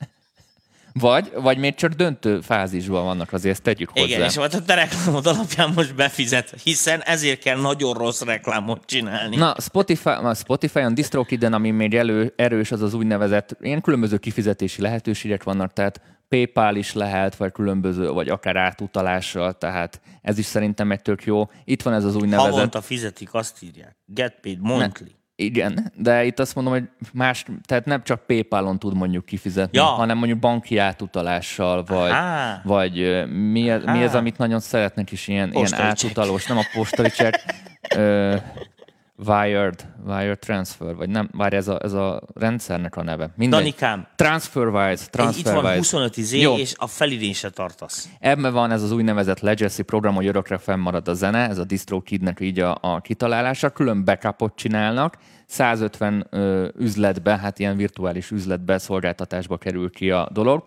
Vagy, 0.93 1.33
vagy 1.35 1.59
még 1.59 1.75
csak 1.75 1.93
döntő 1.93 2.41
fázisban 2.41 3.05
vannak, 3.05 3.33
azért 3.33 3.55
ezt 3.55 3.63
tegyük 3.63 3.91
hozzá. 3.91 4.07
Igen, 4.07 4.23
és 4.23 4.37
volt 4.37 4.55
a 4.55 4.63
te 4.63 4.75
reklámod 4.75 5.27
alapján 5.27 5.73
most 5.75 5.95
befizet, 5.95 6.55
hiszen 6.63 7.01
ezért 7.01 7.43
kell 7.43 7.61
nagyon 7.61 7.95
rossz 7.95 8.21
reklámot 8.21 8.85
csinálni. 8.85 9.37
Na, 9.37 9.55
Spotify, 9.61 10.09
a 10.09 10.35
Spotify-on 10.35 10.95
DistroKiden, 10.95 11.53
ami 11.53 11.71
még 11.71 11.95
elő, 11.95 12.33
erős, 12.37 12.73
az 12.73 12.83
az 12.83 12.95
úgynevezett, 12.95 13.57
ilyen 13.61 13.81
különböző 13.81 14.17
kifizetési 14.17 14.83
lehetőségek 14.83 15.43
vannak, 15.43 15.73
tehát 15.73 16.01
PayPal 16.29 16.77
is 16.77 16.93
lehet, 16.93 17.37
vagy 17.37 17.53
különböző, 17.53 18.09
vagy 18.09 18.29
akár 18.29 18.57
átutalással, 18.57 19.59
tehát 19.59 20.01
ez 20.23 20.39
is 20.39 20.45
szerintem 20.45 20.91
egy 20.91 21.03
tök 21.03 21.25
jó. 21.25 21.51
Itt 21.65 21.83
van 21.83 21.95
ez 21.95 22.05
az 22.05 22.15
úgynevezett... 22.15 22.53
Havonta 22.53 22.81
fizetik, 22.81 23.35
azt 23.35 23.63
írják. 23.63 23.97
Get 24.07 24.39
paid 24.41 24.61
monthly. 24.61 25.05
Ne. 25.05 25.11
Igen, 25.45 25.93
de 25.97 26.25
itt 26.25 26.39
azt 26.39 26.55
mondom, 26.55 26.73
hogy 26.73 26.89
más, 27.13 27.45
tehát 27.67 27.85
nem 27.85 28.03
csak 28.03 28.27
PayPal-on 28.27 28.79
tud 28.79 28.95
mondjuk 28.95 29.25
kifizetni, 29.25 29.79
ja. 29.79 29.85
hanem 29.85 30.19
mondjuk 30.19 30.39
banki 30.39 30.79
átutalással, 30.79 31.85
vagy, 31.85 32.13
vagy 32.63 32.93
mi, 33.31 33.61
mi 33.85 34.03
ez, 34.03 34.15
amit 34.15 34.39
nagyon 34.39 34.61
szeretnek 34.61 35.13
is, 35.13 35.29
ilyen, 35.29 35.53
ilyen 35.53 35.75
átutalós, 35.75 36.47
nem 36.47 36.59
a 36.59 36.65
postali 36.75 37.09
check, 37.09 37.45
ö, 37.97 38.37
Wired, 39.27 39.87
Wired 40.07 40.39
Transfer, 40.39 40.95
vagy 40.95 41.09
nem, 41.09 41.29
várj, 41.33 41.57
ez 41.57 41.69
a, 41.69 41.79
ez 41.83 41.93
a 41.93 42.23
rendszernek 42.35 42.97
a 42.97 43.03
neve. 43.03 43.33
Minden. 43.37 43.59
Danikám. 43.59 44.07
TransferWise, 44.17 45.07
TransferWise. 45.11 45.59
Itt 45.59 45.63
van 45.63 45.77
25 45.77 46.17
izé, 46.17 46.41
Jó. 46.41 46.57
és 46.57 46.73
a 46.77 46.87
felidén 46.87 47.35
tartasz. 47.55 48.09
Ebben 48.21 48.53
van 48.53 48.71
ez 48.71 48.83
az 48.83 48.93
úgynevezett 48.93 49.41
Legacy 49.41 49.83
program, 49.83 50.15
hogy 50.15 50.27
örökre 50.27 50.59
fennmarad 50.59 51.09
a 51.09 51.15
zene, 51.15 51.49
ez 51.49 51.59
a 51.59 51.65
DistroKidnek 51.65 52.41
így 52.41 52.61
a, 52.61 52.79
a 52.81 53.01
kitalálása, 53.01 53.71
külön 53.71 54.05
backupot 54.05 54.57
csinálnak, 54.57 55.17
150 55.47 56.27
ö, 56.31 56.69
üzletbe, 56.79 57.39
hát 57.39 57.59
ilyen 57.59 57.77
virtuális 57.77 58.31
üzletbe, 58.31 58.79
szolgáltatásba 58.79 59.59
kerül 59.59 59.91
ki 59.91 60.11
a 60.11 60.29
dolog. 60.33 60.65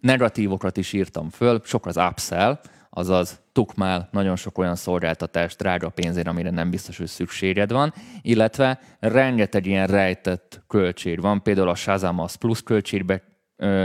Negatívokat 0.00 0.76
is 0.76 0.92
írtam 0.92 1.30
föl, 1.30 1.60
sok 1.64 1.86
az 1.86 1.96
upsell, 1.96 2.60
azaz 2.96 3.40
tukmál 3.52 4.08
nagyon 4.12 4.36
sok 4.36 4.58
olyan 4.58 4.76
szolgáltatást 4.76 5.58
drága 5.58 5.88
pénzért, 5.88 6.26
amire 6.26 6.50
nem 6.50 6.70
biztos, 6.70 6.98
hogy 6.98 7.06
szükséged 7.06 7.72
van, 7.72 7.92
illetve 8.22 8.80
rengeteg 9.00 9.66
ilyen 9.66 9.86
rejtett 9.86 10.62
költség 10.66 11.20
van, 11.20 11.42
például 11.42 11.68
a 11.68 11.74
Shazam 11.74 12.18
az 12.18 12.34
plusz 12.34 12.62
költségbe 12.62 13.22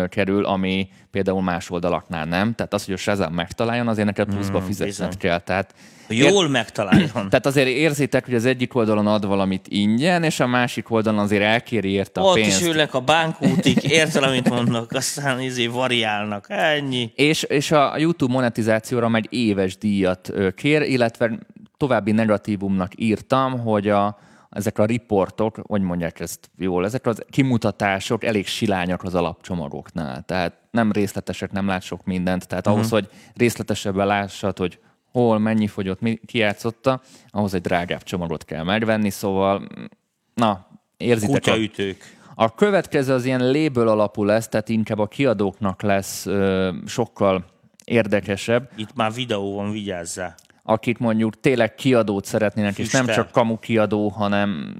kerül, 0.10 0.46
ami 0.46 0.90
például 1.12 1.42
más 1.42 1.70
oldalaknál 1.70 2.26
nem. 2.26 2.56
Tehát 2.56 2.74
az, 2.74 2.86
hogy 2.86 2.94
a 2.94 2.98
Shazam 2.98 3.34
megtaláljon, 3.34 3.88
azért 3.88 4.06
neked 4.06 4.28
pluszba 4.28 4.58
hmm, 4.58 4.68
fizetned 4.68 5.18
kell. 5.18 5.40
Tehát, 5.40 5.74
Jól 6.08 6.44
ér... 6.44 6.50
megtaláljon. 6.50 7.10
Tehát 7.30 7.46
azért 7.46 7.68
érzitek, 7.68 8.26
hogy 8.26 8.36
az 8.36 8.46
egyik 8.46 8.76
oldalon 8.76 9.08
ad 9.08 9.26
valamit 9.26 9.66
ingyen, 9.68 10.24
és 10.24 10.40
a 10.40 10.48
másik 10.48 10.92
oldalon 10.92 11.20
azért 11.20 11.44
elkéri 11.44 11.90
érte 11.90 12.22
a 12.22 12.24
Ott 12.24 12.34
pénzt. 12.34 12.56
Ott 12.56 12.62
is 12.62 12.68
ülnek 12.68 12.94
a 12.94 13.00
bankútik, 13.00 13.84
érted, 13.84 14.24
amit 14.24 14.50
mondnak, 14.50 14.92
aztán 14.92 15.40
izé 15.40 15.68
variálnak. 15.68 16.46
Ennyi. 16.50 17.12
És, 17.16 17.44
és 17.44 17.72
a 17.72 17.98
YouTube 17.98 18.34
monetizációra 18.34 19.10
megy 19.10 19.28
éves 19.30 19.78
díjat 19.78 20.34
kér, 20.56 20.82
illetve 20.82 21.40
további 21.78 22.12
negatívumnak 22.12 22.92
írtam, 22.96 23.60
hogy 23.60 23.90
a, 23.90 24.20
ezek 24.52 24.80
a 24.80 24.86
riportok, 24.86 25.60
hogy 25.68 25.82
mondják 25.82 26.20
ezt 26.20 26.50
jól, 26.58 26.86
ezek 26.86 27.06
az 27.06 27.24
kimutatások 27.30 28.24
elég 28.24 28.48
silányak 28.48 29.04
az 29.04 29.16
alapcsomagoknál. 29.16 30.24
Tehát 30.24 30.54
nem 30.72 30.92
részletesek, 30.92 31.52
nem 31.52 31.68
lát 31.68 31.82
sok 31.82 32.04
mindent. 32.06 32.48
Tehát 32.48 32.68
uh-huh. 32.68 32.80
ahhoz, 32.80 32.92
hogy 32.92 33.10
részletesebben 33.36 34.08
lássad, 34.08 34.58
hogy 34.58 34.80
hol, 35.12 35.40
mennyi 35.40 35.68
fogyott, 35.68 36.02
mi 36.02 36.20
kijátszotta, 36.26 37.02
ahhoz 37.30 37.54
egy 37.54 37.62
drágább 37.62 38.04
csomagot 38.04 38.46
kell 38.46 38.64
megvenni, 38.64 39.10
szóval 39.10 39.68
na, 40.34 40.68
érzitek. 40.98 41.42
Kutyaütők. 41.42 42.20
A, 42.36 42.44
a 42.44 42.50
következő 42.50 43.14
az 43.14 43.26
ilyen 43.26 43.52
label 43.52 43.88
alapú 43.88 44.24
lesz, 44.24 44.48
tehát 44.48 44.70
inkább 44.70 45.00
a 45.00 45.08
kiadóknak 45.08 45.82
lesz 45.82 46.26
ö, 46.26 46.72
sokkal 46.86 47.46
érdekesebb. 47.86 48.70
Itt 48.76 48.96
már 48.96 49.14
videó 49.14 49.56
van, 49.56 49.72
vigyázzál 49.72 50.36
akik 50.64 50.98
mondjuk 50.98 51.40
tényleg 51.40 51.76
kiadót 51.76 52.26
szeretnének, 52.26 52.74
Füstel. 52.74 53.02
és 53.02 53.08
nem 53.08 53.16
csak 53.16 53.32
kamu 53.32 53.58
kiadó, 53.58 54.08
hanem 54.08 54.76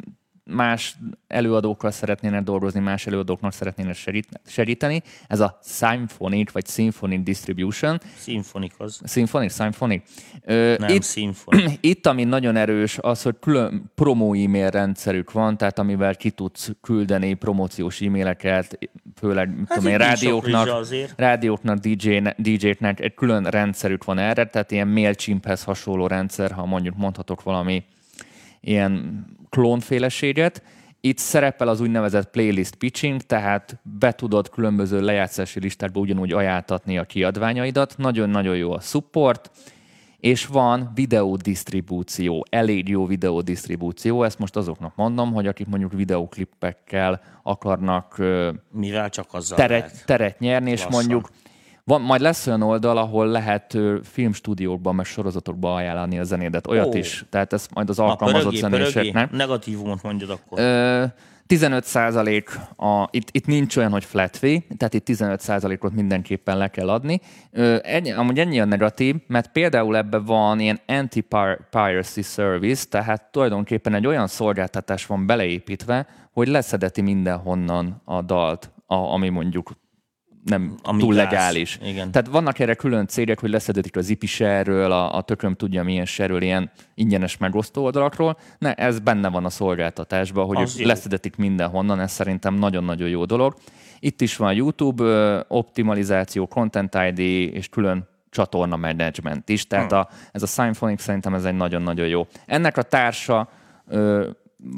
más 0.52 0.96
előadókkal 1.28 1.92
szeretnének 1.92 2.44
dolgozni, 2.44 2.80
más 2.80 3.08
előadóknak 3.08 3.54
szeretnének 3.54 3.98
segíteni. 4.46 5.02
Ez 5.28 5.40
a 5.40 5.60
Symphonic, 5.64 6.52
vagy 6.52 6.68
Symphonic 6.68 7.24
Distribution. 7.24 8.00
Symphonic 8.18 8.74
az. 8.78 9.02
Symphonic, 9.06 9.54
Symphonic. 9.54 10.04
Ö, 10.46 10.76
Nem, 10.80 10.90
itt, 10.90 11.04
Symphonic. 11.04 11.78
Itt, 11.92 12.06
ami 12.06 12.24
nagyon 12.24 12.56
erős, 12.56 12.98
az, 12.98 13.22
hogy 13.22 13.36
külön 13.40 13.92
promó 13.96 14.34
e-mail 14.34 14.70
rendszerük 14.70 15.32
van, 15.32 15.58
tehát 15.58 15.80
amivel 15.80 16.16
ki 16.16 16.30
tudsz 16.30 16.72
küldeni 16.82 17.34
promóciós 17.34 18.02
e-maileket, 18.02 18.78
főleg 19.16 19.48
hát 19.68 19.78
tudom 19.78 19.92
én, 19.92 19.98
rádióknak, 19.98 20.88
rádióknak 21.16 21.78
DJ, 21.78 22.18
DJ-knek 22.38 23.00
egy 23.00 23.14
külön 23.14 23.44
rendszerük 23.44 24.04
van 24.04 24.18
erre, 24.18 24.46
tehát 24.46 24.72
ilyen 24.72 24.88
MailChimphez 24.88 25.64
hasonló 25.64 26.08
rendszer, 26.08 26.52
ha 26.52 26.66
mondjuk 26.66 26.96
mondhatok 26.98 27.44
valami 27.44 27.84
ilyen 28.62 29.26
klónféleséget. 29.50 30.64
Itt 31.02 31.18
szerepel 31.18 31.68
az 31.68 31.82
úgynevezett 31.82 32.30
playlist 32.30 32.76
pitching, 32.76 33.22
tehát 33.22 33.80
be 34.00 34.12
tudod 34.12 34.50
különböző 34.50 35.02
lejátszási 35.02 35.60
listákba 35.60 36.00
ugyanúgy 36.00 36.34
ajánltatni 36.34 36.98
a 36.98 37.04
kiadványaidat. 37.04 37.98
Nagyon-nagyon 37.98 38.56
jó 38.56 38.72
a 38.72 38.80
support, 38.80 39.52
és 40.20 40.46
van 40.46 40.92
videódisztribúció, 40.96 42.46
elég 42.50 42.88
jó 42.88 43.06
videódisztribúció. 43.06 44.24
Ezt 44.24 44.40
most 44.40 44.56
azoknak 44.56 44.96
mondom, 44.96 45.34
hogy 45.34 45.48
akik 45.48 45.68
mondjuk 45.68 45.92
videóklippekkel 45.92 47.22
akarnak 47.44 48.22
Mivel 48.72 49.10
csak 49.10 49.28
azzal 49.32 49.58
teret, 49.58 50.06
teret 50.06 50.40
nyerni, 50.40 50.72
és 50.72 50.88
mondjuk 50.88 51.30
van, 51.84 52.02
majd 52.02 52.22
lesz 52.22 52.48
olyan 52.48 52.62
oldal, 52.62 52.98
ahol 52.98 53.28
lehet 53.28 53.78
filmstúdiókban, 54.04 54.96
meg 54.96 55.06
sorozatokban 55.06 55.76
ajánlani 55.76 56.20
a 56.20 56.24
zenédet. 56.24 56.68
Olyat 56.68 56.88
oh. 56.88 56.98
is. 56.98 57.26
Tehát 57.30 57.54
ez 57.54 57.68
majd 57.74 57.90
az 57.90 58.00
alkalmazott 58.00 58.56
zenéseknek. 58.56 59.32
Negatívumot 59.32 60.04
mondjad 60.04 60.30
akkor. 60.30 60.60
Ö, 60.60 61.04
15 61.52 61.84
százalék, 61.84 62.50
itt, 63.10 63.28
itt 63.32 63.46
nincs 63.46 63.78
olyan, 63.78 63.92
hogy 63.92 64.06
flat 64.06 64.38
fee, 64.38 64.60
tehát 64.78 64.94
itt 64.94 65.06
15 65.06 65.40
százalékot 65.40 65.94
mindenképpen 65.94 66.58
le 66.58 66.68
kell 66.68 66.90
adni. 66.90 67.20
Ennyi, 67.82 68.12
amúgy 68.12 68.40
ennyi 68.40 68.60
a 68.60 68.66
negatív, 68.66 69.16
mert 69.28 69.52
például 69.52 69.98
ebben 69.98 70.26
van 70.26 70.60
ilyen 70.60 70.80
anti-piracy 70.88 72.22
service, 72.22 72.86
tehát 72.90 73.32
tulajdonképpen 73.32 73.94
egy 73.94 74.08
olyan 74.08 74.28
szolgáltatás 74.28 75.06
van 75.06 75.26
beleépítve, 75.26 76.08
hogy 76.32 76.48
leszedeti 76.48 77.02
mindenhonnan 77.02 78.02
a 78.06 78.22
dalt, 78.22 78.72
a, 78.86 78.96
ami 78.96 79.30
mondjuk 79.30 79.72
nem 80.44 80.76
Ami 80.84 81.00
túl 81.02 81.14
gáz. 81.14 81.24
legális. 81.24 81.80
Igen. 81.84 82.12
Tehát 82.12 82.28
vannak 82.28 82.60
erre 82.60 82.74
külön 82.74 83.08
cégek, 83.08 83.40
hogy 83.40 83.50
leszedetik 83.50 83.96
az 83.96 84.10
IP 84.10 84.24
erről, 84.40 84.92
a, 84.92 85.16
a 85.16 85.22
tököm 85.22 85.56
tudja 85.56 85.84
milyen 85.84 86.06
serről, 86.06 86.42
ilyen 86.42 86.72
ingyenes 86.96 87.38
megosztó 87.38 87.84
oldalakról. 87.84 88.38
Ne, 88.58 88.74
ez 88.74 89.00
benne 89.00 89.30
van 89.30 89.46
a 89.46 89.50
szolgáltatásban, 89.50 90.46
hogy 90.46 90.58
az 90.58 90.80
ők 90.80 90.86
leszedetik 90.86 91.36
mindenhonnan, 91.36 92.00
ez 92.00 92.12
szerintem 92.12 92.54
nagyon-nagyon 92.54 93.10
jó 93.10 93.26
dolog. 93.26 93.56
Itt 94.00 94.22
is 94.22 94.36
van 94.36 94.54
YouTube 94.54 95.46
optimalizáció, 95.48 96.48
Content 96.48 96.98
ID 97.10 97.20
és 97.54 97.70
külön 97.70 98.10
csatorna 98.30 98.76
management 98.76 99.50
is, 99.50 99.68
tehát 99.68 99.92
hmm. 99.92 100.00
a, 100.00 100.08
ez 100.32 100.44
a 100.44 100.48
Symphonic 100.48 101.02
szerintem 101.02 101.34
ez 101.34 101.46
egy 101.46 101.56
nagyon-nagyon 101.56 102.08
jó. 102.08 102.28
Ennek 102.46 102.78
a 102.78 102.82
társa 102.82 103.50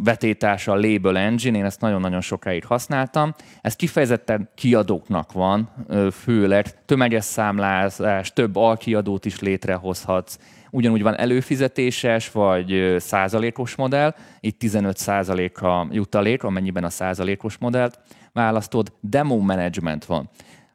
vetétása 0.03 0.71
a 0.71 0.79
Label 0.79 1.17
Engine, 1.17 1.57
én 1.57 1.65
ezt 1.65 1.81
nagyon-nagyon 1.81 2.21
sokáig 2.21 2.65
használtam. 2.65 3.33
Ez 3.61 3.75
kifejezetten 3.75 4.49
kiadóknak 4.55 5.31
van, 5.31 5.69
főleg 6.11 6.85
tömeges 6.85 7.25
számlázás, 7.25 8.33
több 8.33 8.55
alkiadót 8.55 9.25
is 9.25 9.39
létrehozhatsz, 9.39 10.37
ugyanúgy 10.71 11.01
van 11.01 11.17
előfizetéses 11.17 12.31
vagy 12.31 12.95
százalékos 12.97 13.75
modell, 13.75 14.15
itt 14.39 14.59
15 14.59 14.97
százalék 14.97 15.61
a 15.61 15.87
jutalék, 15.91 16.43
amennyiben 16.43 16.83
a 16.83 16.89
százalékos 16.89 17.57
modellt 17.57 17.99
választod, 18.33 18.93
demo 18.99 19.37
management 19.37 20.05
van. 20.05 20.29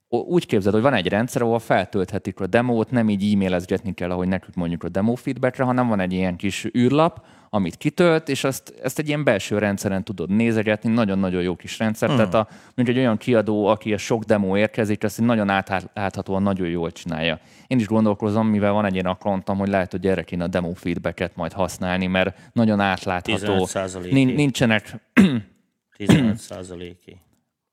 Úgy 0.08 0.46
képzeld, 0.46 0.74
hogy 0.74 0.82
van 0.82 0.94
egy 0.94 1.08
rendszer, 1.08 1.42
ahol 1.42 1.58
feltölthetik 1.58 2.40
a 2.40 2.46
demót, 2.46 2.90
nem 2.90 3.08
így 3.08 3.32
e-mailezgetni 3.32 3.94
kell, 3.94 4.10
ahogy 4.10 4.28
nekünk 4.28 4.54
mondjuk 4.54 4.84
a 4.84 4.88
demo 4.88 5.14
feedbackre, 5.14 5.64
hanem 5.64 5.88
van 5.88 6.00
egy 6.00 6.12
ilyen 6.12 6.36
kis 6.36 6.66
űrlap, 6.78 7.24
amit 7.50 7.76
kitölt, 7.76 8.28
és 8.28 8.44
ezt, 8.44 8.74
ezt 8.82 8.98
egy 8.98 9.08
ilyen 9.08 9.24
belső 9.24 9.58
rendszeren 9.58 10.04
tudod 10.04 10.30
nézegetni, 10.30 10.92
nagyon-nagyon 10.92 11.42
jó 11.42 11.56
kis 11.56 11.78
rendszer. 11.78 12.10
Mm. 12.10 12.16
Tehát 12.16 12.34
a, 12.34 12.48
mint 12.74 12.88
egy 12.88 12.98
olyan 12.98 13.16
kiadó, 13.16 13.66
aki 13.66 13.92
a 13.92 13.98
sok 13.98 14.24
demo 14.24 14.56
érkezik, 14.56 15.02
ezt 15.02 15.20
nagyon 15.20 15.48
átláthatóan 15.48 16.42
nagyon 16.42 16.68
jól 16.68 16.92
csinálja. 16.92 17.40
Én 17.66 17.78
is 17.78 17.86
gondolkozom, 17.86 18.46
mivel 18.46 18.72
van 18.72 18.84
egy 18.84 18.94
ilyen 18.94 19.06
akkontom, 19.06 19.58
hogy 19.58 19.68
lehet, 19.68 19.90
hogy 19.90 20.06
erre 20.06 20.22
kéne 20.22 20.44
a 20.44 20.48
demo 20.48 20.74
feedbacket 20.74 21.36
majd 21.36 21.52
használni, 21.52 22.06
mert 22.06 22.50
nagyon 22.52 22.80
átlátható. 22.80 23.68
Nincsenek... 24.10 24.94
15 25.96 26.36
százaléki. 26.36 27.16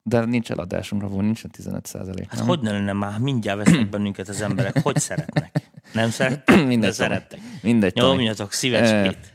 De 0.07 0.25
nincs 0.25 0.51
eladásunk, 0.51 1.03
ahol 1.03 1.21
nincsen 1.23 1.51
15 1.51 1.85
százalék. 1.85 2.29
Hát 2.29 2.39
hogy 2.39 2.59
ne 2.59 2.71
lenne 2.71 2.93
már? 2.93 3.19
Mindjárt 3.19 3.57
vesznek 3.57 3.89
bennünket 3.89 4.27
az 4.27 4.41
emberek. 4.41 4.81
Hogy 4.81 4.99
szeretnek? 4.99 5.71
Nem 5.93 6.09
szeretnek? 6.09 6.65
Mindegy, 6.67 6.93
szerettek. 6.93 7.39
Mindegy. 7.61 7.93
Nyomjatok 7.95 8.51
szívecskét 8.51 9.33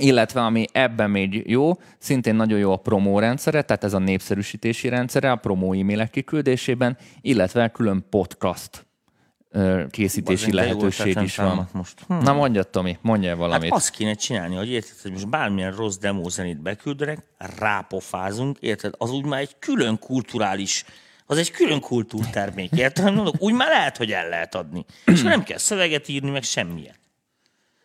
illetve 0.00 0.44
ami 0.44 0.64
ebben 0.72 1.10
még 1.10 1.50
jó, 1.50 1.72
szintén 1.98 2.34
nagyon 2.34 2.58
jó 2.58 2.72
a 2.72 2.76
promó 2.76 3.18
rendszere, 3.18 3.62
tehát 3.62 3.84
ez 3.84 3.92
a 3.92 3.98
népszerűsítési 3.98 4.88
rendszere 4.88 5.30
a 5.30 5.36
promó 5.36 5.72
e-mailek 5.72 6.10
kiküldésében, 6.10 6.96
illetve 7.20 7.68
külön 7.68 8.06
podcast 8.10 8.87
készítési 9.90 10.52
lehetőség 10.52 11.18
is 11.22 11.36
van. 11.36 11.68
Most. 11.72 12.00
Hm. 12.06 12.14
Na 12.14 12.32
mondja, 12.32 12.62
Tomi, 12.62 12.98
mondja 13.00 13.36
valamit. 13.36 13.70
Hát 13.70 13.78
azt 13.78 13.90
kéne 13.90 14.14
csinálni, 14.14 14.54
hogy 14.56 14.70
érted, 14.70 14.96
hogy 15.02 15.12
most 15.12 15.28
bármilyen 15.28 15.72
rossz 15.74 15.96
demózenét 15.96 16.62
beküldenek, 16.62 17.18
rápofázunk, 17.58 18.58
érted, 18.60 18.94
az 18.98 19.10
úgy 19.10 19.24
már 19.24 19.40
egy 19.40 19.56
külön 19.58 19.98
kulturális 19.98 20.84
az 21.30 21.38
egy 21.38 21.50
külön 21.50 21.80
kultúrtermék, 21.80 22.72
érted? 22.72 23.14
Mondok, 23.14 23.34
úgy 23.38 23.54
már 23.54 23.68
lehet, 23.68 23.96
hogy 23.96 24.12
el 24.12 24.28
lehet 24.28 24.54
adni. 24.54 24.84
És 25.04 25.22
nem 25.22 25.42
kell 25.42 25.58
szöveget 25.58 26.08
írni, 26.08 26.30
meg 26.30 26.42
semmilyen. 26.42 26.94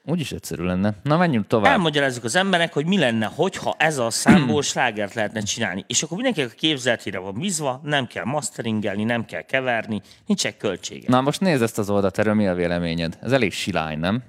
Úgyis 0.06 0.32
egyszerű 0.32 0.64
lenne. 0.64 0.94
Na, 1.04 1.18
menjünk 1.18 1.48
tovább. 1.48 1.72
Elmagyarázzuk 1.72 2.24
az 2.24 2.36
emberek, 2.36 2.74
hogy 2.74 2.86
mi 2.86 2.98
lenne, 2.98 3.26
hogyha 3.26 3.76
ez 3.78 3.98
a 3.98 4.10
számból 4.10 4.62
slágert 4.72 5.14
lehetne 5.14 5.42
csinálni. 5.42 5.84
És 5.88 6.04
akkor 6.04 6.18
mindenki 6.18 6.42
a 6.42 6.48
képzeletére 6.48 7.20
van 7.20 7.34
bízva, 7.34 7.82
nem 7.84 8.08
kell 8.08 8.24
masteringelni, 8.24 9.04
nem 9.04 9.26
kell 9.26 9.42
keverni, 9.42 10.02
nincsen 10.26 10.58
költsége. 10.58 11.06
Na, 11.10 11.22
most 11.22 11.40
nézd 11.40 11.62
ezt 11.62 11.78
az 11.78 11.90
oldalt, 11.90 12.20
erről 12.20 12.34
mi 12.34 12.48
a 12.48 12.54
véleményed? 12.54 13.18
Ez 13.22 13.32
elég 13.32 13.52
silány, 13.54 14.00
nem? 14.00 14.24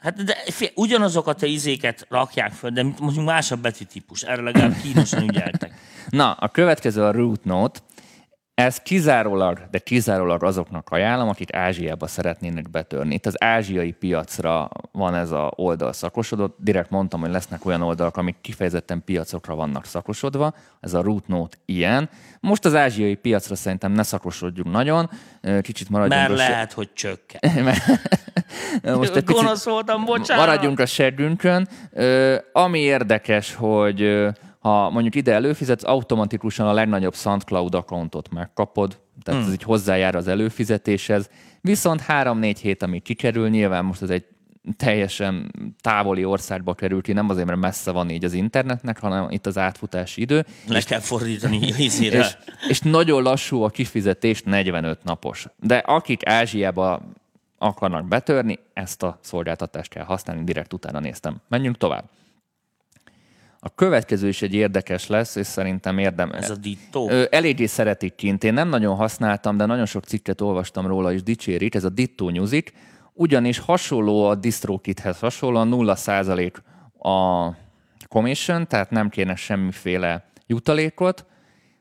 Hát 0.00 0.24
de 0.24 0.36
fél, 0.46 0.70
ugyanazokat 0.74 1.42
a 1.42 1.46
izéket 1.46 2.06
rakják 2.08 2.52
föl, 2.52 2.70
de 2.70 2.82
mondjuk 2.82 3.24
másabb 3.24 3.60
betűtípus. 3.60 4.22
Erre 4.22 4.42
legalább 4.42 4.76
kínosan 4.82 5.22
ügyeltek. 5.22 5.74
Na, 6.08 6.32
a 6.32 6.48
következő 6.48 7.02
a 7.02 7.12
Root 7.12 7.44
Note. 7.44 7.80
Ez 8.54 8.76
kizárólag, 8.78 9.60
de 9.70 9.78
kizárólag 9.78 10.44
azoknak 10.44 10.88
ajánlom, 10.90 11.28
akik 11.28 11.54
Ázsiába 11.54 12.06
szeretnének 12.06 12.70
betörni. 12.70 13.14
Itt 13.14 13.26
az 13.26 13.42
ázsiai 13.42 13.92
piacra 13.92 14.70
van 14.92 15.14
ez 15.14 15.30
a 15.30 15.52
oldal 15.54 15.92
szakosodott. 15.92 16.56
Direkt 16.60 16.90
mondtam, 16.90 17.20
hogy 17.20 17.30
lesznek 17.30 17.64
olyan 17.64 17.82
oldalak, 17.82 18.16
amik 18.16 18.36
kifejezetten 18.40 19.02
piacokra 19.04 19.54
vannak 19.54 19.84
szakosodva. 19.84 20.54
Ez 20.80 20.94
a 20.94 21.02
Root 21.02 21.26
Note 21.26 21.56
ilyen. 21.64 22.08
Most 22.40 22.64
az 22.64 22.74
ázsiai 22.74 23.14
piacra 23.14 23.54
szerintem 23.54 23.92
ne 23.92 24.02
szakosodjunk 24.02 24.70
nagyon. 24.70 25.10
Kicsit 25.60 25.88
maradjunk. 25.88 26.28
Mert 26.28 26.32
a 26.32 26.36
lehet, 26.36 26.72
hogy 26.72 26.92
csökken. 26.92 27.40
Most 28.82 29.16
egy 29.16 29.24
picit 29.24 29.62
voltam, 29.62 30.04
bocsánat. 30.04 30.46
Maradjunk 30.46 30.80
a 30.80 30.86
segünkön. 30.86 31.68
Ami 32.52 32.78
érdekes, 32.78 33.54
hogy 33.54 34.28
ha 34.64 34.90
mondjuk 34.90 35.14
ide 35.14 35.32
előfizetsz, 35.32 35.84
automatikusan 35.84 36.66
a 36.66 36.72
legnagyobb 36.72 37.14
SoundCloud 37.14 37.74
accountot 37.74 38.32
megkapod, 38.32 38.98
tehát 39.22 39.40
hmm. 39.40 39.48
ez 39.48 39.54
így 39.54 39.62
hozzájár 39.62 40.14
az 40.14 40.28
előfizetéshez. 40.28 41.30
Viszont 41.60 42.04
3-4 42.08 42.56
hét, 42.60 42.82
ami 42.82 43.00
kikerül, 43.00 43.48
nyilván 43.48 43.84
most 43.84 44.02
ez 44.02 44.10
egy 44.10 44.24
teljesen 44.76 45.52
távoli 45.80 46.24
országba 46.24 46.74
kerül 46.74 47.02
ki, 47.02 47.12
nem 47.12 47.28
azért, 47.28 47.46
mert 47.46 47.60
messze 47.60 47.90
van 47.90 48.10
így 48.10 48.24
az 48.24 48.32
internetnek, 48.32 48.98
hanem 48.98 49.30
itt 49.30 49.46
az 49.46 49.58
átfutási 49.58 50.20
idő. 50.20 50.46
Le 50.68 50.76
és, 50.76 50.84
kell 50.84 51.00
fordítani 51.00 51.56
és, 51.78 52.00
és, 52.00 52.36
és 52.68 52.80
nagyon 52.80 53.22
lassú 53.22 53.62
a 53.62 53.68
kifizetés, 53.68 54.42
45 54.42 55.04
napos. 55.04 55.46
De 55.60 55.76
akik 55.76 56.26
Ázsiába 56.28 57.02
akarnak 57.58 58.08
betörni, 58.08 58.58
ezt 58.72 59.02
a 59.02 59.18
szolgáltatást 59.22 59.90
kell 59.90 60.04
használni, 60.04 60.44
direkt 60.44 60.72
utána 60.72 61.00
néztem. 61.00 61.36
Menjünk 61.48 61.76
tovább. 61.76 62.04
A 63.66 63.74
következő 63.74 64.28
is 64.28 64.42
egy 64.42 64.54
érdekes 64.54 65.06
lesz, 65.06 65.36
és 65.36 65.46
szerintem 65.46 65.98
érdemes. 65.98 66.44
Ez 66.44 66.50
a 66.50 66.56
Ditto? 66.56 67.08
Eléggé 67.30 67.66
szeretik 67.66 68.14
kint. 68.14 68.44
Én 68.44 68.52
nem 68.52 68.68
nagyon 68.68 68.96
használtam, 68.96 69.56
de 69.56 69.64
nagyon 69.64 69.86
sok 69.86 70.04
cikket 70.04 70.40
olvastam 70.40 70.86
róla, 70.86 71.12
és 71.12 71.22
dicsérik. 71.22 71.74
Ez 71.74 71.84
a 71.84 71.88
Ditto 71.88 72.30
Music. 72.30 72.72
Ugyanis 73.12 73.58
hasonló 73.58 74.24
a 74.24 74.34
DistroKithez 74.34 75.18
hasonlóan 75.18 75.68
0% 75.72 76.52
a 76.98 77.50
commission, 78.08 78.68
tehát 78.68 78.90
nem 78.90 79.08
kéne 79.08 79.34
semmiféle 79.34 80.24
jutalékot. 80.46 81.26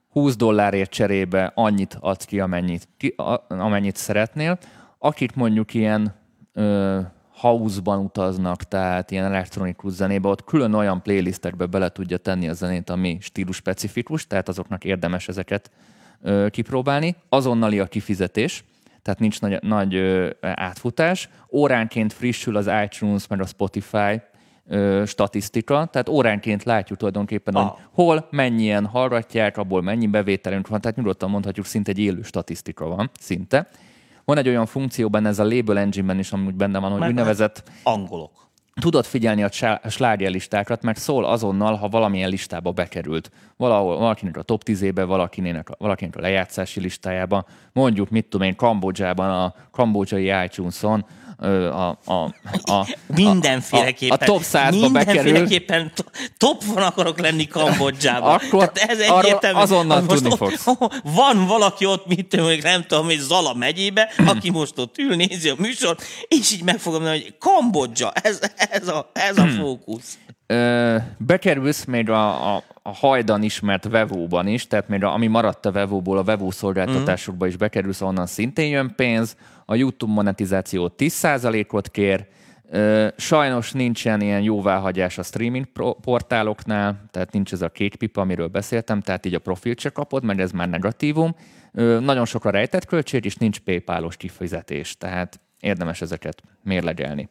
20 0.09 0.35
dollárért 0.35 0.91
cserébe 0.91 1.51
annyit 1.55 1.97
adsz 1.99 2.25
ki, 2.25 2.39
amennyit, 2.39 2.87
ki, 2.97 3.15
amennyit 3.47 3.95
szeretnél. 3.95 4.57
Akik 4.97 5.35
mondjuk 5.35 5.73
ilyen 5.73 6.15
ö, 6.53 6.99
house-ban 7.35 7.99
utaznak, 7.99 8.63
tehát 8.63 9.11
ilyen 9.11 9.25
elektronikus 9.25 9.91
zenébe, 9.91 10.27
ott 10.27 10.43
külön 10.43 10.73
olyan 10.73 11.01
playlistekbe 11.01 11.65
bele 11.65 11.89
tudja 11.89 12.17
tenni 12.17 12.49
a 12.49 12.53
zenét, 12.53 12.89
ami 12.89 13.17
stílus 13.21 13.55
specifikus, 13.55 14.27
tehát 14.27 14.47
azoknak 14.47 14.83
érdemes 14.83 15.27
ezeket 15.27 15.71
ö, 16.21 16.47
kipróbálni. 16.49 17.15
Azonnali 17.29 17.79
a 17.79 17.85
kifizetés, 17.85 18.63
tehát 19.01 19.19
nincs 19.19 19.41
nagy, 19.41 19.63
nagy 19.63 19.95
ö, 19.95 20.29
átfutás. 20.41 21.29
Óránként 21.51 22.13
frissül 22.13 22.57
az 22.57 22.69
iTunes, 22.83 23.27
meg 23.27 23.41
a 23.41 23.45
Spotify 23.45 24.21
ö, 24.67 25.03
statisztika, 25.05 25.85
tehát 25.85 26.09
óránként 26.09 26.63
látjuk 26.63 26.97
tulajdonképpen, 26.97 27.53
ah. 27.53 27.63
hogy 27.63 27.79
hol, 27.91 28.27
mennyien 28.31 28.85
hallgatják, 28.85 29.57
abból 29.57 29.81
mennyi 29.81 30.07
bevételünk 30.07 30.67
van, 30.67 30.81
tehát 30.81 30.97
nyugodtan 30.97 31.29
mondhatjuk, 31.29 31.65
szinte 31.65 31.91
egy 31.91 31.99
élő 31.99 32.21
statisztika 32.21 32.85
van, 32.85 33.09
szinte. 33.19 33.67
Van 34.25 34.37
egy 34.37 34.47
olyan 34.47 34.65
funkció 34.65 35.09
benne, 35.09 35.29
ez 35.29 35.39
a 35.39 35.43
Label 35.43 35.77
Engine-ben 35.77 36.19
is 36.19 36.31
amúgy 36.31 36.55
benne 36.55 36.79
van, 36.79 36.91
hogy 36.91 37.07
úgynevezett... 37.07 37.63
Angolok 37.83 38.43
tudod 38.81 39.05
figyelni 39.05 39.43
a 39.43 39.49
slágerlistákat, 39.89 40.83
meg 40.83 40.97
szól 40.97 41.25
azonnal, 41.25 41.75
ha 41.75 41.87
valamilyen 41.87 42.29
listába 42.29 42.71
bekerült. 42.71 43.31
Valahol, 43.57 43.97
valakinek 43.97 44.37
a 44.37 44.41
top 44.41 44.61
10-ébe, 44.65 45.03
valakinek, 45.03 45.69
valakinek 45.77 46.15
a 46.15 46.19
lejátszási 46.19 46.79
listájába. 46.79 47.45
Mondjuk, 47.73 48.09
mit 48.09 48.25
tudom 48.25 48.47
én, 48.47 48.55
Kambodzsában, 48.55 49.29
a 49.29 49.53
kambodzsai 49.71 50.31
iTunes-on 50.43 51.05
a, 51.43 51.97
a, 52.05 52.33
a, 52.63 52.87
mindenféleképpen, 53.15 54.17
a, 54.19 54.23
a 54.23 54.25
top 54.25 54.41
100-ba 54.43 54.91
mindenféleképpen 54.91 55.91
top 56.37 56.63
van 56.63 56.83
akarok 56.83 57.19
lenni 57.19 57.47
Kambodzsában. 57.47 58.33
Akkor 58.33 58.71
ez 58.73 58.99
egyértelmű, 58.99 59.59
azonnal 59.59 60.05
tudni 60.05 60.31
ott, 60.31 60.37
fogsz. 60.37 60.65
Van 61.15 61.45
valaki 61.47 61.85
ott, 61.85 62.07
mit 62.07 62.27
tudom, 62.27 62.47
nem 62.61 62.83
tudom, 62.87 63.05
hogy 63.05 63.19
Zala 63.19 63.53
megyébe, 63.53 64.09
aki 64.25 64.49
most 64.49 64.79
ott 64.79 64.97
ül, 64.97 65.15
nézi 65.15 65.49
a 65.49 65.55
műsort, 65.57 66.03
és 66.27 66.51
így 66.51 66.63
meg 66.63 66.77
fogom 66.79 67.01
mondani, 67.01 67.21
hogy 67.21 67.35
Kambodzsa, 67.39 68.11
ez, 68.11 68.39
ez, 68.55 68.87
a, 68.87 69.11
ez 69.13 69.37
a 69.37 69.43
hmm. 69.43 69.57
fókusz. 69.57 70.17
Ö, 70.47 70.97
bekerülsz 71.17 71.85
még 71.85 72.09
a, 72.09 72.55
a, 72.55 72.63
a 72.81 72.93
hajdan 72.93 73.43
ismert 73.43 73.83
Vevóban 73.83 74.47
is, 74.47 74.67
tehát 74.67 74.87
még 74.87 75.03
a, 75.03 75.13
ami 75.13 75.27
maradt 75.27 75.65
a 75.65 75.71
Vevóból, 75.71 76.17
a 76.17 76.23
Vevó 76.23 76.51
szolgáltatásokba 76.51 77.47
is 77.47 77.55
bekerülsz, 77.55 78.01
onnan 78.01 78.25
szintén 78.25 78.69
jön 78.69 78.93
pénz, 78.95 79.35
a 79.73 79.75
YouTube 79.75 80.13
monetizáció 80.13 80.93
10%-ot 80.97 81.89
kér, 81.89 82.27
Sajnos 83.17 83.71
nincsen 83.71 84.21
ilyen 84.21 84.41
jóváhagyás 84.41 85.17
a 85.17 85.23
streaming 85.23 85.65
portáloknál, 86.01 87.05
tehát 87.11 87.31
nincs 87.31 87.53
ez 87.53 87.61
a 87.61 87.69
kék 87.69 87.95
pipa, 87.95 88.21
amiről 88.21 88.47
beszéltem, 88.47 89.01
tehát 89.01 89.25
így 89.25 89.33
a 89.33 89.39
profilt 89.39 89.79
se 89.79 89.89
kapod, 89.89 90.23
mert 90.23 90.39
ez 90.39 90.51
már 90.51 90.69
negatívum. 90.69 91.35
Nagyon 91.99 92.25
sok 92.25 92.45
a 92.45 92.49
rejtett 92.49 92.85
költség, 92.85 93.25
és 93.25 93.35
nincs 93.35 93.59
PayPal-os 93.59 94.17
kifizetés, 94.17 94.97
tehát 94.97 95.39
érdemes 95.59 96.01
ezeket 96.01 96.41
mérlegelni. 96.63 97.29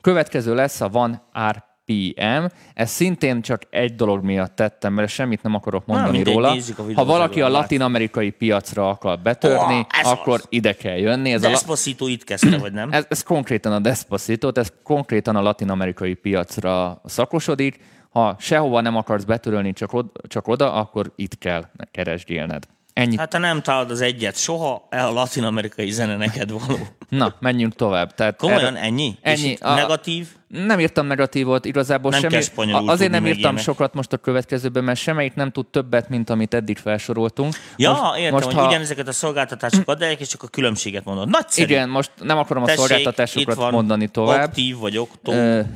Következő 0.00 0.54
lesz 0.54 0.80
a 0.80 0.88
Van 0.88 1.22
R 1.48 1.64
PM. 1.84 2.44
Ez 2.74 2.90
szintén 2.90 3.42
csak 3.42 3.62
egy 3.70 3.94
dolog 3.94 4.24
miatt 4.24 4.56
tettem, 4.56 4.92
mert 4.92 5.10
semmit 5.10 5.42
nem 5.42 5.54
akarok 5.54 5.86
mondani 5.86 6.22
nem, 6.22 6.32
róla. 6.32 6.56
Ha 6.94 7.04
valaki 7.04 7.40
a 7.40 7.48
latin-amerikai 7.48 8.30
piacra 8.30 8.88
akar 8.88 9.18
betörni, 9.18 9.86
oh, 10.04 10.10
akkor 10.10 10.34
az. 10.34 10.46
ide 10.48 10.72
kell 10.72 10.96
jönni. 10.96 11.32
Ez 11.32 11.40
Despacito 11.40 12.04
a 12.04 12.08
itt 12.08 12.24
kezdte, 12.24 12.58
vagy 12.58 12.72
nem? 12.72 12.92
Ez, 12.92 13.06
ez 13.08 13.22
konkrétan 13.22 13.72
a 13.72 13.78
Despacito, 13.78 14.50
ez 14.54 14.72
konkrétan 14.82 15.36
a 15.36 15.42
latin-amerikai 15.42 16.14
piacra 16.14 17.00
szakosodik. 17.04 17.80
Ha 18.10 18.36
sehova 18.38 18.80
nem 18.80 18.96
akarsz 18.96 19.24
betörölni, 19.24 19.72
csak, 19.72 19.92
od- 19.92 20.20
csak 20.28 20.48
oda, 20.48 20.72
akkor 20.72 21.12
itt 21.16 21.38
kell 21.38 21.64
keresgélned. 21.90 22.66
Ennyi. 22.94 23.16
Hát 23.16 23.32
ha 23.32 23.38
nem 23.38 23.62
találod 23.62 23.90
az 23.90 24.00
egyet 24.00 24.36
soha, 24.36 24.86
a 24.90 24.96
latin-amerikai 24.96 25.90
zene 25.90 26.16
neked 26.16 26.50
való. 26.50 26.78
Na, 27.08 27.34
menjünk 27.40 27.74
tovább. 27.74 28.14
Tehát 28.14 28.36
Komolyan 28.36 28.76
erre... 28.76 28.86
ennyi? 28.86 29.18
Ennyi. 29.20 29.56
A... 29.60 29.74
Negatív? 29.74 30.28
Nem 30.48 30.80
írtam 30.80 31.06
negatívot, 31.06 31.64
igazából 31.64 32.10
nem 32.10 32.20
semmi. 32.20 32.72
Azért 32.72 33.10
nem 33.10 33.26
írtam 33.26 33.40
ilyenek. 33.40 33.62
sokat 33.62 33.94
most 33.94 34.12
a 34.12 34.16
következőben, 34.16 34.84
mert 34.84 34.98
semmelyik 34.98 35.34
nem 35.34 35.50
tud 35.50 35.66
többet, 35.66 36.08
mint 36.08 36.30
amit 36.30 36.54
eddig 36.54 36.78
felsoroltunk. 36.78 37.54
Ja, 37.76 37.90
most, 37.90 38.18
értem, 38.18 38.32
most, 38.32 38.44
hogy 38.44 38.54
ha... 38.54 38.66
ugyanezeket 38.66 39.08
a 39.08 39.12
szolgáltatásokat 39.12 39.88
adják, 39.88 40.20
és 40.20 40.28
csak 40.28 40.42
a 40.42 40.46
különbséget 40.46 41.04
mondod. 41.04 41.28
Nagyszerű. 41.28 41.72
Igen, 41.72 41.88
most 41.88 42.10
nem 42.20 42.38
akarom 42.38 42.62
a 42.62 42.66
Tessék, 42.66 42.80
szolgáltatásokat 42.80 43.70
mondani 43.70 44.08
tovább. 44.08 44.48
Aktív 44.48 44.76
vagy 44.76 44.98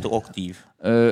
oktív. 0.02 0.56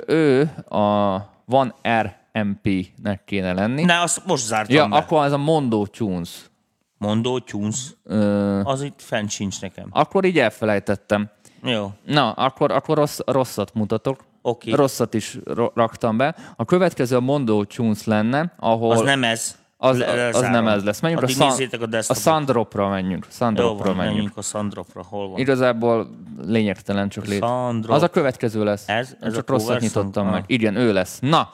Ő 0.07 0.43
a 0.69 1.17
van 1.45 1.75
R 2.01 2.15
MP-nek 2.43 3.25
kéne 3.25 3.53
lenni. 3.53 3.85
Ne, 3.85 4.01
azt 4.01 4.27
most 4.27 4.45
zártam 4.45 4.77
Ja, 4.77 4.89
be. 4.89 4.97
akkor 4.97 5.25
ez 5.25 5.33
a 5.33 5.39
Mondo 5.39 5.87
Tunes. 5.87 6.51
Mondo 6.99 7.39
Tunes? 7.39 7.95
Ö... 8.05 8.61
Az 8.65 8.83
itt 8.83 9.03
fent 9.03 9.31
sincs 9.31 9.61
nekem. 9.61 9.87
Akkor 9.91 10.25
így 10.25 10.39
elfelejtettem. 10.39 11.31
Jó. 11.63 11.93
Na, 12.05 12.31
akkor, 12.31 12.71
akkor 12.71 12.97
rossz, 12.97 13.19
rosszat 13.27 13.75
mutatok. 13.75 14.25
Okay. 14.43 14.73
Rosszat 14.73 15.15
is 15.15 15.39
raktam 15.75 16.17
be. 16.17 16.35
A 16.57 16.65
következő 16.65 17.17
a 17.17 17.21
Mondo 17.21 17.65
Tunes 17.65 18.05
lenne, 18.05 18.53
ahol... 18.57 18.93
Az 18.93 19.01
nem 19.01 19.25
ez. 19.25 19.57
Az, 19.79 20.05
az 20.33 20.41
nem 20.41 20.69
ez 20.69 20.85
lesz. 20.85 21.01
Menjünk 21.01 21.23
Addig 21.23 21.83
a, 21.83 21.97
a, 21.97 22.03
a 22.07 22.15
Sandropra 22.15 22.89
menjünk. 22.89 23.27
Sandropra 23.31 23.89
Jó, 23.89 23.95
menjünk. 23.95 24.15
menjünk 24.15 24.37
a 24.37 24.43
Sandropra. 24.43 25.05
Hol 25.09 25.29
van? 25.29 25.39
Igazából 25.39 26.11
lényegtelen 26.47 27.09
csak 27.09 27.27
lét. 27.27 27.45
Az 27.87 28.03
a 28.03 28.09
következő 28.09 28.65
lesz. 28.65 28.89
Ez? 28.89 29.17
ez 29.21 29.35
csak 29.35 29.49
rosszat 29.49 29.81
nyitottam 29.81 30.29
meg. 30.29 30.45
Igen, 30.47 30.77
ő 30.77 30.93
lesz. 30.93 31.19
Na, 31.21 31.51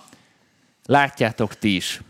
Látjátok 0.86 1.54
ti 1.54 1.74
is, 1.74 2.00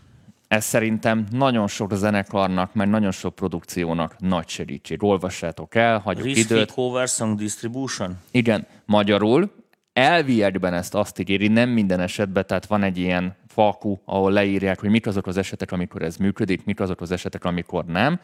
ez 0.53 0.65
szerintem 0.65 1.25
nagyon 1.31 1.67
sok 1.67 1.93
zenekarnak, 1.93 2.73
mert 2.73 2.89
nagyon 2.89 3.11
sok 3.11 3.35
produkciónak 3.35 4.15
nagy 4.19 4.47
segítség. 4.47 5.03
Olvassátok 5.03 5.75
el, 5.75 5.99
hagyjuk 5.99 6.25
Risk 6.25 6.49
időt. 6.49 6.71
Cover 6.71 7.07
Song 7.07 7.37
Distribution? 7.37 8.17
Igen, 8.31 8.67
magyarul. 8.85 9.51
Elviekben 9.93 10.73
ezt 10.73 10.95
azt 10.95 11.19
ígéri, 11.19 11.47
nem 11.47 11.69
minden 11.69 11.99
esetben, 11.99 12.47
tehát 12.47 12.65
van 12.65 12.83
egy 12.83 12.97
ilyen 12.97 13.35
falku, 13.47 13.97
ahol 14.05 14.31
leírják, 14.31 14.79
hogy 14.79 14.89
mik 14.89 15.07
azok 15.07 15.27
az 15.27 15.37
esetek, 15.37 15.71
amikor 15.71 16.01
ez 16.01 16.17
működik, 16.17 16.65
mik 16.65 16.79
azok 16.79 17.01
az 17.01 17.11
esetek, 17.11 17.45
amikor 17.45 17.85
nem. 17.85 18.19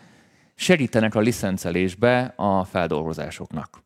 Segítenek 0.55 1.15
a 1.15 1.19
licencelésbe 1.19 2.33
a 2.35 2.63
feldolgozásoknak. 2.63 3.83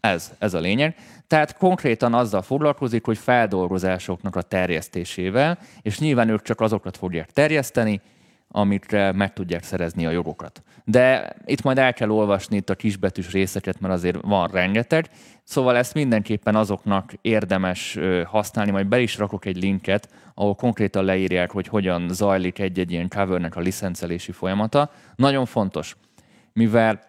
Ez, 0.00 0.32
ez 0.38 0.54
a 0.54 0.60
lényeg. 0.60 0.96
Tehát 1.28 1.56
konkrétan 1.56 2.14
azzal 2.14 2.42
foglalkozik, 2.42 3.04
hogy 3.04 3.18
feldolgozásoknak 3.18 4.36
a 4.36 4.42
terjesztésével, 4.42 5.58
és 5.82 5.98
nyilván 5.98 6.28
ők 6.28 6.42
csak 6.42 6.60
azokat 6.60 6.96
fogják 6.96 7.30
terjeszteni, 7.30 8.00
amikre 8.50 9.12
meg 9.12 9.32
tudják 9.32 9.62
szerezni 9.62 10.06
a 10.06 10.10
jogokat. 10.10 10.62
De 10.84 11.36
itt 11.44 11.62
majd 11.62 11.78
el 11.78 11.92
kell 11.92 12.10
olvasni 12.10 12.56
itt 12.56 12.70
a 12.70 12.74
kisbetűs 12.74 13.30
részeket, 13.30 13.80
mert 13.80 13.94
azért 13.94 14.18
van 14.20 14.48
rengeteg. 14.48 15.08
Szóval 15.44 15.76
ezt 15.76 15.94
mindenképpen 15.94 16.56
azoknak 16.56 17.12
érdemes 17.20 17.98
használni, 18.24 18.70
majd 18.70 18.86
be 18.86 19.00
is 19.00 19.18
rakok 19.18 19.44
egy 19.44 19.56
linket, 19.56 20.08
ahol 20.34 20.54
konkrétan 20.54 21.04
leírják, 21.04 21.50
hogy 21.50 21.66
hogyan 21.66 22.08
zajlik 22.08 22.58
egy-egy 22.58 22.92
ilyen 22.92 23.08
covernek 23.08 23.56
a 23.56 23.60
licencelési 23.60 24.32
folyamata. 24.32 24.90
Nagyon 25.16 25.46
fontos, 25.46 25.96
mivel, 26.52 27.00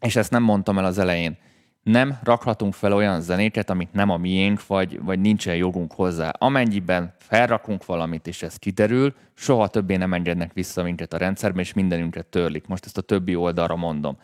és 0.00 0.16
ezt 0.16 0.30
nem 0.30 0.42
mondtam 0.42 0.78
el 0.78 0.84
az 0.84 0.98
elején, 0.98 1.38
nem 1.82 2.18
rakhatunk 2.22 2.74
fel 2.74 2.92
olyan 2.92 3.20
zenéket, 3.20 3.70
amit 3.70 3.92
nem 3.92 4.10
a 4.10 4.16
miénk, 4.16 4.66
vagy, 4.66 5.02
vagy 5.02 5.20
nincsen 5.20 5.56
jogunk 5.56 5.92
hozzá. 5.92 6.28
Amennyiben 6.28 7.14
felrakunk 7.16 7.86
valamit, 7.86 8.26
és 8.26 8.42
ez 8.42 8.56
kiderül, 8.56 9.14
soha 9.34 9.68
többé 9.68 9.96
nem 9.96 10.14
engednek 10.14 10.52
vissza 10.52 10.82
minket 10.82 11.12
a 11.12 11.16
rendszerbe, 11.16 11.60
és 11.60 11.72
mindenünket 11.72 12.26
törlik. 12.26 12.66
Most 12.66 12.84
ezt 12.84 12.98
a 12.98 13.02
többi 13.02 13.34
oldalra 13.34 13.76
mondom. 13.76 14.16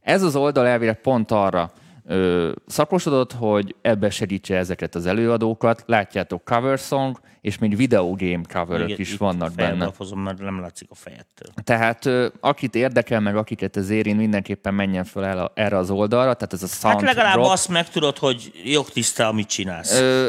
Ez 0.00 0.22
az 0.22 0.36
oldal 0.36 0.66
elvileg 0.66 1.00
pont 1.00 1.30
arra 1.30 1.72
ö, 2.06 2.52
szakosodott, 2.66 3.32
hogy 3.32 3.74
ebbe 3.82 4.10
segítse 4.10 4.56
ezeket 4.56 4.94
az 4.94 5.06
előadókat. 5.06 5.82
Látjátok 5.86 6.44
cover 6.44 6.78
song, 6.78 7.20
és 7.40 7.58
még 7.58 7.76
videogame 7.76 8.40
coverök 8.52 8.98
is 8.98 9.16
vannak 9.16 9.54
benne. 9.54 9.82
Alapozom, 9.82 10.20
mert 10.20 10.38
nem 10.38 10.60
látszik 10.60 10.88
a 10.90 10.94
fejettől. 10.94 11.48
Tehát 11.64 12.06
ö, 12.06 12.28
akit 12.40 12.74
érdekel, 12.74 13.20
meg 13.20 13.36
akiket 13.36 13.76
ez 13.76 13.90
érint, 13.90 14.18
mindenképpen 14.18 14.74
menjen 14.74 15.04
fel 15.04 15.24
el 15.24 15.38
a, 15.38 15.52
erre 15.54 15.76
az 15.76 15.90
oldalra. 15.90 16.34
Tehát 16.34 16.52
ez 16.52 16.62
a 16.62 16.66
sound 16.66 16.94
Hát 17.00 17.14
legalább 17.14 17.34
drop. 17.34 17.46
azt 17.46 17.68
megtudod, 17.68 18.18
hogy 18.18 18.52
jogtiszta, 18.64 19.28
amit 19.28 19.48
csinálsz. 19.48 20.00
Ö, 20.00 20.28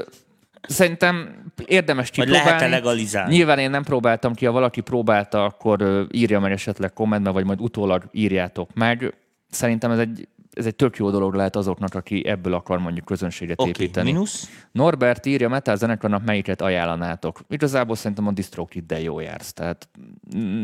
Szerintem 0.67 1.43
érdemes 1.65 2.09
kipróbálni. 2.09 2.49
lehet 2.49 2.69
legalizálni? 2.69 3.35
Nyilván 3.35 3.59
én 3.59 3.69
nem 3.69 3.83
próbáltam 3.83 4.33
ki, 4.33 4.45
ha 4.45 4.51
valaki 4.51 4.81
próbálta, 4.81 5.43
akkor 5.43 6.07
írja 6.11 6.39
meg 6.39 6.51
esetleg 6.51 6.93
kommentben, 6.93 7.33
vagy 7.33 7.45
majd 7.45 7.61
utólag 7.61 8.03
írjátok 8.11 8.69
meg. 8.73 9.13
Szerintem 9.49 9.91
ez 9.91 9.99
egy 9.99 10.27
ez 10.55 10.65
egy 10.65 10.75
tök 10.75 10.97
jó 10.97 11.09
dolog 11.09 11.33
lehet 11.33 11.55
azoknak, 11.55 11.93
aki 11.93 12.25
ebből 12.27 12.53
akar 12.53 12.79
mondjuk 12.79 13.05
közönséget 13.05 13.59
okay, 13.59 13.69
építeni. 13.71 14.11
Minusz? 14.11 14.49
Norbert 14.71 15.25
írja, 15.25 15.49
metal 15.49 15.75
zenekarnak 15.75 16.25
melyiket 16.25 16.61
ajánlanátok? 16.61 17.39
Igazából 17.47 17.95
szerintem 17.95 18.27
a 18.27 18.31
DistroKid-del 18.31 18.99
jó 18.99 19.19
jársz, 19.19 19.53
tehát 19.53 19.89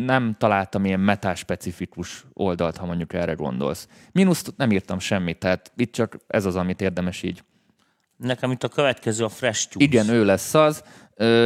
nem 0.05 0.35
találtam 0.37 0.85
ilyen 0.85 0.99
metal 0.99 1.35
specifikus 1.35 2.25
oldalt, 2.33 2.77
ha 2.77 2.85
mondjuk 2.85 3.13
erre 3.13 3.33
gondolsz. 3.33 3.87
Minuszt 4.11 4.53
nem 4.57 4.71
írtam 4.71 4.99
semmit, 4.99 5.37
tehát 5.37 5.71
itt 5.75 5.91
csak 5.91 6.17
ez 6.27 6.45
az, 6.45 6.55
amit 6.55 6.81
érdemes 6.81 7.23
így. 7.23 7.43
Nekem 8.17 8.51
itt 8.51 8.63
a 8.63 8.67
következő 8.67 9.23
a 9.23 9.29
Fresh 9.29 9.69
Tools. 9.69 9.87
Igen, 9.87 10.09
ő 10.09 10.25
lesz 10.25 10.53
az. 10.53 10.83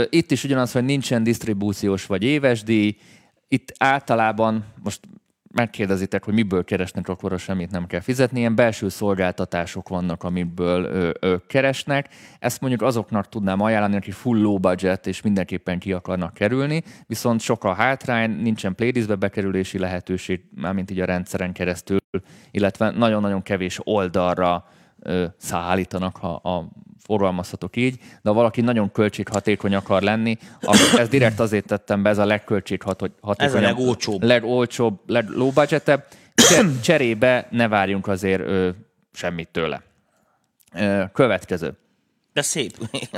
Itt 0.10 0.32
is 0.32 0.44
ugyanaz, 0.44 0.72
hogy 0.72 0.84
nincsen 0.84 1.24
disztribúciós 1.24 2.06
vagy 2.06 2.24
éves 2.24 2.64
díj. 2.64 2.98
Itt 3.48 3.74
általában, 3.78 4.66
most 4.84 5.00
megkérdezitek, 5.56 6.24
hogy 6.24 6.34
miből 6.34 6.64
keresnek, 6.64 7.08
akkor 7.08 7.40
semmit 7.40 7.72
nem 7.72 7.88
kell 7.88 8.00
fizetni. 8.00 8.40
Ilyen 8.40 8.56
belső 8.56 8.90
szolgáltatások 8.90 9.90
vannak, 9.90 10.24
amiből 10.24 11.16
ők 11.22 11.48
keresnek. 11.48 12.10
Ezt 12.40 12.62
mondjuk 12.62 12.82
azoknak 12.82 13.30
tudnám 13.30 13.62
ajánlani, 13.62 13.96
aki 13.96 14.12
full 14.12 14.42
low 14.42 14.58
budget, 14.58 15.08
és 15.08 15.22
mindenképpen 15.22 15.80
ki 15.80 15.94
akarnak 15.94 16.34
kerülni, 16.34 16.84
viszont 17.08 17.42
sok 17.42 17.64
a 17.64 17.74
hátrány, 17.74 18.32
nincsen 18.32 18.76
playlistbe 18.76 19.16
bekerülési 19.16 19.80
lehetőség, 19.80 20.42
mármint 20.56 20.92
így 20.92 21.00
a 21.00 21.06
rendszeren 21.06 21.54
keresztül, 21.54 21.98
illetve 22.52 22.90
nagyon-nagyon 22.90 23.42
kevés 23.42 23.80
oldalra 23.84 24.66
szállítanak, 25.38 26.18
ha 26.18 26.34
a 26.34 26.70
forgalmazhatok 27.06 27.76
így, 27.76 27.98
de 27.98 28.30
ha 28.30 28.34
valaki 28.34 28.62
nagyon 28.62 28.92
költséghatékony 28.92 29.76
akar 29.76 30.02
lenni, 30.02 30.38
akkor 30.62 31.00
ezt 31.00 31.10
direkt 31.10 31.40
azért 31.40 31.66
tettem 31.66 32.04
be, 32.04 32.10
ez 32.10 32.18
a 32.18 32.26
legköltséghatékonyabb. 32.26 33.40
Ez 33.40 33.54
a 33.54 33.60
legolcsóbb. 33.60 34.24
Legolcsóbb, 34.24 35.00
low 35.08 35.52
budgetebb. 35.52 36.06
Cserébe 36.82 37.48
ne 37.52 37.68
várjunk 37.68 38.08
azért 38.08 38.42
ö, 38.42 38.70
semmit 39.14 39.48
tőle. 39.48 39.82
Ö, 40.74 41.04
következő. 41.14 41.78
De 42.34 42.42
szép. 42.42 42.78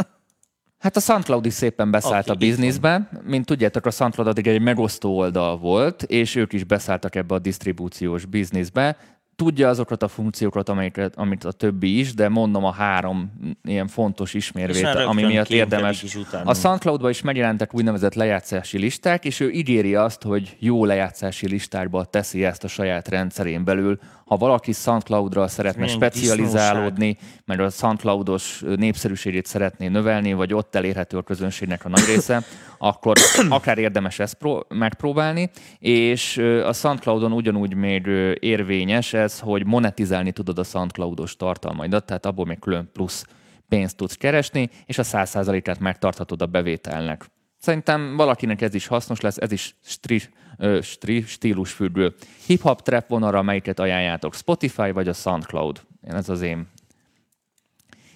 Hát 0.78 0.96
a 0.96 1.00
SoundCloud 1.00 1.46
is 1.46 1.54
szépen 1.54 1.92
beszállt 1.92 2.30
okay, 2.30 2.36
a 2.36 2.50
bizniszbe. 2.50 3.10
Mint 3.24 3.46
tudjátok, 3.46 3.86
a 3.86 3.92
SoundCloud 3.92 4.28
addig 4.28 4.48
egy 4.48 4.62
megosztó 4.62 5.18
oldal 5.18 5.58
volt, 5.58 6.04
és 6.04 6.36
ők 6.36 6.54
is 6.54 6.64
beszálltak 6.64 7.16
ebbe 7.16 7.36
a 7.36 7.40
disztribúciós 7.40 8.26
bizniszbe 8.26 8.98
tudja 9.38 9.70
azokat 9.70 10.04
a 10.04 10.08
funkciókat, 10.08 10.70
amiket, 10.70 11.16
amit 11.16 11.44
a 11.44 11.52
többi 11.52 12.00
is, 12.00 12.14
de 12.14 12.30
mondom 12.30 12.64
a 12.64 12.72
három 12.72 13.32
ilyen 13.64 13.88
fontos 13.88 14.34
ismérvét, 14.34 14.86
ami 14.86 15.24
miatt 15.24 15.50
érdemes. 15.50 16.18
A 16.44 16.54
soundcloud 16.54 17.10
is 17.10 17.22
megjelentek 17.22 17.74
úgynevezett 17.74 18.14
lejátszási 18.14 18.78
listák, 18.78 19.26
és 19.26 19.40
ő 19.40 19.50
ígéri 19.50 19.96
azt, 19.96 20.24
hogy 20.24 20.56
jó 20.60 20.86
lejátszási 20.86 21.48
listákba 21.48 22.06
teszi 22.06 22.46
ezt 22.46 22.64
a 22.64 22.68
saját 22.68 23.08
rendszerén 23.08 23.64
belül. 23.64 24.00
Ha 24.28 24.38
valaki 24.38 24.72
SoundCloud-ra 24.72 25.48
szeretne 25.48 25.82
Milyen 25.82 25.96
specializálódni, 25.96 27.12
disznóság. 27.12 27.42
mert 27.46 27.60
a 27.60 27.70
SoundCloud-os 27.70 28.64
népszerűségét 28.76 29.46
szeretné 29.46 29.88
növelni, 29.88 30.34
vagy 30.34 30.54
ott 30.54 30.76
elérhető 30.76 31.18
a 31.18 31.22
közönségnek 31.22 31.86
a 31.86 31.90
nagy 31.90 32.06
része, 32.06 32.44
akkor 32.78 33.18
akár 33.50 33.78
érdemes 33.78 34.20
ezt 34.20 34.34
pró- 34.34 34.66
megpróbálni, 34.70 35.50
és 35.80 36.38
a 36.64 36.74
SoundCloud-on 36.74 37.32
ugyanúgy 37.32 37.74
még 37.74 38.08
érvényes 38.40 39.14
ez, 39.14 39.40
hogy 39.40 39.66
monetizálni 39.66 40.32
tudod 40.32 40.60
a 40.60 40.64
SoundCloud-os 40.64 41.36
tartalmaidat, 41.36 42.06
tehát 42.06 42.26
abból 42.26 42.46
még 42.46 42.60
külön 42.60 42.90
plusz 42.94 43.26
pénzt 43.70 43.98
tudsz 43.98 44.16
keresni, 44.16 44.70
és 44.86 44.98
a 44.98 45.04
100%-át 45.04 45.80
megtarthatod 45.80 46.42
a 46.42 46.46
bevételnek. 46.46 47.26
Szerintem 47.58 48.16
valakinek 48.16 48.62
ez 48.62 48.74
is 48.74 48.88
hasznos 48.88 49.22
lesz, 49.22 49.38
ez 49.38 49.52
is 49.52 49.76
stri, 49.84 50.22
ö, 50.58 50.82
stri, 50.82 51.22
stílusfüggő. 51.22 52.14
Hip-hop 52.46 52.82
trap 52.82 53.08
vonalra, 53.08 53.42
melyiket 53.42 53.80
ajánljátok? 53.80 54.34
Spotify 54.34 54.92
vagy 54.92 55.08
a 55.08 55.14
SoundCloud? 55.14 55.86
Én 56.08 56.14
ez 56.14 56.30
az 56.30 56.42
én. 56.42 56.68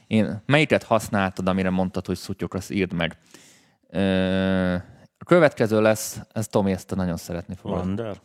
Én 0.07 0.41
melyiket 0.45 0.83
használtad, 0.83 1.47
amire 1.47 1.69
mondtad, 1.69 2.05
hogy 2.05 2.17
szutyok, 2.17 2.53
azt 2.53 2.71
írd 2.71 2.93
meg. 2.93 3.17
A 5.17 5.23
következő 5.25 5.81
lesz, 5.81 6.19
ez 6.33 6.47
Tomi 6.47 6.71
ezt 6.71 6.95
nagyon 6.95 7.17
szeretni 7.17 7.55
fogod. 7.55 7.77
Wonder. 7.77 8.21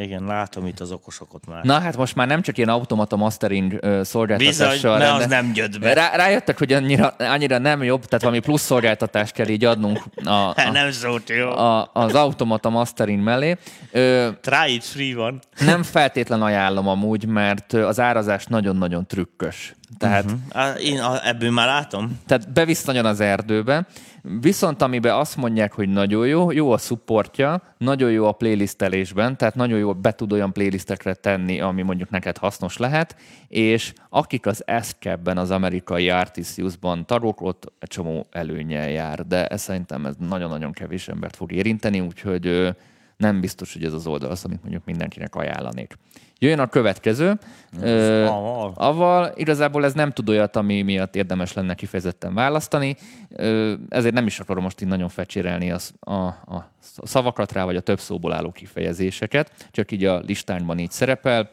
Igen, 0.00 0.24
látom 0.24 0.66
itt 0.66 0.80
az 0.80 0.92
okosokat 0.92 1.46
már. 1.46 1.64
Na 1.64 1.78
hát 1.78 1.96
most 1.96 2.14
már 2.14 2.26
nem 2.26 2.42
csak 2.42 2.56
ilyen 2.56 2.68
automata 2.68 3.16
mastering 3.16 3.72
uh, 3.72 4.02
szolgáltatással. 4.02 4.72
Bizony, 4.72 4.98
ne 4.98 5.14
az 5.14 5.26
nem 5.26 5.50
jött 5.54 5.80
be. 5.80 5.92
Rá, 5.92 6.16
rájöttek, 6.16 6.58
hogy 6.58 6.72
annyira, 6.72 7.14
annyira 7.18 7.58
nem 7.58 7.82
jobb, 7.82 8.04
tehát 8.04 8.22
valami 8.22 8.40
plusz 8.40 8.62
szolgáltatást 8.62 9.32
kell 9.32 9.48
így 9.48 9.64
adnunk 9.64 10.02
a, 10.24 10.30
a, 10.66 10.70
nem 10.72 10.90
szólt 10.90 11.28
jó. 11.28 11.48
A, 11.48 11.90
az 11.92 12.14
automata 12.14 12.70
mastering 12.70 13.22
mellé. 13.22 13.56
Ö, 13.90 14.28
Try 14.40 14.74
it 14.74 14.84
free 14.84 15.14
van. 15.14 15.40
Nem 15.66 15.82
feltétlen 15.82 16.42
ajánlom 16.42 16.88
amúgy, 16.88 17.26
mert 17.26 17.72
az 17.72 18.00
árazás 18.00 18.44
nagyon-nagyon 18.44 19.06
trükkös. 19.06 19.74
Tehát, 19.98 20.24
uh-huh. 20.24 20.84
Én 20.84 21.00
ebből 21.24 21.50
már 21.50 21.66
látom. 21.66 22.20
Tehát 22.26 22.52
bevisz 22.52 22.84
nagyon 22.84 23.04
az 23.04 23.20
erdőbe, 23.20 23.86
Viszont 24.22 24.82
amiben 24.82 25.14
azt 25.14 25.36
mondják, 25.36 25.72
hogy 25.72 25.88
nagyon 25.88 26.26
jó, 26.26 26.50
jó 26.50 26.70
a 26.70 26.78
supportja, 26.78 27.62
nagyon 27.78 28.10
jó 28.10 28.26
a 28.26 28.32
playlistelésben, 28.32 29.36
tehát 29.36 29.54
nagyon 29.54 29.78
jó 29.78 29.94
be 29.94 30.12
tud 30.12 30.32
olyan 30.32 30.52
playlistekre 30.52 31.14
tenni, 31.14 31.60
ami 31.60 31.82
mondjuk 31.82 32.10
neked 32.10 32.36
hasznos 32.36 32.76
lehet, 32.76 33.16
és 33.48 33.92
akik 34.08 34.46
az 34.46 34.62
ESCAP-ben, 34.66 35.38
az 35.38 35.50
amerikai 35.50 36.10
Artisius-ban 36.10 37.06
tagok, 37.06 37.40
ott 37.40 37.72
egy 37.78 37.88
csomó 37.88 38.26
előnyel 38.30 38.90
jár, 38.90 39.26
de 39.26 39.46
ez 39.46 39.62
szerintem 39.62 40.06
ez 40.06 40.14
nagyon-nagyon 40.18 40.72
kevés 40.72 41.08
embert 41.08 41.36
fog 41.36 41.52
érinteni, 41.52 42.00
úgyhogy 42.00 42.74
nem 43.20 43.40
biztos, 43.40 43.72
hogy 43.72 43.84
ez 43.84 43.92
az 43.92 44.06
oldal 44.06 44.30
az, 44.30 44.44
amit 44.44 44.60
mondjuk 44.62 44.84
mindenkinek 44.84 45.34
ajánlanék. 45.34 45.96
Jöjjön 46.38 46.58
a 46.58 46.66
következő. 46.66 47.38
Ö, 47.80 48.24
aval. 48.24 48.72
aval. 48.74 49.32
Igazából 49.34 49.84
ez 49.84 49.92
nem 49.92 50.10
tud 50.10 50.28
olyat, 50.28 50.56
ami 50.56 50.82
miatt 50.82 51.16
érdemes 51.16 51.52
lenne 51.52 51.74
kifejezetten 51.74 52.34
választani, 52.34 52.96
ö, 53.28 53.74
ezért 53.88 54.14
nem 54.14 54.26
is 54.26 54.40
akarom 54.40 54.62
most 54.62 54.80
így 54.80 54.88
nagyon 54.88 55.08
fecsérelni 55.08 55.70
az, 55.70 55.92
a, 56.00 56.14
a 56.24 56.72
szavakat 57.02 57.52
rá, 57.52 57.64
vagy 57.64 57.76
a 57.76 57.80
több 57.80 58.00
szóból 58.00 58.32
álló 58.32 58.52
kifejezéseket, 58.52 59.68
csak 59.70 59.92
így 59.92 60.04
a 60.04 60.18
listánkban 60.18 60.78
így 60.78 60.90
szerepel. 60.90 61.50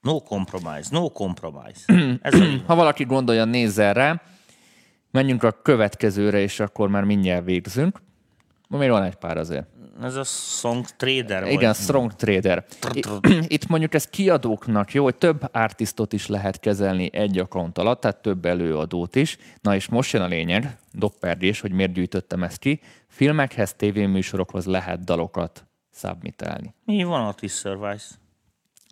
No 0.00 0.20
compromise, 0.20 0.88
no 0.90 1.08
compromise. 1.08 1.94
ez 2.22 2.34
ha 2.66 2.74
valaki 2.74 3.04
gondolja, 3.04 3.44
nézzen 3.44 3.94
rá. 3.94 4.22
Menjünk 5.10 5.42
a 5.42 5.52
következőre, 5.62 6.38
és 6.40 6.60
akkor 6.60 6.88
már 6.88 7.04
mindjárt 7.04 7.44
végzünk. 7.44 8.00
Ma 8.68 8.78
még 8.78 8.90
van 8.90 9.02
egy 9.02 9.14
pár 9.14 9.36
azért. 9.36 9.66
Ez 10.02 10.16
a 10.16 10.24
Song 10.24 10.86
Trader? 10.96 11.46
Igen, 11.46 11.74
vagy? 11.76 11.76
Song 11.76 12.14
Trader. 12.14 12.64
Itt 13.46 13.66
mondjuk 13.66 13.94
ez 13.94 14.06
kiadóknak 14.06 14.92
jó, 14.92 15.04
hogy 15.04 15.16
több 15.16 15.48
artistot 15.52 16.12
is 16.12 16.26
lehet 16.26 16.60
kezelni 16.60 17.10
egy 17.12 17.38
account 17.38 17.78
alatt, 17.78 18.00
tehát 18.00 18.22
több 18.22 18.44
előadót 18.44 19.16
is. 19.16 19.36
Na 19.60 19.74
és 19.74 19.88
most 19.88 20.12
jön 20.12 20.22
a 20.22 20.26
lényeg, 20.26 20.78
dopperdés, 20.92 21.60
hogy 21.60 21.72
miért 21.72 21.92
gyűjtöttem 21.92 22.42
ezt 22.42 22.58
ki. 22.58 22.80
Filmekhez, 23.08 23.74
tévéműsorokhoz 23.74 24.64
lehet 24.64 25.04
dalokat 25.04 25.66
submitelni. 25.92 26.74
Mi 26.84 27.02
van 27.02 27.26
a 27.26 27.46
Service? 27.46 28.06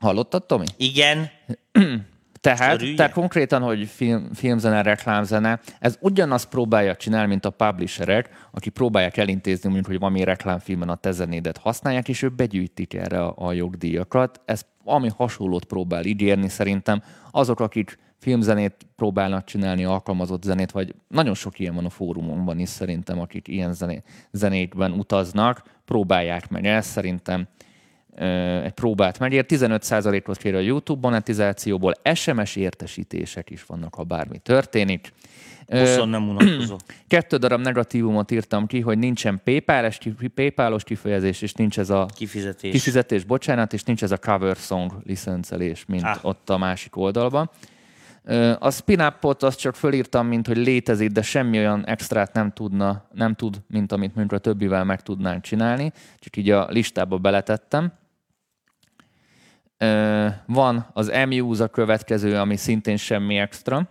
Hallottad, 0.00 0.46
Tomi? 0.46 0.66
Igen. 0.76 1.30
Tehát, 2.54 2.82
tehát 2.96 3.12
konkrétan, 3.12 3.62
hogy 3.62 3.86
film, 3.86 4.32
filmzene, 4.32 4.82
reklámzene, 4.82 5.60
ez 5.78 5.96
ugyanazt 6.00 6.48
próbálja 6.48 6.96
csinálni, 6.96 7.28
mint 7.28 7.44
a 7.44 7.50
publisherek, 7.50 8.48
akik 8.50 8.72
próbálják 8.72 9.16
elintézni, 9.16 9.64
mondjuk, 9.64 9.86
hogy 9.86 9.98
valami 9.98 10.24
reklámfilmen 10.24 10.88
a 10.88 10.94
te 10.94 11.10
zenédet 11.10 11.58
használják, 11.58 12.08
és 12.08 12.22
ők 12.22 12.34
begyűjtik 12.34 12.94
erre 12.94 13.24
a, 13.24 13.52
jogdíjakat. 13.52 14.40
Ez 14.44 14.66
ami 14.84 15.10
hasonlót 15.16 15.64
próbál 15.64 16.04
ígérni 16.04 16.48
szerintem, 16.48 17.02
azok, 17.30 17.60
akik 17.60 17.98
filmzenét 18.18 18.86
próbálnak 18.96 19.44
csinálni, 19.44 19.84
alkalmazott 19.84 20.42
zenét, 20.42 20.70
vagy 20.70 20.94
nagyon 21.08 21.34
sok 21.34 21.58
ilyen 21.58 21.74
van 21.74 21.84
a 21.84 21.90
fórumokban 21.90 22.58
is 22.58 22.68
szerintem, 22.68 23.20
akik 23.20 23.48
ilyen 23.48 23.72
zené, 23.72 24.02
zenékben 24.30 24.92
utaznak, 24.92 25.62
próbálják 25.84 26.48
meg 26.48 26.66
ezt, 26.66 26.90
szerintem 26.90 27.48
egy 28.64 28.72
próbát 28.72 29.18
megér. 29.18 29.44
15%-ot 29.48 30.36
kér 30.36 30.54
a 30.54 30.58
YouTube 30.58 31.00
monetizációból, 31.08 31.94
SMS 32.14 32.56
értesítések 32.56 33.50
is 33.50 33.64
vannak, 33.64 33.94
ha 33.94 34.02
bármi 34.02 34.38
történik. 34.38 35.12
Buszon 35.68 36.08
nem 36.08 36.28
unatkozó. 36.28 36.76
Kettő 37.08 37.36
darab 37.36 37.60
negatívumot 37.60 38.30
írtam 38.30 38.66
ki, 38.66 38.80
hogy 38.80 38.98
nincsen 38.98 39.40
PayPal-es, 39.44 39.98
PayPal-os 40.34 40.84
kifejezés, 40.84 41.42
és 41.42 41.52
nincs 41.52 41.78
ez 41.78 41.90
a 41.90 42.06
kifizetés. 42.14 42.70
kifizetés, 42.70 43.24
bocsánat, 43.24 43.72
és 43.72 43.82
nincs 43.82 44.02
ez 44.02 44.10
a 44.10 44.18
cover 44.18 44.56
song 44.56 44.92
licencelés, 45.04 45.84
mint 45.86 46.02
ah. 46.02 46.16
ott 46.22 46.50
a 46.50 46.58
másik 46.58 46.96
oldalban. 46.96 47.50
A 48.58 48.70
spin 48.70 49.00
azt 49.20 49.58
csak 49.58 49.74
fölírtam, 49.74 50.26
mint 50.26 50.46
hogy 50.46 50.56
létezik, 50.56 51.10
de 51.10 51.22
semmi 51.22 51.58
olyan 51.58 51.86
extrát 51.86 52.32
nem, 52.32 52.52
tudna, 52.52 53.04
nem 53.12 53.34
tud, 53.34 53.56
mint 53.68 53.92
amit 53.92 54.14
mondjuk 54.14 54.40
a 54.40 54.42
többivel 54.42 54.84
meg 54.84 55.02
tudnánk 55.02 55.42
csinálni. 55.42 55.92
Csak 56.18 56.36
így 56.36 56.50
a 56.50 56.66
listába 56.70 57.18
beletettem. 57.18 57.92
Van 60.46 60.86
az 60.92 61.12
MUs 61.28 61.60
a 61.60 61.68
következő, 61.68 62.36
ami 62.36 62.56
szintén 62.56 62.96
semmi 62.96 63.36
extra. 63.36 63.88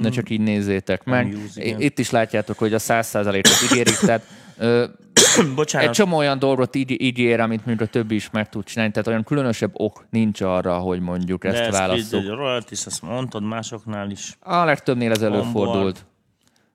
Ne 0.00 0.08
csak 0.08 0.30
így 0.30 0.40
nézzétek 0.40 1.04
meg. 1.04 1.36
Itt 1.78 1.98
is 1.98 2.10
látjátok, 2.10 2.58
hogy 2.58 2.74
a 2.74 2.78
100%-ot 2.78 3.70
ígérik, 3.70 3.96
tehát 3.96 4.22
Bocsánat. 5.54 5.88
Egy 5.88 5.94
csomó 5.94 6.16
olyan 6.16 6.38
dolgot 6.38 6.76
így, 6.76 7.00
így 7.00 7.18
ér, 7.18 7.40
amit 7.40 7.66
mondjuk 7.66 7.88
a 7.88 7.92
többi 7.92 8.14
is 8.14 8.30
meg 8.30 8.48
tud 8.48 8.64
csinálni, 8.64 8.92
tehát 8.92 9.08
olyan 9.08 9.24
különösebb 9.24 9.70
ok 9.72 10.06
nincs 10.10 10.40
arra, 10.40 10.78
hogy 10.78 11.00
mondjuk 11.00 11.44
ezt 11.44 11.62
De 11.62 11.70
választjuk. 11.70 12.22
De 12.22 12.34
royalties, 12.34 12.86
ezt 12.86 13.02
mondtad 13.02 13.42
másoknál 13.42 14.10
is. 14.10 14.36
A 14.40 14.64
legtöbbnél 14.64 15.10
ez 15.10 15.22
előfordult. 15.22 16.06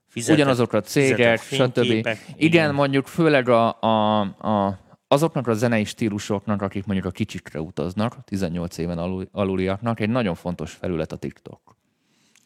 Fizetek, 0.08 0.36
Ugyanazok 0.36 0.72
a 0.72 0.80
cégek, 0.80 1.42
stb. 1.42 2.08
Igen, 2.36 2.74
mondjuk 2.74 3.06
főleg 3.06 3.48
a, 3.48 3.80
a, 3.80 4.20
a 4.20 4.78
azoknak 5.14 5.46
a 5.46 5.54
zenei 5.54 5.84
stílusoknak, 5.84 6.62
akik 6.62 6.86
mondjuk 6.86 7.06
a 7.06 7.10
kicsikre 7.10 7.60
utaznak, 7.60 8.24
18 8.24 8.78
éven 8.78 8.98
alul, 8.98 9.28
aluliaknak, 9.32 10.00
egy 10.00 10.10
nagyon 10.10 10.34
fontos 10.34 10.72
felület 10.72 11.12
a 11.12 11.16
TikTok. 11.16 11.76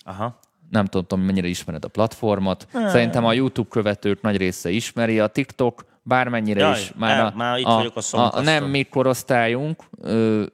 Aha 0.05 0.39
nem 0.71 0.85
tudom, 0.85 1.21
mennyire 1.21 1.47
ismered 1.47 1.85
a 1.85 1.89
platformot. 1.89 2.67
Ne. 2.73 2.89
Szerintem 2.89 3.25
a 3.25 3.33
YouTube 3.33 3.69
követők 3.69 4.21
nagy 4.21 4.37
része 4.37 4.71
ismeri, 4.71 5.21
a 5.21 5.27
TikTok 5.27 5.85
bármennyire 6.03 6.61
Jaj, 6.61 6.73
is 6.73 6.93
már, 6.97 7.21
a, 7.21 7.33
már 7.37 7.59
itt 7.59 7.65
a, 7.65 7.75
vagyok 7.75 7.97
a, 7.97 8.17
a, 8.17 8.35
a 8.35 8.41
nem 8.41 8.65
mi 8.65 8.83
korosztályunk 8.83 9.83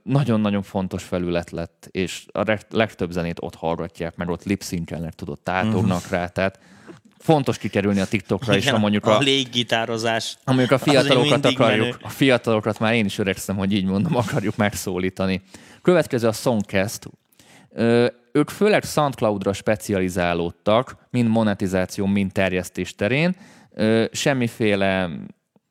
nagyon-nagyon 0.03 0.63
fontos 0.63 1.03
felület 1.03 1.51
lett, 1.51 1.89
és 1.91 2.27
a 2.33 2.59
legtöbb 2.71 3.11
zenét 3.11 3.39
ott 3.41 3.55
hallgatják, 3.55 4.17
mert 4.17 4.31
ott 4.31 4.45
lipszinkelnek, 4.45 5.13
tudod, 5.13 5.41
tátognak 5.41 6.03
mm. 6.07 6.11
rá, 6.11 6.27
tehát 6.27 6.59
fontos 7.25 7.59
kikerülni 7.59 8.01
a 8.01 8.05
TikTokra, 8.05 8.57
és 8.57 8.71
ha 8.71 8.79
mondjuk 8.79 9.07
a, 9.07 9.17
a 9.17 9.19
léggitározás. 9.19 10.37
Ha 10.45 10.53
mondjuk 10.53 10.81
a 10.81 10.85
fiatalokat 10.85 11.45
akarjuk, 11.45 11.85
menő. 11.85 11.97
a 12.03 12.09
fiatalokat 12.09 12.79
már 12.79 12.95
én 12.95 13.05
is 13.05 13.19
öregszem, 13.19 13.57
hogy 13.57 13.73
így 13.73 13.85
mondom, 13.85 14.17
akarjuk 14.27 14.57
megszólítani. 14.57 15.43
Következő 15.83 16.29
a 16.29 16.33
Songcast, 16.33 17.09
ők 18.33 18.51
főleg 18.51 18.83
SoundCloud-ra 18.83 19.53
specializálódtak, 19.53 20.97
mind 21.11 21.29
monetizáció, 21.29 22.07
mind 22.07 22.33
terjesztés 22.33 22.95
terén. 22.95 23.37
Semmiféle 24.13 25.11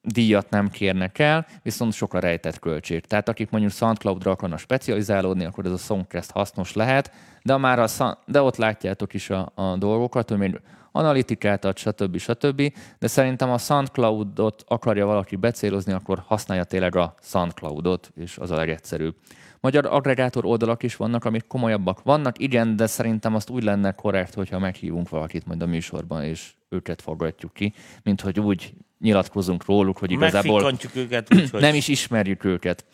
díjat 0.01 0.49
nem 0.49 0.69
kérnek 0.69 1.19
el, 1.19 1.45
viszont 1.63 1.93
sok 1.93 2.13
a 2.13 2.19
rejtett 2.19 2.59
költség. 2.59 3.05
Tehát 3.05 3.29
akik 3.29 3.49
mondjuk 3.49 3.73
SoundCloud-ra 3.73 4.31
akarnak 4.31 4.59
specializálódni, 4.59 5.45
akkor 5.45 5.65
ez 5.65 5.71
a 5.71 5.77
Songcast 5.77 6.31
hasznos 6.31 6.73
lehet, 6.73 7.11
de, 7.43 7.57
már 7.57 7.79
a, 7.79 7.87
de 8.25 8.41
ott 8.41 8.55
látjátok 8.55 9.13
is 9.13 9.29
a, 9.29 9.51
a 9.55 9.75
dolgokat, 9.77 10.29
hogy 10.29 10.37
még 10.37 10.59
analitikát 10.95 11.65
ad, 11.65 11.77
stb. 11.77 12.17
stb. 12.17 12.73
De 12.99 13.07
szerintem 13.07 13.49
a 13.49 13.57
SoundCloud-ot 13.57 14.63
akarja 14.67 15.05
valaki 15.05 15.35
becélozni, 15.35 15.93
akkor 15.93 16.23
használja 16.25 16.63
tényleg 16.63 16.95
a 16.95 17.15
SoundCloud-ot, 17.21 18.11
és 18.15 18.37
az 18.37 18.51
a 18.51 18.55
legegyszerűbb. 18.55 19.15
Magyar 19.59 19.85
aggregátor 19.85 20.45
oldalak 20.45 20.83
is 20.83 20.95
vannak, 20.95 21.25
amik 21.25 21.47
komolyabbak 21.47 22.03
vannak, 22.03 22.39
igen, 22.39 22.75
de 22.75 22.87
szerintem 22.87 23.35
azt 23.35 23.49
úgy 23.49 23.63
lenne 23.63 23.91
korrekt, 23.91 24.33
hogyha 24.33 24.59
meghívunk 24.59 25.09
valakit 25.09 25.45
majd 25.45 25.61
a 25.61 25.65
műsorban, 25.65 26.23
és 26.23 26.53
őket 26.69 27.01
fogadjuk 27.01 27.53
ki, 27.53 27.73
mint 28.03 28.21
hogy 28.21 28.39
úgy 28.39 28.73
nyilatkozunk 28.99 29.65
róluk, 29.65 29.97
hogy 29.97 30.11
igazából 30.11 30.73
őket, 30.95 31.29
nem 31.51 31.75
is 31.75 31.87
ismerjük 31.87 32.43
őket. 32.43 32.85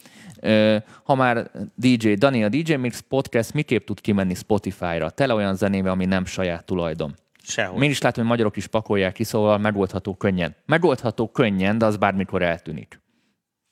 Ha 1.04 1.16
már 1.16 1.52
DJ, 1.76 2.14
Dani, 2.14 2.44
a 2.44 2.50
DJ 2.50 2.74
Mix 2.74 3.00
Podcast 3.00 3.54
miképp 3.54 3.86
tud 3.86 4.02
kimenni 4.02 4.34
Spotify-ra? 4.34 5.10
Tele 5.10 5.34
olyan 5.34 5.56
zenével, 5.56 5.92
ami 5.92 6.06
nem 6.06 6.26
saját 6.26 6.66
tulajdon. 6.66 7.16
Sehol. 7.50 7.84
Én 7.84 7.90
is 7.90 8.02
látom, 8.02 8.24
hogy 8.24 8.32
magyarok 8.32 8.58
is 8.58 8.68
pakolják 8.68 9.14
ki, 9.14 9.24
szóval 9.24 9.58
megoldható 9.58 10.16
könnyen. 10.16 10.56
Megoldható 10.66 11.28
könnyen, 11.28 11.78
de 11.78 11.86
az 11.86 11.98
bármikor 11.98 12.42
eltűnik. 12.42 13.02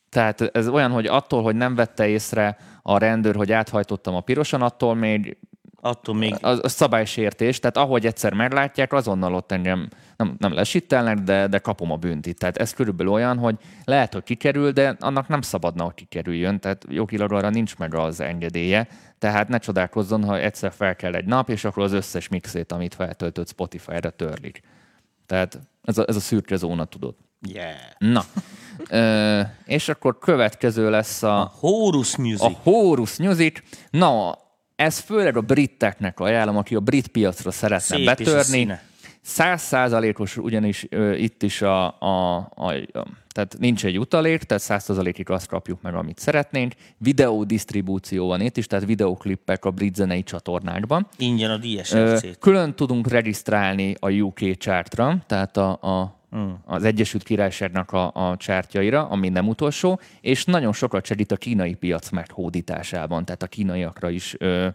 Tehát 0.09 0.41
ez 0.41 0.67
olyan, 0.67 0.91
hogy 0.91 1.05
attól, 1.05 1.43
hogy 1.43 1.55
nem 1.55 1.75
vette 1.75 2.07
észre 2.07 2.57
a 2.81 2.97
rendőr, 2.97 3.35
hogy 3.35 3.51
áthajtottam 3.51 4.15
a 4.15 4.21
pirosan, 4.21 4.61
attól 4.61 4.95
még 4.95 5.37
attól 5.81 6.15
még... 6.15 6.35
Az, 6.41 6.59
az 6.61 6.71
szabálysértés, 6.71 7.59
tehát 7.59 7.77
ahogy 7.77 8.05
egyszer 8.05 8.33
meglátják, 8.33 8.93
azonnal 8.93 9.33
ott 9.33 9.51
engem 9.51 9.87
nem, 10.15 10.35
nem 10.37 10.53
lesittelnek, 10.53 11.17
de, 11.17 11.47
de 11.47 11.57
kapom 11.57 11.91
a 11.91 11.95
büntit. 11.95 12.39
Tehát 12.39 12.57
ez 12.57 12.73
körülbelül 12.73 13.11
olyan, 13.11 13.37
hogy 13.37 13.55
lehet, 13.83 14.13
hogy 14.13 14.23
kikerül, 14.23 14.71
de 14.71 14.95
annak 14.99 15.27
nem 15.27 15.41
szabadna, 15.41 15.83
hogy 15.83 15.93
kikerüljön, 15.93 16.59
tehát 16.59 16.85
jogilag 16.89 17.31
arra 17.31 17.49
nincs 17.49 17.77
meg 17.77 17.95
az 17.95 18.19
engedélye, 18.19 18.87
tehát 19.19 19.47
ne 19.47 19.57
csodálkozzon, 19.57 20.23
ha 20.23 20.39
egyszer 20.39 20.71
fel 20.71 20.95
kell 20.95 21.13
egy 21.13 21.25
nap, 21.25 21.49
és 21.49 21.63
akkor 21.63 21.83
az 21.83 21.91
összes 21.91 22.27
mixét, 22.27 22.71
amit 22.71 22.95
feltöltött 22.95 23.47
Spotify-ra 23.47 24.09
törlik. 24.09 24.61
Tehát 25.25 25.59
ez 25.83 25.97
a, 25.97 26.05
ez 26.07 26.15
a 26.15 26.19
szürke 26.19 26.55
zóna, 26.55 26.85
tudod. 26.85 27.15
Yeah. 27.41 27.75
Na. 27.97 28.23
Ö, 28.89 29.41
és 29.65 29.89
akkor 29.89 30.17
következő 30.19 30.89
lesz 30.89 31.23
a... 31.23 31.41
A 31.41 31.51
Horus 31.59 32.15
Music. 32.15 32.41
A 32.41 32.59
Horus 32.63 33.17
Music. 33.17 33.59
Na, 33.89 34.37
ez 34.75 34.99
főleg 34.99 35.37
a 35.37 35.41
briteknek 35.41 36.19
ajánlom, 36.19 36.57
aki 36.57 36.75
a 36.75 36.79
brit 36.79 37.07
piacra 37.07 37.51
szeretne 37.51 37.95
Szép 37.95 38.05
betörni. 38.05 38.79
Százszázalékos 39.27 40.37
ugyanis 40.37 40.85
ö, 40.89 41.13
itt 41.13 41.43
is 41.43 41.61
a, 41.61 41.99
a, 41.99 42.35
a, 42.55 42.73
a, 42.93 43.07
tehát 43.27 43.55
nincs 43.59 43.85
egy 43.85 43.99
utalék, 43.99 44.43
tehát 44.43 44.63
százszázalékig 44.63 45.29
azt 45.29 45.47
kapjuk 45.47 45.81
meg, 45.81 45.95
amit 45.95 46.19
szeretnénk. 46.19 46.73
Videó 46.97 47.43
disztribúció 47.43 48.27
van 48.27 48.41
itt 48.41 48.57
is, 48.57 48.67
tehát 48.67 48.85
videoklippek 48.85 49.65
a 49.65 49.71
brit 49.71 49.95
zenei 49.95 50.23
csatornákban. 50.23 51.07
Ingyen 51.17 51.51
a 51.51 51.57
DSRC-t. 51.57 52.37
Külön 52.39 52.73
tudunk 52.75 53.07
regisztrálni 53.07 53.95
a 53.99 54.11
UK 54.11 54.57
chartra, 54.57 55.17
tehát 55.25 55.57
a, 55.57 55.69
a 55.69 56.19
mm. 56.35 56.51
az 56.65 56.83
Egyesült 56.83 57.23
Királyságnak 57.23 57.91
a, 57.91 58.11
a 58.29 58.37
csártyaira, 58.37 59.07
ami 59.07 59.29
nem 59.29 59.47
utolsó, 59.47 59.99
és 60.21 60.45
nagyon 60.45 60.73
sokat 60.73 61.05
segít 61.05 61.31
a 61.31 61.37
kínai 61.37 61.73
piac 61.73 62.09
meghódításában, 62.09 63.25
tehát 63.25 63.43
a 63.43 63.47
kínaiakra 63.47 64.09
is 64.09 64.35
ö, 64.39 64.67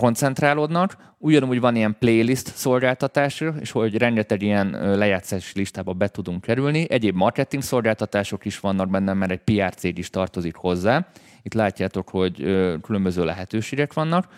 koncentrálódnak. 0.00 0.96
Ugyanúgy 1.18 1.60
van 1.60 1.76
ilyen 1.76 1.96
playlist 1.98 2.46
szolgáltatás, 2.46 3.44
és 3.60 3.70
hogy 3.70 3.96
rengeteg 3.96 4.42
ilyen 4.42 4.96
lejátszási 4.96 5.58
listába 5.58 5.92
be 5.92 6.08
tudunk 6.08 6.40
kerülni. 6.40 6.86
Egyéb 6.90 7.14
marketing 7.14 7.62
szolgáltatások 7.62 8.44
is 8.44 8.60
vannak 8.60 8.90
benne, 8.90 9.12
mert 9.12 9.30
egy 9.30 9.42
PR 9.44 9.74
cég 9.74 9.98
is 9.98 10.10
tartozik 10.10 10.54
hozzá. 10.54 11.06
Itt 11.42 11.54
látjátok, 11.54 12.08
hogy 12.08 12.36
különböző 12.82 13.24
lehetőségek 13.24 13.92
vannak 13.92 14.28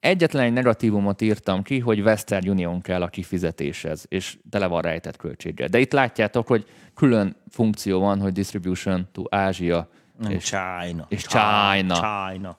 Egyetlen 0.00 0.42
egy 0.42 0.52
negatívumot 0.52 1.20
írtam 1.20 1.62
ki, 1.62 1.78
hogy 1.78 2.00
Western 2.00 2.48
Union 2.48 2.80
kell 2.80 3.02
a 3.02 3.08
kifizetéshez, 3.08 4.04
és 4.08 4.38
tele 4.50 4.66
van 4.66 4.82
rejtett 4.82 5.16
költséggel. 5.16 5.68
De 5.68 5.78
itt 5.78 5.92
látjátok, 5.92 6.46
hogy 6.46 6.66
külön 6.94 7.36
funkció 7.50 8.00
van, 8.00 8.20
hogy 8.20 8.32
distribution 8.32 9.08
to 9.12 9.22
Ázsia. 9.30 9.88
És 10.28 10.44
China. 10.44 11.06
És 11.08 11.22
China. 11.22 11.94
China. 11.94 12.58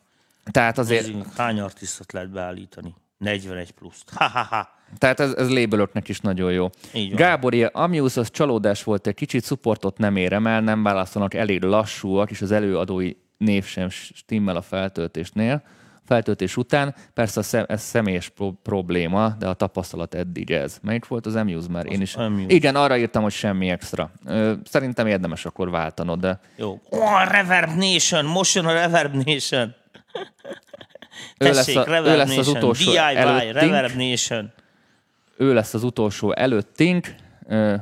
Tehát 0.51 0.77
azért... 0.77 1.05
Nézzünk, 1.05 1.25
hány 1.37 1.59
artisztot 1.59 2.11
lehet 2.11 2.29
beállítani? 2.31 2.95
41 3.17 3.71
pluszt. 3.71 4.09
Ha, 4.15 4.27
ha, 4.27 4.43
ha. 4.49 4.69
Tehát 4.97 5.19
ez, 5.19 5.33
ez 5.33 5.49
labelöknek 5.49 6.07
is 6.07 6.19
nagyon 6.19 6.51
jó. 6.51 6.69
Gábor, 7.11 7.69
Amius 7.73 8.17
az 8.17 8.29
csalódás 8.31 8.83
volt, 8.83 9.07
egy 9.07 9.15
kicsit 9.15 9.45
supportot 9.45 9.97
nem 9.97 10.15
érem 10.15 10.47
el, 10.47 10.61
nem 10.61 10.83
válaszolnak, 10.83 11.33
elég 11.33 11.63
lassúak, 11.63 12.31
és 12.31 12.41
az 12.41 12.51
előadói 12.51 13.11
név 13.37 13.65
sem 13.65 13.89
stimmel 13.89 14.55
a 14.55 14.61
feltöltésnél 14.61 15.63
feltöltés 16.09 16.57
után. 16.57 16.95
Persze 17.13 17.41
szem, 17.41 17.65
ez 17.67 17.81
személyes 17.81 18.29
pro- 18.29 18.55
probléma, 18.63 19.29
de 19.39 19.47
a 19.47 19.53
tapasztalat 19.53 20.13
eddig 20.13 20.51
ez. 20.51 20.77
Melyik 20.81 21.07
volt 21.07 21.25
az 21.25 21.35
Amuse 21.35 21.69
már? 21.69 21.85
Én 21.85 22.01
is. 22.01 22.15
Amuse. 22.15 22.53
Igen, 22.53 22.75
arra 22.75 22.97
írtam, 22.97 23.23
hogy 23.23 23.31
semmi 23.31 23.69
extra. 23.69 24.11
Szerintem 24.63 25.07
érdemes 25.07 25.45
akkor 25.45 25.69
váltanod, 25.69 26.19
de... 26.19 26.39
Jó. 26.55 26.79
Oh, 26.89 27.31
Reverb 27.31 27.77
Nation! 27.77 28.25
A 28.65 28.71
Reverb 28.71 29.13
Nation! 29.13 29.75
Ő 31.37 31.51
lesz, 31.51 31.75
a, 31.75 31.83
Reverb 31.83 32.05
ő 32.05 32.17
lesz 32.17 32.37
az 32.37 32.47
utolsó 32.47 32.91
DIY, 32.91 32.97
előttünk. 32.97 33.53
Reverb 33.53 33.95
Nation. 33.95 34.51
Ő 35.37 35.53
lesz 35.53 35.73
az 35.73 35.83
utolsó 35.83 36.33
előttünk. 36.33 37.15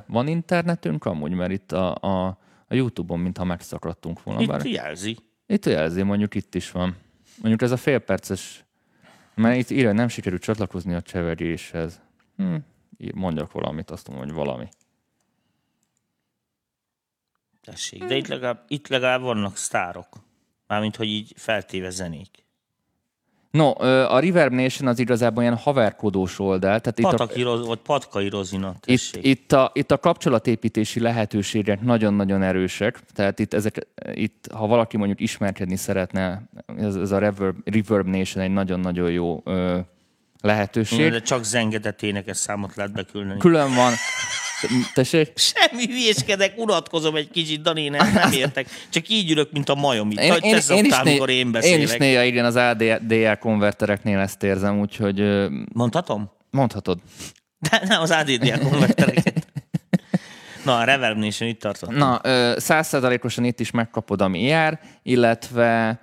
Van 0.05 0.27
internetünk 0.27 1.05
amúgy, 1.05 1.31
mert 1.31 1.51
itt 1.51 1.71
a, 1.71 1.95
a, 1.95 2.37
a 2.67 2.75
YouTube-on 2.75 3.19
mintha 3.19 3.43
megszakadtunk 3.43 4.23
volna. 4.23 4.41
Itt 4.41 4.47
bár. 4.47 4.65
jelzi. 4.65 5.17
Itt 5.45 5.65
jelzi, 5.65 6.01
mondjuk 6.01 6.35
itt 6.35 6.55
is 6.55 6.71
van. 6.71 6.95
Mondjuk 7.37 7.61
ez 7.61 7.71
a 7.71 7.77
félperces 7.77 8.65
Mert 9.35 9.57
itt 9.57 9.69
írja, 9.69 9.91
nem 9.91 10.07
sikerült 10.07 10.41
csatlakozni 10.41 10.93
a 10.93 11.01
cseveréshez. 11.01 12.01
Hm, 12.37 12.55
mondjak 13.13 13.51
valamit, 13.51 13.91
azt 13.91 14.07
mondom, 14.07 14.25
hogy 14.25 14.35
valami. 14.35 14.67
Tessék, 17.61 18.03
de 18.03 18.15
itt 18.15 18.27
legalább, 18.27 18.63
itt 18.67 18.87
legalább 18.87 19.21
vannak 19.21 19.57
sztárok. 19.57 20.07
Mármint, 20.67 20.95
hogy 20.95 21.07
így 21.07 21.33
feltéve 21.35 21.89
zenék. 21.89 22.45
No, 23.51 23.71
a 24.09 24.19
Reverb 24.19 24.53
Nation 24.53 24.87
az 24.87 24.99
igazából 24.99 25.43
ilyen 25.43 25.55
haverkodós 25.55 26.39
oldal. 26.39 26.79
Tehát 26.79 26.99
Pataki, 27.01 27.39
itt 27.39 27.45
a, 27.45 27.65
vagy 27.65 27.77
Patkai 27.77 28.29
Rozina, 28.29 28.75
itt, 28.85 29.17
itt, 29.21 29.51
a, 29.51 29.71
itt 29.73 29.91
a 29.91 29.97
kapcsolatépítési 29.97 30.99
lehetőségek 30.99 31.81
nagyon-nagyon 31.81 32.41
erősek. 32.41 32.99
Tehát 33.13 33.39
itt, 33.39 33.53
ezek, 33.53 33.87
itt, 34.13 34.47
ha 34.53 34.67
valaki 34.67 34.97
mondjuk 34.97 35.19
ismerkedni 35.19 35.75
szeretne, 35.75 36.49
ez, 36.77 36.95
ez 36.95 37.11
a 37.11 37.17
Reverb, 37.17 37.55
Reverb 37.65 38.07
Nation 38.07 38.43
egy 38.43 38.51
nagyon-nagyon 38.51 39.11
jó 39.11 39.41
ö, 39.45 39.79
lehetőség. 40.41 41.11
De 41.11 41.21
csak 41.21 41.43
zengedett 41.43 42.01
énekes 42.01 42.37
számot 42.37 42.75
lehet 42.75 42.93
beküldeni. 42.93 43.39
Külön 43.39 43.75
van. 43.75 43.93
Tessék? 44.93 45.31
Semmi 45.35 45.85
hülyéskedek, 45.85 46.53
unatkozom 46.57 47.15
egy 47.15 47.29
kicsit, 47.29 47.61
Dani, 47.61 47.87
nem, 47.87 48.13
nem 48.13 48.31
értek. 48.31 48.67
Csak 48.89 49.09
így 49.09 49.31
ülök, 49.31 49.51
mint 49.51 49.69
a 49.69 49.75
majom 49.75 50.11
itt. 50.11 50.19
Én, 50.19 50.33
én, 50.33 50.39
én, 50.41 50.59
én, 50.69 50.85
is 50.85 50.99
né- 51.03 51.29
én 51.29 51.51
beszélek. 51.51 51.77
Én 51.77 51.83
is 51.83 51.97
néha 51.97 52.23
igen, 52.23 52.45
az 52.45 52.55
ADL 52.55 53.33
konvertereknél 53.39 54.19
ezt 54.19 54.43
érzem, 54.43 54.79
úgyhogy... 54.79 55.47
Mondhatom? 55.73 56.31
Mondhatod. 56.51 56.99
De 57.59 57.81
nem 57.87 58.01
az 58.01 58.11
ADDL 58.11 58.67
konvertereket. 58.69 59.47
Na, 60.63 60.77
a 60.77 60.83
Reverb 60.83 61.17
Nation 61.17 61.49
itt 61.49 61.59
tartott. 61.59 61.89
Na, 61.89 62.21
százszerzalékosan 62.59 63.43
itt 63.43 63.59
is 63.59 63.71
megkapod, 63.71 64.21
ami 64.21 64.41
jár, 64.43 64.79
illetve 65.03 65.99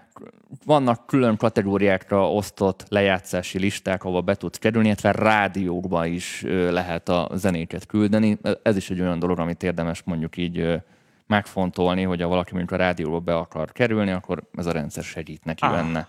vannak 0.65 1.07
külön 1.07 1.37
kategóriákra 1.37 2.33
osztott 2.33 2.85
lejátszási 2.89 3.59
listák, 3.59 4.05
ahova 4.05 4.21
be 4.21 4.35
tudsz 4.35 4.59
kerülni, 4.59 4.87
illetve 4.87 5.13
rádiókba 5.13 6.07
is 6.07 6.45
lehet 6.71 7.09
a 7.09 7.31
zenéket 7.35 7.87
küldeni. 7.87 8.39
Ez 8.63 8.77
is 8.77 8.91
egy 8.91 9.01
olyan 9.01 9.19
dolog, 9.19 9.39
amit 9.39 9.63
érdemes 9.63 10.03
mondjuk 10.05 10.37
így 10.37 10.83
megfontolni, 11.27 12.03
hogy 12.03 12.21
ha 12.21 12.29
valaki 12.29 12.51
mondjuk 12.55 12.81
a 12.81 12.83
rádióba 12.83 13.19
be 13.19 13.37
akar 13.37 13.73
kerülni, 13.73 14.11
akkor 14.11 14.43
ez 14.57 14.67
a 14.67 14.73
rendszer 14.73 15.05
segít 15.05 15.45
neki 15.45 15.65
ah. 15.65 15.73
benne. 15.73 16.09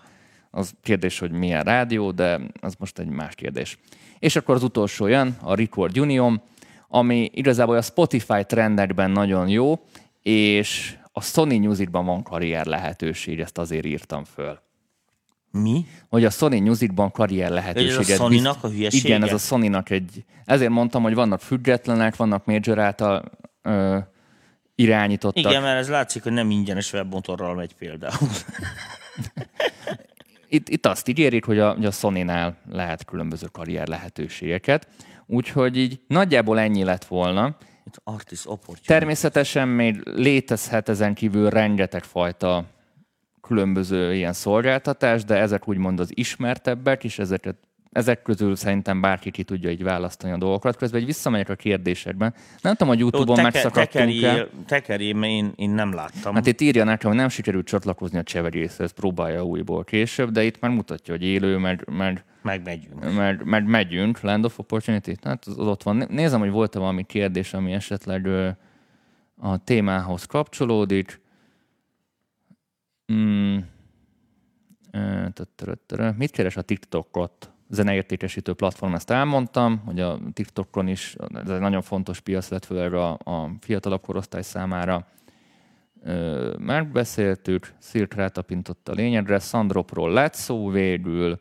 Az 0.50 0.72
kérdés, 0.82 1.18
hogy 1.18 1.30
milyen 1.30 1.62
rádió, 1.62 2.10
de 2.10 2.40
az 2.60 2.74
most 2.78 2.98
egy 2.98 3.08
más 3.08 3.34
kérdés. 3.34 3.78
És 4.18 4.36
akkor 4.36 4.54
az 4.54 4.62
utolsó 4.62 5.06
jön, 5.06 5.36
a 5.40 5.54
Record 5.54 5.98
Union, 5.98 6.40
ami 6.88 7.30
igazából 7.34 7.76
a 7.76 7.82
Spotify 7.82 8.44
trendekben 8.44 9.10
nagyon 9.10 9.48
jó, 9.48 9.80
és 10.22 10.96
a 11.18 11.20
Sony 11.20 11.60
Musicban 11.60 12.04
van 12.04 12.22
karrier 12.22 12.66
lehetőség, 12.66 13.40
ezt 13.40 13.58
azért 13.58 13.84
írtam 13.84 14.24
föl. 14.24 14.58
Mi? 15.50 15.86
Hogy 16.08 16.24
a 16.24 16.30
Sony 16.30 16.62
Musicban 16.62 17.10
karrier 17.10 17.50
lehetőség. 17.50 17.98
Ez 17.98 18.10
a 18.10 18.14
sony 18.14 18.46
a 18.46 18.68
hülyesége? 18.68 19.08
Igen, 19.08 19.22
ez 19.22 19.32
a 19.32 19.38
sony 19.38 19.74
egy... 19.84 20.24
Ezért 20.44 20.70
mondtam, 20.70 21.02
hogy 21.02 21.14
vannak 21.14 21.40
függetlenek, 21.40 22.16
vannak 22.16 22.44
major 22.44 22.78
által 22.78 23.24
ö, 23.62 23.98
irányítottak. 24.74 25.50
Igen, 25.50 25.62
mert 25.62 25.78
ez 25.78 25.88
látszik, 25.88 26.22
hogy 26.22 26.32
nem 26.32 26.50
ingyenes 26.50 26.92
webmotorral 26.92 27.54
megy 27.54 27.74
például. 27.74 28.28
itt, 30.48 30.68
itt 30.68 30.86
azt 30.86 31.08
ígérik, 31.08 31.44
hogy 31.44 31.58
a, 31.58 31.72
hogy 31.72 31.86
a 31.86 31.90
Sony-nál 31.90 32.56
lehet 32.70 33.04
különböző 33.04 33.46
karrier 33.52 33.88
lehetőségeket. 33.88 34.88
Úgyhogy 35.26 35.76
így 35.76 36.00
nagyjából 36.06 36.58
ennyi 36.58 36.84
lett 36.84 37.04
volna. 37.04 37.56
Természetesen 38.86 39.68
még 39.68 40.02
létezhet 40.04 40.88
ezen 40.88 41.14
kívül 41.14 41.50
rengeteg 41.50 42.04
fajta 42.04 42.64
különböző 43.40 44.14
ilyen 44.14 44.32
szolgáltatás, 44.32 45.24
de 45.24 45.34
ezek 45.34 45.68
úgymond 45.68 46.00
az 46.00 46.10
ismertebbek, 46.14 47.04
és 47.04 47.18
ezeket 47.18 47.56
ezek 47.96 48.22
közül 48.22 48.56
szerintem 48.56 49.00
bárki 49.00 49.30
ki 49.30 49.42
tudja 49.42 49.70
így 49.70 49.82
választani 49.82 50.32
a 50.32 50.36
dolgokat. 50.36 50.76
Közben 50.76 51.00
egy 51.00 51.06
visszamegyek 51.06 51.48
a 51.48 51.54
kérdésekben. 51.54 52.34
Nem 52.60 52.72
tudom, 52.72 52.88
hogy 52.88 52.98
Youtube-on 52.98 53.42
megszakadtunk-e. 53.42 54.46
Tekeri, 54.66 55.12
mert 55.12 55.32
én, 55.32 55.52
én 55.56 55.70
nem 55.70 55.94
láttam. 55.94 56.34
Hát 56.34 56.46
itt 56.46 56.60
írja 56.60 56.84
nekem, 56.84 57.10
hogy 57.10 57.18
nem 57.18 57.28
sikerült 57.28 57.66
csatlakozni 57.66 58.18
a 58.18 58.22
cseverészhez, 58.22 58.90
próbálja 58.90 59.44
újból 59.44 59.84
később, 59.84 60.30
de 60.30 60.44
itt 60.44 60.60
már 60.60 60.70
mutatja, 60.70 61.14
hogy 61.14 61.22
élő, 61.22 61.58
meg, 61.58 61.88
meg 61.90 62.24
meg 62.42 62.62
megyünk. 62.64 63.14
Meg, 63.14 63.44
meg 63.44 63.66
megyünk, 63.66 64.20
Land 64.20 64.44
of 64.44 64.58
Opportunity, 64.58 65.12
hát 65.22 65.44
az, 65.46 65.58
az 65.58 65.66
ott 65.66 65.82
van. 65.82 66.06
Nézem, 66.08 66.40
hogy 66.40 66.50
volt-e 66.50 66.78
valami 66.78 67.02
kérdés, 67.02 67.54
ami 67.54 67.72
esetleg 67.72 68.26
a 69.36 69.64
témához 69.64 70.24
kapcsolódik. 70.24 71.20
Mm. 73.12 73.58
Mit 76.16 76.30
keres 76.30 76.56
a 76.56 76.62
TikTokot? 76.62 77.50
Zeneértékesítő 77.68 78.52
platform, 78.52 78.94
ezt 78.94 79.10
elmondtam, 79.10 79.82
hogy 79.84 80.00
a 80.00 80.18
TikTokon 80.32 80.88
is 80.88 81.16
ez 81.34 81.50
egy 81.50 81.60
nagyon 81.60 81.82
fontos 81.82 82.20
piac 82.20 82.48
lett 82.48 82.64
főleg 82.64 82.94
a, 82.94 83.10
a 83.12 83.50
fiatalabb 83.60 84.02
korosztály 84.02 84.42
számára. 84.42 85.06
Megbeszéltük, 86.58 87.72
Szirk 87.78 88.14
rátapintott 88.14 88.88
a 88.88 88.92
lényegre, 88.92 89.38
Sandropról 89.38 90.12
lett 90.12 90.34
szó 90.34 90.70
végül, 90.70 91.40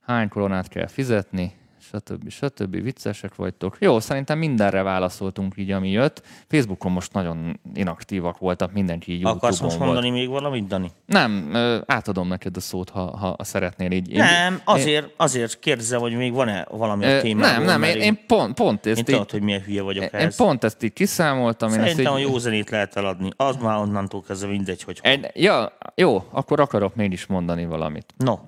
hány 0.00 0.28
koronát 0.28 0.68
kell 0.68 0.86
fizetni, 0.86 1.59
stb. 1.92 2.30
stb. 2.30 2.82
viccesek 2.82 3.34
vagytok. 3.34 3.76
Jó, 3.80 4.00
szerintem 4.00 4.38
mindenre 4.38 4.82
válaszoltunk 4.82 5.54
így, 5.56 5.70
ami 5.70 5.90
jött. 5.90 6.22
Facebookon 6.48 6.92
most 6.92 7.12
nagyon 7.12 7.60
inaktívak 7.74 8.38
voltak, 8.38 8.72
mindenki 8.72 9.12
így 9.12 9.24
Akarsz 9.24 9.60
most 9.60 9.78
mondani 9.78 10.10
volt. 10.10 10.20
még 10.20 10.28
valamit, 10.28 10.66
Dani? 10.66 10.90
Nem, 11.06 11.52
átadom 11.86 12.28
neked 12.28 12.56
a 12.56 12.60
szót, 12.60 12.90
ha, 12.90 13.16
ha 13.16 13.44
szeretnél 13.44 13.90
így. 13.90 14.12
Nem, 14.12 14.60
azért, 14.64 15.08
azért 15.16 15.58
kérdezem, 15.58 16.00
hogy 16.00 16.12
még 16.12 16.32
van-e 16.32 16.66
valami 16.70 17.04
a 17.04 17.20
témában. 17.20 17.64
Nem, 17.64 17.80
nem, 17.80 17.82
én, 17.82 18.00
én 18.00 18.18
pont, 18.26 18.54
pont 18.54 18.86
ezt 18.86 18.98
én 18.98 19.04
így... 19.08 19.14
Tudod, 19.14 19.30
hogy 19.30 19.42
milyen 19.42 19.60
hülye 19.60 19.82
vagyok 19.82 20.02
én, 20.02 20.10
ez. 20.12 20.22
Én 20.22 20.30
pont 20.36 20.64
ezt 20.64 20.82
így 20.82 20.92
kiszámoltam. 20.92 21.70
Szerintem 21.70 21.98
én 21.98 22.18
így... 22.18 22.24
a 22.24 22.30
jó 22.30 22.38
zenét 22.38 22.70
lehet 22.70 22.96
eladni. 22.96 23.30
Az 23.36 23.56
már 23.56 23.76
onnantól 23.76 24.22
kezdve 24.22 24.48
mindegy, 24.48 24.82
hogy 24.82 25.00
hol. 25.02 25.30
Ja, 25.34 25.76
jó, 25.94 26.24
akkor 26.30 26.60
akarok 26.60 26.94
mégis 26.94 27.26
mondani 27.26 27.66
valamit. 27.66 28.14
No. 28.16 28.38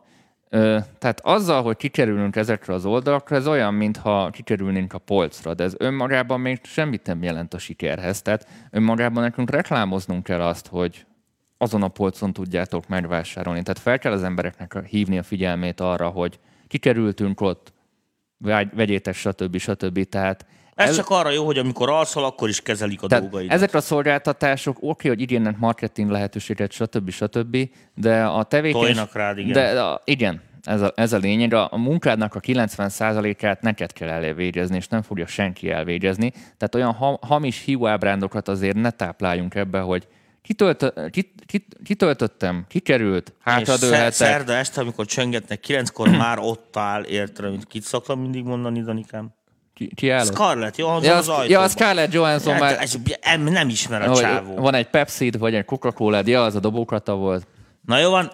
Tehát 0.99 1.21
azzal, 1.23 1.63
hogy 1.63 1.77
kikerülünk 1.77 2.37
ezekre 2.37 2.75
az 2.75 2.85
oldalakra, 2.85 3.37
ez 3.37 3.47
olyan, 3.47 3.75
mintha 3.75 4.31
kikerülnénk 4.31 4.93
a 4.93 4.99
polcra, 4.99 5.55
de 5.55 5.65
ez 5.65 5.75
önmagában 5.79 6.41
még 6.41 6.61
semmit 6.63 7.07
nem 7.07 7.23
jelent 7.23 7.55
a 7.55 7.59
sikerhez. 7.59 8.23
Tehát 8.23 8.47
önmagában 8.71 9.23
nekünk 9.23 9.51
reklámoznunk 9.51 10.23
kell 10.23 10.41
azt, 10.41 10.67
hogy 10.67 11.07
azon 11.59 11.83
a 11.83 11.89
polcon 11.89 12.33
tudjátok 12.33 12.89
megvásárolni. 12.89 13.63
Tehát 13.63 13.79
fel 13.79 13.99
kell 13.99 14.13
az 14.13 14.23
embereknek 14.23 14.85
hívni 14.87 15.19
a 15.19 15.23
figyelmét 15.23 15.81
arra, 15.81 16.09
hogy 16.09 16.39
kikerültünk 16.69 17.41
ott, 17.41 17.73
vegyétek, 18.75 19.15
stb. 19.15 19.57
stb. 19.57 20.09
Tehát 20.09 20.47
ez 20.75 20.89
el... 20.89 20.95
csak 20.95 21.09
arra 21.09 21.31
jó, 21.31 21.45
hogy 21.45 21.59
amikor 21.59 21.91
alszol, 21.91 22.25
akkor 22.25 22.49
is 22.49 22.61
kezelik 22.61 23.03
a 23.03 23.07
Tehát 23.07 23.25
dolgaidat. 23.25 23.55
Ezek 23.55 23.75
a 23.75 23.81
szolgáltatások 23.81 24.77
oké, 24.77 24.87
okay, 24.89 25.11
hogy 25.11 25.21
igénynek 25.21 25.59
marketing 25.59 26.11
lehetőséget, 26.11 26.73
stb. 26.73 27.11
stb. 27.11 27.57
De 27.95 28.25
a 28.25 28.43
tevékenység... 28.43 28.95
Tojnak 28.95 29.15
rád, 29.15 29.39
igen. 29.39 29.53
De, 29.53 29.83
a, 29.83 30.03
igen, 30.05 30.43
ez 30.63 30.81
a, 30.81 30.93
ez 30.97 31.13
a 31.13 31.19
lényeg. 31.19 31.55
A, 31.55 31.69
a 31.71 31.77
munkádnak 31.77 32.35
a 32.35 32.41
90%-át 32.41 33.61
neked 33.63 33.93
kell 33.93 34.09
elvégezni, 34.09 34.77
és 34.77 34.89
nem 34.89 35.03
fogja 35.03 35.27
senki 35.27 35.71
elvégezni. 35.71 36.31
Tehát 36.31 36.75
olyan 36.75 36.93
ha, 36.93 37.19
hamis 37.23 37.65
hiúábrándokat 37.65 38.49
azért 38.49 38.77
ne 38.77 38.91
tápláljunk 38.91 39.55
ebbe, 39.55 39.81
hogy 39.81 40.07
kitölt, 40.43 40.93
kit, 41.11 41.33
kit, 41.47 41.77
kitöltöttem, 41.85 42.65
kikerült, 42.69 43.33
hátradőlhetek. 43.41 44.13
Szerda 44.13 44.53
este, 44.53 44.81
amikor 44.81 45.07
csöngetnek, 45.07 45.61
kilenckor 45.61 46.09
már 46.09 46.39
ott 46.39 46.77
áll, 46.77 47.03
érted, 47.03 47.45
amit 47.45 47.65
kit 47.65 47.83
szoktam 47.83 48.21
mindig 48.21 48.45
mondani, 48.45 48.83
Danikám? 48.83 49.35
Ki, 49.89 49.95
ki 49.95 50.11
állott? 50.11 50.35
Scarlett 50.35 50.77
Johansson 50.77 51.11
ja, 51.11 51.17
az 51.17 51.29
ajtóban. 51.29 51.63
Ja, 51.63 51.69
Scarlett 51.69 52.13
Johansson 52.13 52.57
már... 52.57 52.77
Ez, 52.81 52.97
nem 53.45 53.69
ismer 53.69 54.09
a 54.09 54.17
csávó. 54.17 54.55
Van 54.55 54.75
egy 54.75 54.87
pepsi 54.87 55.31
vagy 55.39 55.55
egy 55.55 55.65
Coca-Cola, 55.65 56.23
ja, 56.25 56.43
az 56.43 56.55
a 56.55 56.61
dobókrata 56.61 57.15
volt. 57.15 57.47
Na 57.87 57.99
jó 57.99 58.11
van. 58.11 58.31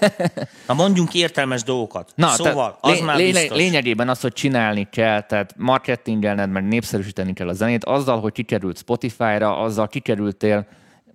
Na 0.66 0.74
mondjunk 0.74 1.14
értelmes 1.14 1.62
dolgokat. 1.62 2.12
Na, 2.14 2.28
szóval, 2.28 2.78
az 2.80 2.92
lé- 2.92 3.04
már 3.04 3.16
biztos. 3.16 3.56
Lényegében 3.56 4.08
az, 4.08 4.20
hogy 4.20 4.32
csinálni 4.32 4.88
kell, 4.90 5.20
tehát 5.20 5.54
marketingelned, 5.56 6.50
meg 6.50 6.68
népszerűsíteni 6.68 7.32
kell 7.32 7.48
a 7.48 7.52
zenét, 7.52 7.84
azzal, 7.84 8.20
hogy 8.20 8.32
kikerült 8.32 8.78
Spotify-ra, 8.78 9.58
azzal 9.58 9.88
kikerültél 9.88 10.66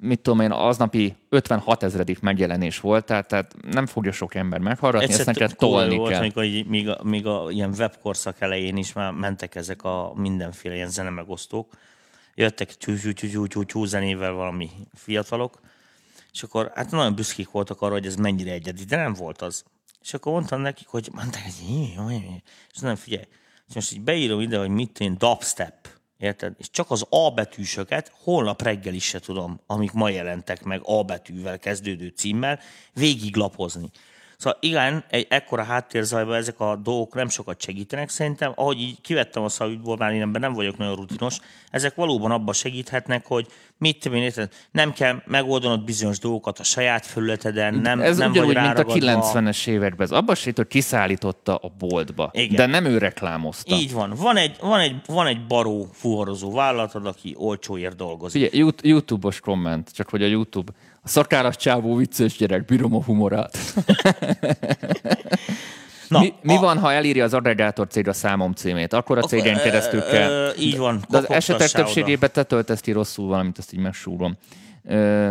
mit 0.03 0.19
tudom 0.19 0.39
én, 0.39 0.51
aznapi 0.51 1.15
56 1.29 1.83
ezredik 1.83 2.19
megjelenés 2.19 2.79
volt, 2.79 3.05
tehát, 3.05 3.27
tehát 3.27 3.55
nem 3.71 3.85
fogja 3.85 4.11
sok 4.11 4.35
ember 4.35 4.59
meghallgatni, 4.59 5.07
Egyszer 5.07 5.27
ezt 5.27 5.39
neked 5.39 5.57
tolni 5.57 5.95
volt, 5.95 6.09
kell. 6.09 6.19
Amikor, 6.19 6.43
még, 6.67 6.89
a, 6.89 6.99
még 7.03 7.25
a 7.25 7.47
ilyen 7.49 7.73
webkorszak 7.77 8.41
elején 8.41 8.77
is 8.77 8.93
már 8.93 9.11
mentek 9.11 9.55
ezek 9.55 9.83
a 9.83 10.13
mindenféle 10.15 10.75
ilyen 10.75 10.89
zenemegosztók, 10.89 11.73
jöttek 12.35 12.75
tyú 13.65 13.85
zenével 13.85 14.31
valami 14.31 14.69
fiatalok, 14.93 15.59
és 16.31 16.43
akkor 16.43 16.71
hát 16.75 16.91
nagyon 16.91 17.15
büszkék 17.15 17.51
voltak 17.51 17.81
arra, 17.81 17.93
hogy 17.93 18.05
ez 18.05 18.15
mennyire 18.15 18.51
egyedi, 18.51 18.83
de 18.83 18.95
nem 18.95 19.13
volt 19.13 19.41
az. 19.41 19.63
És 20.01 20.13
akkor 20.13 20.31
mondtam 20.31 20.61
nekik, 20.61 20.87
hogy 20.87 21.09
mondták, 21.11 21.43
hogy 21.43 22.21
és 22.73 22.79
nem 22.79 22.95
figyelj, 22.95 23.27
és 23.67 23.73
most 23.73 23.93
így 23.93 24.01
beírom 24.01 24.39
ide, 24.39 24.57
hogy 24.57 24.69
mit 24.69 24.99
én 24.99 25.17
dubstep, 25.17 25.87
Érted? 26.21 26.53
És 26.57 26.69
csak 26.69 26.91
az 26.91 27.05
A 27.09 27.31
betűsöket 27.31 28.11
holnap 28.23 28.61
reggel 28.61 28.93
is 28.93 29.03
se 29.03 29.19
tudom, 29.19 29.61
amik 29.65 29.91
ma 29.91 30.09
jelentek 30.09 30.63
meg 30.63 30.81
A 30.83 31.03
betűvel 31.03 31.59
kezdődő 31.59 32.07
címmel, 32.07 32.59
végiglapozni. 32.93 33.89
Szóval 34.41 34.59
igen, 34.61 35.03
egy 35.09 35.27
ekkora 35.29 35.63
háttérzajban 35.63 36.35
ezek 36.35 36.59
a 36.59 36.75
dolgok 36.75 37.13
nem 37.13 37.29
sokat 37.29 37.61
segítenek. 37.61 38.09
Szerintem, 38.09 38.51
ahogy 38.55 38.81
így 38.81 39.01
kivettem 39.01 39.43
a 39.43 39.49
szavükból, 39.49 39.97
már 39.97 40.13
én 40.13 40.27
nem 40.27 40.53
vagyok 40.53 40.77
nagyon 40.77 40.95
rutinos, 40.95 41.37
ezek 41.71 41.95
valóban 41.95 42.31
abban 42.31 42.53
segíthetnek, 42.53 43.25
hogy 43.25 43.47
mit 43.77 43.99
tudom 43.99 44.17
én, 44.17 44.31
nem 44.71 44.93
kell 44.93 45.21
megoldanod 45.25 45.83
bizonyos 45.83 46.19
dolgokat 46.19 46.59
a 46.59 46.63
saját 46.63 47.05
felületeden, 47.05 47.73
nem 47.73 47.99
Ez 47.99 48.17
nem 48.17 48.31
ugyanúgy, 48.31 48.53
vagy 48.53 48.63
mint 48.63 48.79
a 48.79 48.83
90-es 48.83 49.67
években. 49.67 50.05
Ez 50.05 50.11
abban 50.11 50.35
segít, 50.35 50.57
hogy 50.57 50.67
kiszállította 50.67 51.55
a 51.55 51.71
boltba, 51.77 52.29
Igen. 52.33 52.55
de 52.55 52.65
nem 52.65 52.85
ő 52.85 52.97
reklámozta. 52.97 53.75
Így 53.75 53.93
van. 53.93 54.13
Van 54.15 54.37
egy, 54.37 54.55
van 54.59 54.79
egy, 54.79 54.95
van 55.05 55.27
egy 55.27 55.45
baró 55.45 55.89
fuvarozó 55.93 56.51
vállalatod, 56.51 57.05
aki 57.05 57.35
olcsóért 57.37 57.95
dolgozik. 57.95 58.53
Ugye, 58.53 58.73
YouTube-os 58.81 59.39
komment, 59.39 59.91
csak 59.93 60.09
hogy 60.09 60.23
a 60.23 60.27
YouTube 60.27 60.71
a 61.03 61.07
szakállas 61.07 61.55
csávó 61.55 61.95
vicces 61.95 62.37
gyerek, 62.37 62.65
bírom 62.65 62.95
a 62.95 63.03
humorát. 63.03 63.57
Na, 66.07 66.19
mi, 66.19 66.33
mi 66.41 66.55
a... 66.55 66.59
van, 66.59 66.79
ha 66.79 66.93
elírja 66.93 67.23
az 67.23 67.33
agregátor 67.33 67.87
cég 67.87 68.07
a 68.07 68.13
számom 68.13 68.53
címét? 68.53 68.93
Akkor 68.93 69.17
a 69.17 69.21
cégen 69.21 69.57
keresztül 69.57 70.01
kell. 70.01 70.29
Ö, 70.29 70.47
ö, 70.47 70.51
így 70.59 70.77
van. 70.77 70.99
De 71.09 71.17
az 71.17 71.29
esetek 71.29 71.69
többségében 71.69 72.29
te 72.33 72.43
töltesz 72.43 72.85
rosszul 72.85 73.27
valamit, 73.27 73.57
azt 73.57 73.73
így 73.73 73.79
megsúrom. 73.79 74.37
Ö, 74.83 75.29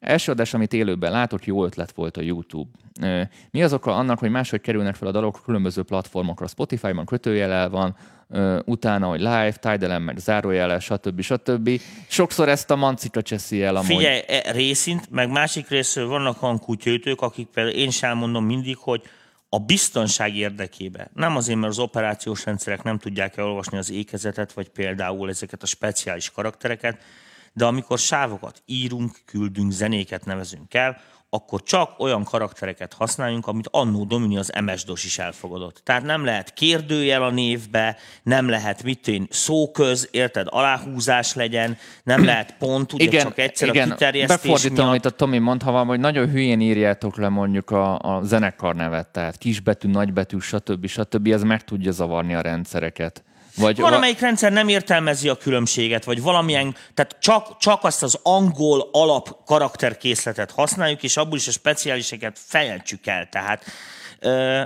első 0.00 0.32
adás, 0.32 0.54
amit 0.54 0.72
élőben 0.72 1.12
látott, 1.12 1.44
jó 1.44 1.64
ötlet 1.64 1.92
volt 1.92 2.16
a 2.16 2.20
YouTube. 2.20 2.70
Mi 3.50 3.62
az 3.62 3.72
oka 3.72 3.96
annak, 3.96 4.18
hogy 4.18 4.30
máshogy 4.30 4.60
kerülnek 4.60 4.94
fel 4.94 5.08
a 5.08 5.10
dalok 5.10 5.40
különböző 5.44 5.82
platformokra? 5.82 6.46
Spotify-ban 6.46 7.04
kötőjelel 7.04 7.70
van, 7.70 7.96
utána, 8.64 9.06
hogy 9.06 9.18
live, 9.18 9.52
Tidal 9.52 9.98
meg 9.98 10.18
zárójele, 10.18 10.78
stb. 10.78 11.20
stb. 11.20 11.80
Sokszor 12.08 12.48
ezt 12.48 12.70
a 12.70 12.76
mancika 12.76 13.22
cseszi 13.22 13.62
el 13.62 13.76
amúgy. 13.76 13.96
Figyelj, 13.96 14.20
e, 14.26 14.52
részint, 14.52 15.10
meg 15.10 15.30
másik 15.30 15.68
részről 15.68 16.06
vannak 16.06 16.42
olyan 16.42 16.58
kutyőtők, 16.58 17.20
akik 17.20 17.46
például 17.46 17.76
én 17.76 17.90
sem 17.90 18.16
mondom 18.16 18.44
mindig, 18.44 18.76
hogy 18.76 19.02
a 19.48 19.58
biztonság 19.58 20.36
érdekében, 20.36 21.10
nem 21.14 21.36
azért, 21.36 21.58
mert 21.58 21.72
az 21.72 21.78
operációs 21.78 22.44
rendszerek 22.44 22.82
nem 22.82 22.98
tudják 22.98 23.36
elolvasni 23.36 23.78
az 23.78 23.90
ékezetet, 23.90 24.52
vagy 24.52 24.68
például 24.68 25.28
ezeket 25.28 25.62
a 25.62 25.66
speciális 25.66 26.30
karaktereket, 26.30 27.02
de 27.52 27.64
amikor 27.64 27.98
sávokat 27.98 28.62
írunk, 28.66 29.16
küldünk, 29.24 29.72
zenéket 29.72 30.24
nevezünk 30.24 30.74
el, 30.74 31.00
akkor 31.32 31.62
csak 31.62 31.98
olyan 31.98 32.24
karaktereket 32.24 32.92
használjunk, 32.92 33.46
amit 33.46 33.68
annó 33.70 34.04
Domini 34.04 34.36
az 34.36 34.52
MS-DOS 34.64 35.04
is 35.04 35.18
elfogadott. 35.18 35.80
Tehát 35.84 36.02
nem 36.02 36.24
lehet 36.24 36.52
kérdőjel 36.52 37.22
a 37.22 37.30
névbe, 37.30 37.96
nem 38.22 38.48
lehet 38.48 38.82
mit 38.82 39.08
én 39.08 39.26
szóköz, 39.30 40.08
érted, 40.10 40.46
aláhúzás 40.50 41.34
legyen, 41.34 41.76
nem 42.02 42.24
lehet 42.24 42.54
pont, 42.58 42.92
ugye 42.92 43.04
igen, 43.04 43.22
csak 43.22 43.38
egyszer 43.38 43.68
igen, 43.68 43.90
a 43.90 43.92
kiterjesztés 43.92 44.36
Befordítom, 44.36 44.74
miatt. 44.74 44.88
amit 44.88 45.04
a 45.04 45.10
Tomi 45.10 45.38
mondta, 45.38 45.84
hogy 45.84 46.00
nagyon 46.00 46.30
hülyén 46.30 46.60
írjátok 46.60 47.16
le 47.16 47.28
mondjuk 47.28 47.70
a, 47.70 47.98
a 47.98 48.22
zenekar 48.22 48.74
nevet, 48.74 49.08
tehát 49.08 49.36
kisbetű, 49.36 49.88
nagybetű, 49.88 50.38
stb. 50.38 50.86
stb. 50.86 51.26
Ez 51.26 51.42
meg 51.42 51.64
tudja 51.64 51.92
zavarni 51.92 52.34
a 52.34 52.40
rendszereket. 52.40 53.24
Vagy 53.60 53.80
Van, 53.80 53.92
amelyik 53.92 54.20
rendszer 54.20 54.52
nem 54.52 54.68
értelmezi 54.68 55.28
a 55.28 55.34
különbséget, 55.34 56.04
vagy 56.04 56.22
valamilyen, 56.22 56.74
tehát 56.94 57.16
csak, 57.20 57.56
csak 57.58 57.84
azt 57.84 58.02
az 58.02 58.18
angol 58.22 58.88
alap 58.92 59.44
karakterkészletet 59.44 60.50
használjuk, 60.50 61.02
és 61.02 61.16
abból 61.16 61.38
is 61.38 61.48
a 61.48 61.50
speciáliseket 61.50 62.38
fejeltsük 62.46 63.06
el. 63.06 63.28
Tehát 63.28 63.64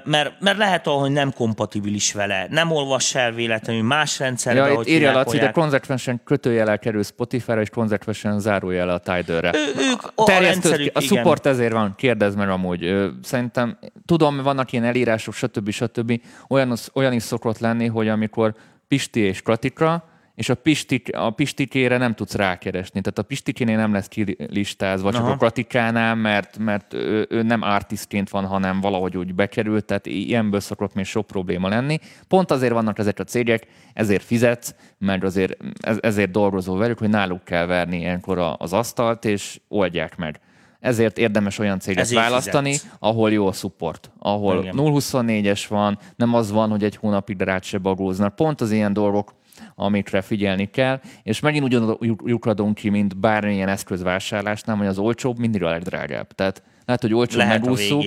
mert, 0.04 0.40
mert 0.40 0.58
lehet, 0.58 0.86
hogy 0.86 1.10
nem 1.10 1.32
kompatibilis 1.32 2.12
vele, 2.12 2.46
nem 2.50 2.70
olvass 2.70 3.14
el 3.14 3.32
véletlenül 3.32 3.82
más 3.82 4.18
rendszerbe, 4.18 4.68
ja, 4.68 4.74
hogy 4.74 4.88
írja 4.88 5.12
Laci, 5.12 5.38
de 5.38 5.50
konzekvensen 5.50 6.20
kötőjele 6.24 6.76
kerül 6.76 7.02
Spotify-ra, 7.02 7.60
és 7.60 7.68
konzekvensen 7.68 8.40
zárójele 8.40 8.92
a 8.92 8.98
Tidal-re. 8.98 9.52
ők 9.90 10.02
a, 10.14 10.22
a, 10.22 10.90
a 10.92 11.00
support 11.00 11.46
ezért 11.46 11.72
van, 11.72 11.94
kérdezd 11.96 12.36
meg 12.36 12.48
amúgy. 12.48 12.94
Szerintem, 13.22 13.78
tudom, 14.06 14.42
vannak 14.42 14.72
ilyen 14.72 14.84
elírások, 14.84 15.34
stb. 15.34 15.70
stb. 15.70 16.20
Olyan, 16.48 16.76
olyan 16.94 17.12
is 17.12 17.22
szokott 17.22 17.58
lenni, 17.58 17.86
hogy 17.86 18.08
amikor 18.08 18.54
Pisti 18.88 19.20
és 19.20 19.42
Katika, 19.42 20.12
és 20.34 20.48
a, 20.48 20.54
pistik, 20.54 21.16
a 21.16 21.30
pistikére 21.30 21.96
nem 21.96 22.14
tudsz 22.14 22.34
rákeresni. 22.34 23.00
Tehát 23.00 23.18
a 23.18 23.22
pistikénél 23.22 23.76
nem 23.76 23.92
lesz 23.92 24.08
kilistázva, 24.08 25.12
csak 25.12 25.22
Aha. 25.22 25.30
a 25.30 25.36
Katikánál, 25.36 26.14
mert, 26.14 26.58
mert 26.58 26.94
ő, 26.94 27.26
ő 27.30 27.42
nem 27.42 27.62
artistként 27.62 28.30
van, 28.30 28.46
hanem 28.46 28.80
valahogy 28.80 29.16
úgy 29.16 29.34
bekerült, 29.34 29.84
tehát 29.84 30.06
ilyenből 30.06 30.60
szokott 30.60 30.94
még 30.94 31.04
sok 31.04 31.26
probléma 31.26 31.68
lenni. 31.68 31.98
Pont 32.28 32.50
azért 32.50 32.72
vannak 32.72 32.98
ezek 32.98 33.18
a 33.18 33.24
cégek, 33.24 33.66
ezért 33.92 34.22
fizetsz, 34.22 34.74
mert 34.98 35.22
azért, 35.22 35.56
ezért 36.00 36.30
dolgozol 36.30 36.78
velük, 36.78 36.98
hogy 36.98 37.10
náluk 37.10 37.44
kell 37.44 37.66
verni 37.66 37.98
ilyenkor 37.98 38.54
az 38.58 38.72
asztalt, 38.72 39.24
és 39.24 39.60
oldják 39.68 40.16
meg. 40.16 40.40
Ezért 40.84 41.18
érdemes 41.18 41.58
olyan 41.58 41.78
céget 41.78 42.02
Ezért 42.02 42.20
választani, 42.20 42.72
fizetsz. 42.72 42.94
ahol 42.98 43.32
jó 43.32 43.46
a 43.46 43.52
support, 43.52 44.10
ahol 44.18 44.64
0-24-es 44.72 45.64
van, 45.68 45.98
nem 46.16 46.34
az 46.34 46.50
van, 46.50 46.70
hogy 46.70 46.84
egy 46.84 46.96
hónapig 46.96 47.40
rá 47.40 47.60
se 47.60 47.78
bagóznak. 47.78 48.34
Pont 48.34 48.60
az 48.60 48.70
ilyen 48.70 48.92
dolgok, 48.92 49.34
amikre 49.74 50.20
figyelni 50.20 50.70
kell, 50.70 51.00
és 51.22 51.40
megint 51.40 51.64
ugyanúgy 51.64 52.12
lyukadunk 52.24 52.74
ki, 52.74 52.88
mint 52.88 53.16
bármilyen 53.16 53.68
eszközvásárlásnál, 53.68 54.76
hogy 54.76 54.86
az 54.86 54.98
olcsóbb 54.98 55.38
mindig 55.38 55.62
a 55.62 55.68
legdrágább. 55.68 56.32
Tehát 56.32 56.62
lehet, 56.84 57.02
hogy 57.02 57.14
olcsó 57.14 57.38
megúszuk, 57.38 58.04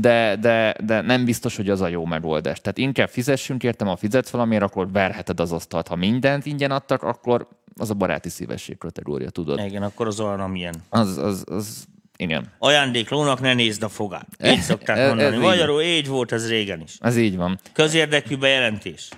de, 0.00 0.36
de, 0.40 0.74
de 0.84 1.00
nem 1.00 1.24
biztos, 1.24 1.56
hogy 1.56 1.68
az 1.68 1.80
a 1.80 1.88
jó 1.88 2.04
megoldás. 2.04 2.60
Tehát 2.60 2.78
inkább 2.78 3.08
fizessünk, 3.08 3.62
értem, 3.62 3.86
ha 3.86 3.96
fizetsz 3.96 4.30
valamiért, 4.30 4.62
akkor 4.62 4.92
verheted 4.92 5.40
az 5.40 5.52
asztalt. 5.52 5.88
Ha 5.88 5.96
mindent 5.96 6.46
ingyen 6.46 6.70
adtak, 6.70 7.02
akkor 7.02 7.48
az 7.76 7.90
a 7.90 7.94
baráti 7.94 8.28
szívesség 8.28 8.78
kategória, 8.78 9.30
tudod? 9.30 9.60
Igen, 9.66 9.82
akkor 9.82 10.06
az 10.06 10.20
olyan, 10.20 10.40
amilyen. 10.40 10.74
Az, 10.88 11.16
az, 11.16 11.44
az 11.46 11.88
igen. 12.20 12.52
Ajándéklónak 12.58 13.40
ne 13.40 13.54
nézd 13.54 13.82
a 13.82 13.88
fogát. 13.88 14.28
Így 14.44 14.60
szokták 14.60 14.96
ez, 14.98 15.08
mondani. 15.08 15.36
Ez 15.36 15.42
Magyarul 15.42 15.82
így 15.82 16.06
volt 16.06 16.32
ez 16.32 16.48
régen 16.48 16.80
is. 16.80 16.96
Ez 17.00 17.16
így 17.16 17.36
van. 17.36 17.58
Közérdekű 17.72 18.36
bejelentés. 18.36 19.08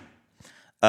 Uh, 0.80 0.88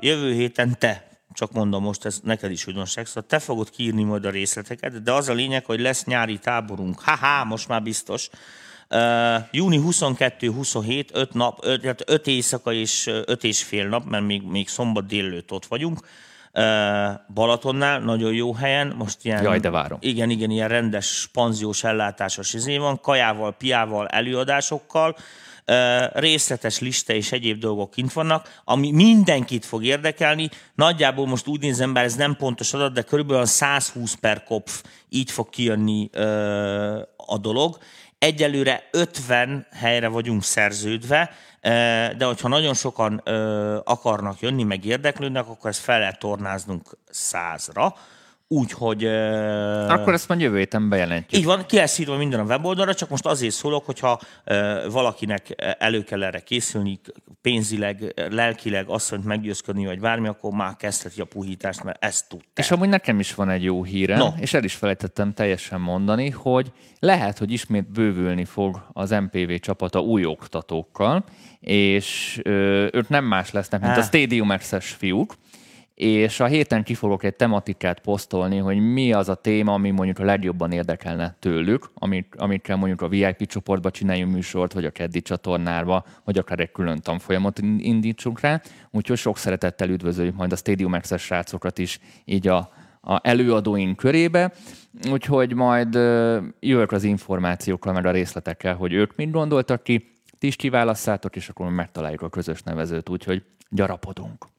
jövő 0.00 0.32
héten 0.32 0.78
te, 0.78 1.08
csak 1.32 1.52
mondom 1.52 1.82
most, 1.82 2.04
ez 2.04 2.20
neked 2.22 2.50
is 2.50 2.66
újdonság, 2.66 3.06
szóval 3.06 3.24
te 3.28 3.38
fogod 3.38 3.70
kiírni 3.70 4.02
majd 4.02 4.24
a 4.24 4.30
részleteket, 4.30 5.02
de 5.02 5.12
az 5.12 5.28
a 5.28 5.32
lényeg, 5.32 5.64
hogy 5.64 5.80
lesz 5.80 6.04
nyári 6.04 6.38
táborunk. 6.38 7.00
Haha, 7.00 7.44
most 7.44 7.68
már 7.68 7.82
biztos. 7.82 8.28
Uh, 8.90 9.34
júni 9.50 9.80
22-27, 9.82 11.06
5 11.12 11.34
nap, 11.34 11.58
5, 11.62 12.02
5 12.06 12.26
éjszaka 12.26 12.72
és 12.72 13.06
5 13.06 13.44
és 13.44 13.62
fél 13.62 13.88
nap, 13.88 14.04
mert 14.04 14.24
még, 14.24 14.42
még 14.42 14.68
szombat 14.68 15.06
délőtt 15.06 15.52
ott 15.52 15.66
vagyunk. 15.66 16.00
Balatonnál, 17.34 18.00
nagyon 18.00 18.32
jó 18.32 18.54
helyen. 18.54 18.94
Most 18.98 19.18
ilyen, 19.22 19.42
Jaj, 19.42 19.58
de 19.58 19.70
várom. 19.70 19.98
Igen, 20.00 20.30
igen, 20.30 20.50
ilyen 20.50 20.68
rendes 20.68 21.28
panziós 21.32 21.84
ellátásos 21.84 22.54
izé 22.54 22.76
van, 22.76 23.00
kajával, 23.00 23.52
piával, 23.52 24.06
előadásokkal, 24.06 25.16
részletes 26.12 26.78
lista 26.78 27.12
és 27.12 27.32
egyéb 27.32 27.58
dolgok 27.58 27.90
kint 27.90 28.12
vannak, 28.12 28.60
ami 28.64 28.90
mindenkit 28.90 29.64
fog 29.64 29.84
érdekelni. 29.84 30.48
Nagyjából 30.74 31.26
most 31.26 31.46
úgy 31.46 31.60
nézem, 31.60 31.92
bár 31.92 32.04
ez 32.04 32.14
nem 32.14 32.36
pontos 32.36 32.72
adat, 32.74 32.92
de 32.92 33.02
körülbelül 33.02 33.44
120 33.44 34.14
per 34.14 34.44
kopf 34.44 34.82
így 35.08 35.30
fog 35.30 35.48
kijönni 35.48 36.10
a 37.16 37.38
dolog. 37.40 37.78
Egyelőre 38.18 38.88
50 38.90 39.66
helyre 39.72 40.08
vagyunk 40.08 40.42
szerződve, 40.42 41.30
de 42.16 42.24
hogyha 42.24 42.48
nagyon 42.48 42.74
sokan 42.74 43.16
akarnak 43.84 44.40
jönni, 44.40 44.62
meg 44.62 44.84
érdeklődnek, 44.84 45.48
akkor 45.48 45.70
ezt 45.70 45.80
fel 45.80 45.98
lehet 45.98 46.18
tornáznunk 46.18 46.98
százra. 47.10 47.94
Úgyhogy... 48.48 49.04
Akkor 49.04 50.12
ezt 50.12 50.28
majd 50.28 50.40
jövő 50.40 50.58
héten 50.58 50.88
bejelentjük. 50.88 51.40
Így 51.40 51.46
van, 51.46 51.66
ki 51.66 51.76
lesz 51.76 51.98
írva 51.98 52.16
minden 52.16 52.40
a 52.40 52.44
weboldalra, 52.44 52.94
csak 52.94 53.08
most 53.08 53.26
azért 53.26 53.54
szólok, 53.54 53.86
hogyha 53.86 54.20
valakinek 54.90 55.54
elő 55.78 56.02
kell 56.02 56.22
erre 56.22 56.40
készülni, 56.40 57.00
pénzileg, 57.40 58.14
lelkileg, 58.30 58.88
asszonyt 58.88 59.24
meggyőzködni, 59.24 59.86
vagy 59.86 60.00
bármi, 60.00 60.28
akkor 60.28 60.52
már 60.52 60.76
kezdheti 60.76 61.20
a 61.20 61.24
puhítást, 61.24 61.84
mert 61.84 62.04
ezt 62.04 62.28
tudta. 62.28 62.46
És 62.54 62.70
amúgy 62.70 62.88
nekem 62.88 63.18
is 63.18 63.34
van 63.34 63.50
egy 63.50 63.62
jó 63.62 63.84
hírem, 63.84 64.18
no. 64.18 64.28
és 64.40 64.54
el 64.54 64.64
is 64.64 64.74
felejtettem 64.74 65.32
teljesen 65.32 65.80
mondani, 65.80 66.30
hogy 66.30 66.72
lehet, 66.98 67.38
hogy 67.38 67.52
ismét 67.52 67.90
bővülni 67.90 68.44
fog 68.44 68.86
az 68.92 69.10
MPV 69.10 69.52
csapata 69.60 70.00
új 70.00 70.24
oktatókkal, 70.24 71.24
és 71.60 72.40
ö, 72.42 72.86
ők 72.92 73.08
nem 73.08 73.24
más 73.24 73.50
lesznek, 73.50 73.80
mint 73.80 73.92
Há. 73.92 73.98
a 73.98 74.02
Stadium 74.02 74.50
Access 74.50 74.90
fiúk, 74.90 75.34
és 75.96 76.40
a 76.40 76.46
héten 76.46 76.82
ki 76.82 76.94
fogok 76.94 77.22
egy 77.22 77.34
tematikát 77.34 78.00
posztolni, 78.00 78.56
hogy 78.56 78.78
mi 78.78 79.12
az 79.12 79.28
a 79.28 79.34
téma, 79.34 79.72
ami 79.72 79.90
mondjuk 79.90 80.18
a 80.18 80.24
legjobban 80.24 80.72
érdekelne 80.72 81.36
tőlük, 81.38 81.90
amik, 81.94 82.34
amikkel 82.38 82.76
mondjuk 82.76 83.02
a 83.02 83.08
VIP 83.08 83.46
csoportba 83.46 83.90
csináljunk 83.90 84.32
műsort, 84.32 84.72
vagy 84.72 84.84
a 84.84 84.90
keddi 84.90 85.22
csatornába, 85.22 86.04
vagy 86.24 86.38
akár 86.38 86.60
egy 86.60 86.72
külön 86.72 87.00
tanfolyamot 87.00 87.58
indítsunk 87.78 88.40
rá. 88.40 88.60
Úgyhogy 88.90 89.16
sok 89.16 89.38
szeretettel 89.38 89.88
üdvözöljük 89.88 90.36
majd 90.36 90.52
a 90.52 90.56
Stadium 90.56 90.92
Access 90.92 91.22
srácokat 91.22 91.78
is 91.78 92.00
így 92.24 92.48
a, 92.48 92.56
a 93.00 93.20
előadóink 93.22 93.96
körébe. 93.96 94.52
Úgyhogy 95.10 95.54
majd 95.54 95.94
jövök 96.60 96.92
az 96.92 97.04
információkkal, 97.04 97.92
meg 97.92 98.06
a 98.06 98.10
részletekkel, 98.10 98.74
hogy 98.74 98.92
ők 98.92 99.16
mit 99.16 99.30
gondoltak 99.30 99.82
ki, 99.82 100.12
ti 100.38 100.46
is 100.46 100.56
kiválasszátok, 100.56 101.36
és 101.36 101.48
akkor 101.48 101.70
megtaláljuk 101.70 102.22
a 102.22 102.28
közös 102.28 102.62
nevezőt, 102.62 103.08
úgyhogy 103.08 103.42
gyarapodunk. 103.70 104.54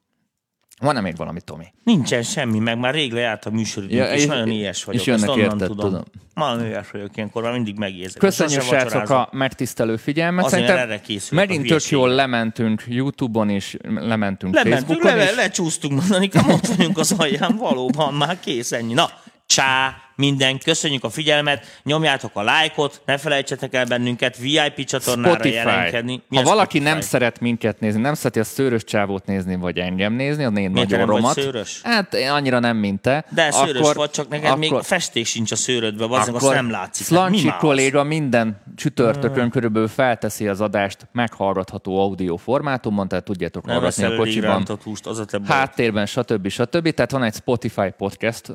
Van-e 0.80 1.00
még 1.00 1.16
valami, 1.16 1.40
Tomi? 1.40 1.64
Nincsen 1.84 2.22
semmi, 2.22 2.58
meg 2.58 2.78
már 2.78 2.94
rég 2.94 3.12
lejárt 3.12 3.46
a 3.46 3.50
műsoridőnk, 3.50 4.00
ja, 4.00 4.12
és, 4.12 4.22
és 4.22 4.26
nagyon 4.26 4.48
ilyes 4.48 4.84
vagyok. 4.84 5.00
És 5.00 5.06
jönnek 5.06 5.36
érted, 5.36 5.66
tudom. 5.66 5.88
tudom. 5.88 6.02
Nagyon 6.34 6.66
ilyes 6.66 6.90
vagyok 6.90 7.16
ilyenkor, 7.16 7.42
már 7.42 7.52
mindig 7.52 7.78
megérzek. 7.78 8.18
Köszönjük, 8.18 8.62
srácok, 8.62 9.10
a 9.10 9.28
megtisztelő 9.32 9.96
figyelmet. 9.96 10.44
Azért 10.44 10.66
Szerintem 10.66 10.90
erre 10.90 11.00
megint 11.30 11.66
tök 11.66 11.88
jól 11.88 12.08
lementünk 12.08 12.84
YouTube-on, 12.86 13.50
és 13.50 13.76
lementünk, 13.82 14.54
lementünk 14.54 15.02
Facebookon 15.02 15.16
le, 15.16 15.30
is. 15.30 15.36
Lecsúsztunk, 15.36 15.92
mondani, 15.92 16.30
ott 16.48 16.66
vagyunk 16.66 16.98
az 16.98 17.14
alján, 17.18 17.56
valóban 17.56 18.14
már 18.14 18.40
kész, 18.40 18.72
ennyi. 18.72 18.92
Na, 18.92 19.10
csá, 19.46 19.96
minden, 20.18 20.58
köszönjük 20.58 21.04
a 21.04 21.10
figyelmet, 21.10 21.80
nyomjátok 21.82 22.30
a 22.34 22.42
lájkot, 22.42 23.00
ne 23.04 23.18
felejtsetek 23.18 23.74
el 23.74 23.84
bennünket 23.84 24.36
VIP 24.36 24.84
csatornára 24.84 25.34
Spotify. 25.34 25.54
jelentkedni. 25.54 26.22
Mi 26.28 26.36
ha 26.36 26.42
valaki 26.42 26.76
Spotify? 26.76 26.92
nem 26.92 27.00
szeret 27.00 27.40
minket 27.40 27.80
nézni, 27.80 28.00
nem 28.00 28.14
szereti 28.14 28.38
a 28.38 28.44
szőrös 28.44 28.84
csávót 28.84 29.26
nézni, 29.26 29.56
vagy 29.56 29.78
engem 29.78 30.12
nézni, 30.12 30.44
a 30.44 30.48
én 30.48 30.70
Miért 30.70 30.72
nagyon 30.72 30.98
nem 30.98 31.16
romat. 31.16 31.34
szőrös? 31.34 31.80
Hát 31.82 32.14
annyira 32.14 32.58
nem, 32.58 32.76
mint 32.76 33.00
te. 33.00 33.24
De 33.34 33.50
szőrös 33.50 33.80
akkor, 33.80 33.96
vagy, 33.96 34.10
csak 34.10 34.28
neked 34.28 34.46
akkor, 34.46 34.58
még 34.58 34.72
festék 34.72 35.26
sincs 35.26 35.52
a 35.52 35.56
szőrödbe, 35.56 36.04
azért 36.04 36.36
azt 36.36 36.52
nem 36.52 36.70
látszik. 36.70 37.06
Szlancsi 37.06 37.52
kolléga 37.58 38.02
minden 38.02 38.60
csütörtökön 38.76 39.40
hmm. 39.40 39.50
körülbelül 39.50 39.88
felteszi 39.88 40.48
az 40.48 40.60
adást 40.60 41.08
meghallgatható 41.12 42.00
audio 42.00 42.36
formátumon, 42.36 43.08
tehát 43.08 43.24
tudjátok 43.24 43.64
nem 43.64 43.74
hallgatni 43.74 44.04
a 44.04 44.16
kocsiban. 44.16 44.66
Húst, 44.84 45.06
az 45.06 45.18
a 45.18 45.26
háttérben, 45.46 46.06
stb. 46.06 46.48
stb. 46.48 46.90
Tehát 46.90 47.10
van 47.10 47.22
egy 47.22 47.34
Spotify 47.34 47.90
podcast 47.96 48.52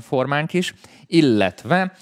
formánk 0.00 0.52
is, 0.52 0.74
illetve 1.06 1.92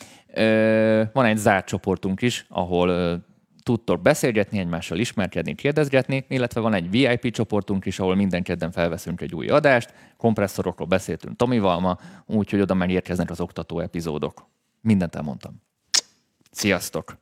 van 1.12 1.24
egy 1.24 1.36
zárt 1.36 1.66
csoportunk 1.66 2.22
is, 2.22 2.46
ahol 2.48 3.20
tudtok 3.62 4.02
beszélgetni, 4.02 4.58
egymással 4.58 4.98
ismerkedni, 4.98 5.54
kérdezgetni, 5.54 6.24
illetve 6.28 6.60
van 6.60 6.74
egy 6.74 6.90
VIP 6.90 7.30
csoportunk 7.30 7.84
is, 7.84 7.98
ahol 7.98 8.14
minden 8.14 8.42
kedden 8.42 8.70
felveszünk 8.70 9.20
egy 9.20 9.34
új 9.34 9.48
adást, 9.48 9.94
kompresszorokról 10.16 10.86
beszéltünk 10.86 11.36
Tomival 11.36 11.80
ma, 11.80 11.98
úgyhogy 12.26 12.60
oda 12.60 12.74
megérkeznek 12.74 13.30
az 13.30 13.40
oktató 13.40 13.80
epizódok. 13.80 14.48
Mindent 14.80 15.14
elmondtam. 15.14 15.62
Sziasztok! 16.50 17.16